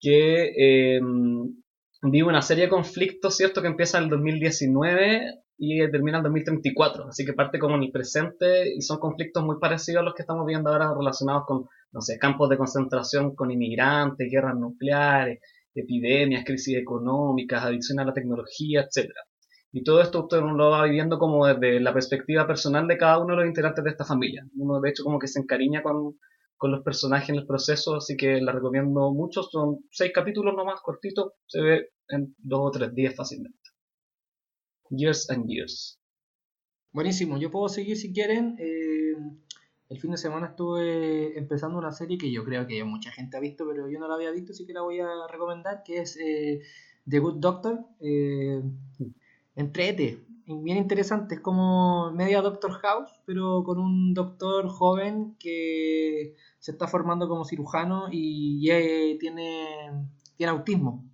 que 0.00 0.52
eh, 0.56 1.00
vive 2.02 2.28
una 2.28 2.42
serie 2.42 2.64
de 2.64 2.70
conflictos, 2.70 3.36
¿cierto? 3.36 3.62
Que 3.62 3.68
empieza 3.68 3.98
en 3.98 4.04
el 4.04 4.10
2019 4.10 5.42
y 5.58 5.78
termina 5.90 6.18
en 6.18 6.26
el 6.26 6.32
2034, 6.32 7.08
así 7.08 7.24
que 7.24 7.32
parte 7.32 7.58
como 7.58 7.76
en 7.76 7.84
el 7.84 7.90
presente 7.90 8.74
y 8.74 8.82
son 8.82 8.98
conflictos 8.98 9.42
muy 9.44 9.56
parecidos 9.58 10.02
a 10.02 10.04
los 10.04 10.14
que 10.14 10.22
estamos 10.22 10.46
viendo 10.46 10.70
ahora 10.70 10.92
relacionados 10.94 11.44
con, 11.46 11.66
no 11.92 12.00
sé, 12.00 12.18
campos 12.18 12.50
de 12.50 12.58
concentración 12.58 13.34
con 13.34 13.50
inmigrantes, 13.50 14.28
guerras 14.30 14.56
nucleares, 14.56 15.40
epidemias, 15.74 16.44
crisis 16.44 16.76
económicas, 16.76 17.64
adicción 17.64 18.00
a 18.00 18.04
la 18.04 18.12
tecnología, 18.12 18.82
etc. 18.82 19.10
Y 19.72 19.82
todo 19.82 20.00
esto 20.00 20.22
usted 20.24 20.40
lo 20.40 20.70
va 20.70 20.84
viviendo 20.84 21.18
como 21.18 21.46
desde 21.46 21.80
la 21.80 21.92
perspectiva 21.92 22.46
personal 22.46 22.86
de 22.86 22.98
cada 22.98 23.18
uno 23.18 23.34
de 23.34 23.40
los 23.40 23.48
integrantes 23.48 23.84
de 23.84 23.90
esta 23.90 24.04
familia. 24.04 24.46
Uno 24.56 24.80
de 24.80 24.90
hecho 24.90 25.04
como 25.04 25.18
que 25.18 25.28
se 25.28 25.40
encariña 25.40 25.82
con, 25.82 26.18
con 26.56 26.70
los 26.70 26.82
personajes 26.82 27.30
en 27.30 27.36
el 27.36 27.46
proceso, 27.46 27.96
así 27.96 28.16
que 28.16 28.40
la 28.40 28.52
recomiendo 28.52 29.12
mucho. 29.12 29.42
Son 29.42 29.78
seis 29.90 30.12
capítulos 30.14 30.54
nomás, 30.54 30.80
cortitos, 30.82 31.32
se 31.46 31.60
ve 31.60 31.88
en 32.08 32.34
dos 32.38 32.60
o 32.62 32.70
tres 32.70 32.94
días 32.94 33.14
fácilmente. 33.14 33.65
Years 34.90 35.30
and 35.30 35.46
Years. 35.48 35.98
Buenísimo, 36.92 37.36
yo 37.36 37.50
puedo 37.50 37.68
seguir 37.68 37.96
si 37.96 38.12
quieren. 38.12 38.56
Eh, 38.58 39.14
el 39.88 40.00
fin 40.00 40.12
de 40.12 40.16
semana 40.16 40.46
estuve 40.46 41.38
empezando 41.38 41.78
una 41.78 41.92
serie 41.92 42.18
que 42.18 42.32
yo 42.32 42.42
creo 42.44 42.66
que 42.66 42.82
mucha 42.84 43.10
gente 43.12 43.36
ha 43.36 43.40
visto, 43.40 43.66
pero 43.68 43.88
yo 43.88 43.98
no 43.98 44.08
la 44.08 44.14
había 44.14 44.30
visto, 44.30 44.52
así 44.52 44.66
que 44.66 44.72
la 44.72 44.80
voy 44.82 45.00
a 45.00 45.26
recomendar, 45.30 45.82
que 45.84 46.00
es 46.00 46.16
eh, 46.16 46.62
The 47.08 47.18
Good 47.18 47.36
Doctor. 47.36 47.84
Eh, 48.00 48.62
entrete, 49.54 50.24
bien 50.46 50.78
interesante, 50.78 51.34
es 51.36 51.40
como 51.40 52.10
media 52.12 52.40
Doctor 52.40 52.72
House, 52.72 53.10
pero 53.26 53.62
con 53.62 53.78
un 53.78 54.14
doctor 54.14 54.68
joven 54.68 55.36
que 55.38 56.34
se 56.58 56.72
está 56.72 56.88
formando 56.88 57.28
como 57.28 57.44
cirujano 57.44 58.08
y 58.10 58.66
tiene 59.18 60.48
autismo. 60.48 61.04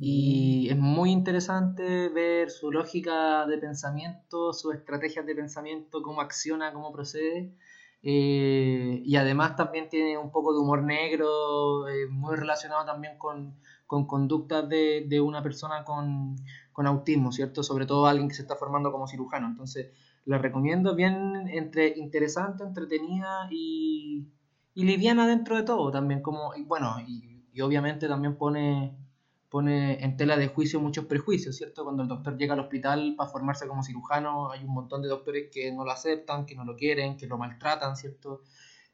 Y 0.00 0.68
es 0.70 0.76
muy 0.78 1.10
interesante 1.10 2.08
ver 2.08 2.50
su 2.50 2.70
lógica 2.70 3.46
de 3.46 3.58
pensamiento, 3.58 4.52
sus 4.52 4.74
estrategias 4.74 5.26
de 5.26 5.34
pensamiento, 5.34 6.02
cómo 6.02 6.20
acciona, 6.20 6.72
cómo 6.72 6.92
procede. 6.92 7.52
Eh, 8.00 9.02
y 9.04 9.16
además 9.16 9.56
también 9.56 9.88
tiene 9.88 10.16
un 10.16 10.30
poco 10.30 10.52
de 10.52 10.60
humor 10.60 10.84
negro, 10.84 11.88
eh, 11.88 12.06
muy 12.08 12.36
relacionado 12.36 12.84
también 12.86 13.18
con, 13.18 13.58
con 13.86 14.06
conductas 14.06 14.68
de, 14.68 15.04
de 15.08 15.20
una 15.20 15.42
persona 15.42 15.82
con, 15.84 16.36
con 16.72 16.86
autismo, 16.86 17.32
¿cierto? 17.32 17.64
Sobre 17.64 17.86
todo 17.86 18.06
alguien 18.06 18.28
que 18.28 18.36
se 18.36 18.42
está 18.42 18.54
formando 18.54 18.92
como 18.92 19.08
cirujano. 19.08 19.48
Entonces, 19.48 19.90
la 20.26 20.38
recomiendo 20.38 20.94
bien 20.94 21.48
entre 21.48 21.98
interesante, 21.98 22.62
entretenida 22.62 23.48
y, 23.50 24.28
y 24.74 24.84
liviana 24.84 25.26
dentro 25.26 25.56
de 25.56 25.64
todo 25.64 25.90
también. 25.90 26.22
Como, 26.22 26.54
y 26.54 26.62
bueno, 26.62 26.94
y, 27.04 27.48
y 27.52 27.60
obviamente 27.62 28.06
también 28.06 28.36
pone 28.38 28.96
pone 29.48 30.02
en 30.04 30.16
tela 30.16 30.36
de 30.36 30.48
juicio 30.48 30.80
muchos 30.80 31.06
prejuicios, 31.06 31.56
¿cierto? 31.56 31.84
Cuando 31.84 32.02
el 32.02 32.08
doctor 32.08 32.36
llega 32.38 32.54
al 32.54 32.60
hospital 32.60 33.14
para 33.16 33.30
formarse 33.30 33.66
como 33.68 33.82
cirujano, 33.82 34.50
hay 34.50 34.64
un 34.64 34.74
montón 34.74 35.02
de 35.02 35.08
doctores 35.08 35.48
que 35.52 35.72
no 35.72 35.84
lo 35.84 35.90
aceptan, 35.92 36.46
que 36.46 36.54
no 36.54 36.64
lo 36.64 36.76
quieren, 36.76 37.16
que 37.16 37.26
lo 37.26 37.38
maltratan, 37.38 37.96
¿cierto? 37.96 38.42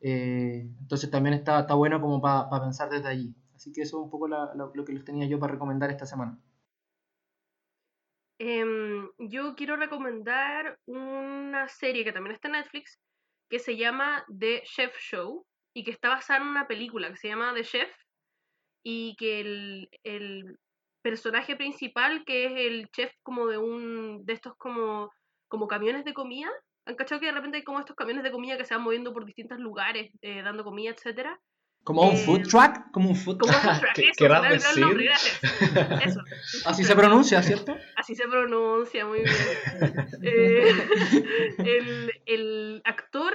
Eh, 0.00 0.68
entonces 0.80 1.10
también 1.10 1.34
está, 1.34 1.60
está 1.60 1.74
bueno 1.74 2.00
como 2.00 2.20
para 2.20 2.48
pensar 2.62 2.90
desde 2.90 3.08
allí. 3.08 3.34
Así 3.54 3.72
que 3.72 3.82
eso 3.82 3.98
es 3.98 4.04
un 4.04 4.10
poco 4.10 4.28
la- 4.28 4.52
la- 4.54 4.70
lo 4.74 4.84
que 4.84 4.92
les 4.92 5.04
tenía 5.04 5.26
yo 5.26 5.38
para 5.40 5.52
recomendar 5.54 5.90
esta 5.90 6.06
semana. 6.06 6.38
Em, 8.38 9.08
yo 9.18 9.54
quiero 9.54 9.76
recomendar 9.76 10.78
una 10.86 11.68
serie 11.68 12.04
que 12.04 12.12
también 12.12 12.34
está 12.34 12.48
en 12.48 12.52
Netflix 12.52 13.00
que 13.48 13.58
se 13.58 13.76
llama 13.76 14.24
The 14.38 14.62
Chef 14.64 14.96
Show 14.98 15.46
y 15.72 15.84
que 15.84 15.90
está 15.92 16.08
basada 16.08 16.40
en 16.40 16.48
una 16.48 16.66
película 16.66 17.10
que 17.10 17.16
se 17.16 17.28
llama 17.28 17.54
The 17.54 17.64
Chef 17.64 17.90
y 18.84 19.16
que 19.16 19.40
el, 19.40 19.88
el 20.04 20.58
personaje 21.02 21.56
principal, 21.56 22.24
que 22.24 22.46
es 22.46 22.52
el 22.56 22.88
chef 22.90 23.12
como 23.22 23.46
de 23.46 23.58
un 23.58 24.24
de 24.24 24.34
estos 24.34 24.54
como, 24.56 25.10
como 25.48 25.66
camiones 25.66 26.04
de 26.04 26.14
comida, 26.14 26.50
¿han 26.86 26.96
cachado 26.96 27.20
que 27.20 27.26
de 27.26 27.32
repente 27.32 27.58
hay 27.58 27.64
como 27.64 27.80
estos 27.80 27.96
camiones 27.96 28.22
de 28.24 28.30
comida 28.30 28.56
que 28.56 28.64
se 28.64 28.74
van 28.74 28.84
moviendo 28.84 29.12
por 29.12 29.24
distintos 29.24 29.58
lugares 29.58 30.12
eh, 30.22 30.42
dando 30.42 30.64
comida, 30.64 30.92
etcétera? 30.92 31.40
Como 31.84 32.02
un 32.08 32.14
Eh, 32.14 32.24
food 32.24 32.42
truck, 32.48 32.90
como 32.92 33.10
un 33.10 33.14
food 33.16 33.36
truck, 33.38 33.92
¿Qué- 33.94 34.08
eso, 34.08 34.24
gran 34.24 34.48
decir? 34.48 34.80
nombre. 34.84 35.10
Eso. 36.04 36.20
Así 36.64 36.82
se 36.82 36.96
pronuncia, 36.96 37.42
¿cierto? 37.42 37.76
Así 37.96 38.14
se 38.14 38.26
pronuncia 38.26 39.04
muy 39.06 39.20
bien. 39.20 39.34
Eh, 40.22 40.72
el, 41.58 42.10
el 42.26 42.82
actor 42.84 43.34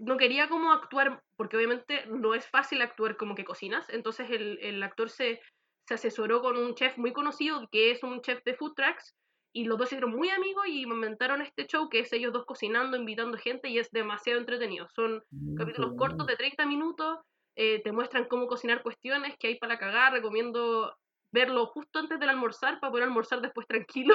no 0.00 0.16
quería 0.16 0.48
como 0.48 0.72
actuar, 0.72 1.22
porque 1.36 1.56
obviamente 1.56 2.04
no 2.06 2.34
es 2.34 2.46
fácil 2.46 2.82
actuar 2.82 3.16
como 3.16 3.34
que 3.34 3.44
cocinas, 3.44 3.88
entonces 3.88 4.28
el, 4.30 4.58
el 4.60 4.82
actor 4.82 5.08
se, 5.08 5.40
se 5.88 5.94
asesoró 5.94 6.42
con 6.42 6.56
un 6.58 6.74
chef 6.74 6.98
muy 6.98 7.12
conocido 7.12 7.66
que 7.72 7.90
es 7.92 8.02
un 8.02 8.20
chef 8.20 8.42
de 8.44 8.54
food 8.54 8.74
trucks 8.74 9.14
y 9.52 9.64
los 9.64 9.78
dos 9.78 9.88
se 9.88 9.96
hicieron 9.96 10.14
muy 10.14 10.28
amigos 10.28 10.66
y 10.68 10.82
inventaron 10.82 11.40
este 11.42 11.66
show 11.66 11.88
que 11.88 12.00
es 12.00 12.12
ellos 12.12 12.32
dos 12.32 12.44
cocinando, 12.46 12.96
invitando 12.96 13.36
gente 13.38 13.68
y 13.68 13.78
es 13.78 13.90
demasiado 13.90 14.38
entretenido. 14.38 14.86
Son 14.94 15.22
capítulos 15.56 15.94
cortos 15.96 16.26
de 16.26 16.36
30 16.36 16.66
minutos, 16.66 17.18
eh, 17.56 17.80
te 17.82 17.92
muestran 17.92 18.26
cómo 18.26 18.46
cocinar 18.46 18.82
cuestiones 18.82 19.34
que 19.38 19.48
hay 19.48 19.58
para 19.58 19.78
cagar, 19.78 20.12
recomiendo 20.12 20.94
verlo 21.32 21.66
justo 21.66 21.98
antes 22.00 22.18
del 22.18 22.28
almorzar 22.28 22.80
para 22.80 22.90
poder 22.90 23.04
almorzar 23.04 23.40
después 23.40 23.66
tranquilo. 23.66 24.14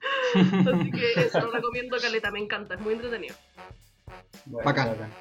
Así 0.66 0.90
que 0.90 1.12
eso 1.22 1.40
lo 1.40 1.50
recomiendo, 1.52 1.96
Caleta, 2.00 2.30
me 2.30 2.40
encanta, 2.40 2.74
es 2.74 2.80
muy 2.80 2.94
entretenido. 2.94 3.34
Bacán. 4.46 5.12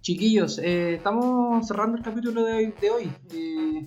Chiquillos, 0.00 0.58
eh, 0.58 0.94
estamos 0.94 1.66
cerrando 1.66 1.96
el 1.98 2.02
capítulo 2.04 2.42
de, 2.44 2.72
de 2.72 2.90
hoy. 2.90 3.12
Eh, 3.32 3.86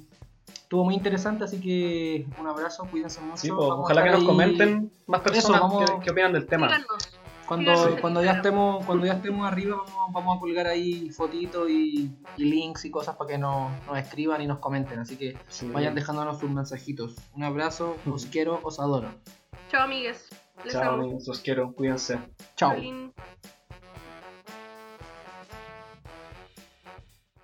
estuvo 0.53 0.83
muy 0.83 0.95
interesante, 0.95 1.43
así 1.45 1.59
que 1.59 2.25
un 2.37 2.47
abrazo, 2.47 2.87
cuídense 2.89 3.21
mucho. 3.21 3.37
Sí, 3.37 3.49
pues, 3.49 3.59
ojalá 3.69 4.03
que 4.03 4.09
nos 4.11 4.19
ahí 4.19 4.25
comenten 4.25 4.91
más 5.07 5.21
personas 5.21 5.61
vamos- 5.61 5.89
qué, 5.89 6.05
qué 6.05 6.11
opinan 6.11 6.33
del 6.33 6.47
tema. 6.47 6.69
Cuando, 7.51 7.97
cuando, 7.99 8.23
ya 8.23 8.31
estemos, 8.33 8.85
cuando 8.85 9.05
ya 9.05 9.13
estemos 9.13 9.45
arriba, 9.45 9.75
vamos, 9.77 10.13
vamos 10.13 10.37
a 10.37 10.39
colgar 10.39 10.67
ahí 10.67 11.09
fotitos 11.09 11.69
y, 11.69 12.09
y 12.37 12.45
links 12.45 12.85
y 12.85 12.91
cosas 12.91 13.17
para 13.17 13.27
que 13.31 13.37
nos, 13.37 13.69
nos 13.87 13.97
escriban 13.97 14.41
y 14.41 14.47
nos 14.47 14.59
comenten. 14.59 14.99
Así 14.99 15.17
que 15.17 15.37
Sí. 15.49 15.67
vayan 15.69 15.93
dejándonos 15.93 16.39
sus 16.39 16.49
mensajitos. 16.49 17.15
Un 17.35 17.43
abrazo, 17.43 17.97
os 18.09 18.25
quiero, 18.31 18.61
os 18.63 18.79
adoro. 18.79 19.09
Chao, 19.69 19.83
amigues. 19.83 20.29
Les 20.63 20.73
Chao, 20.73 20.93
amo. 20.93 21.03
amigos, 21.03 21.27
los 21.27 21.39
quiero, 21.39 21.73
cuídense. 21.73 22.19
Chao. 22.55 22.73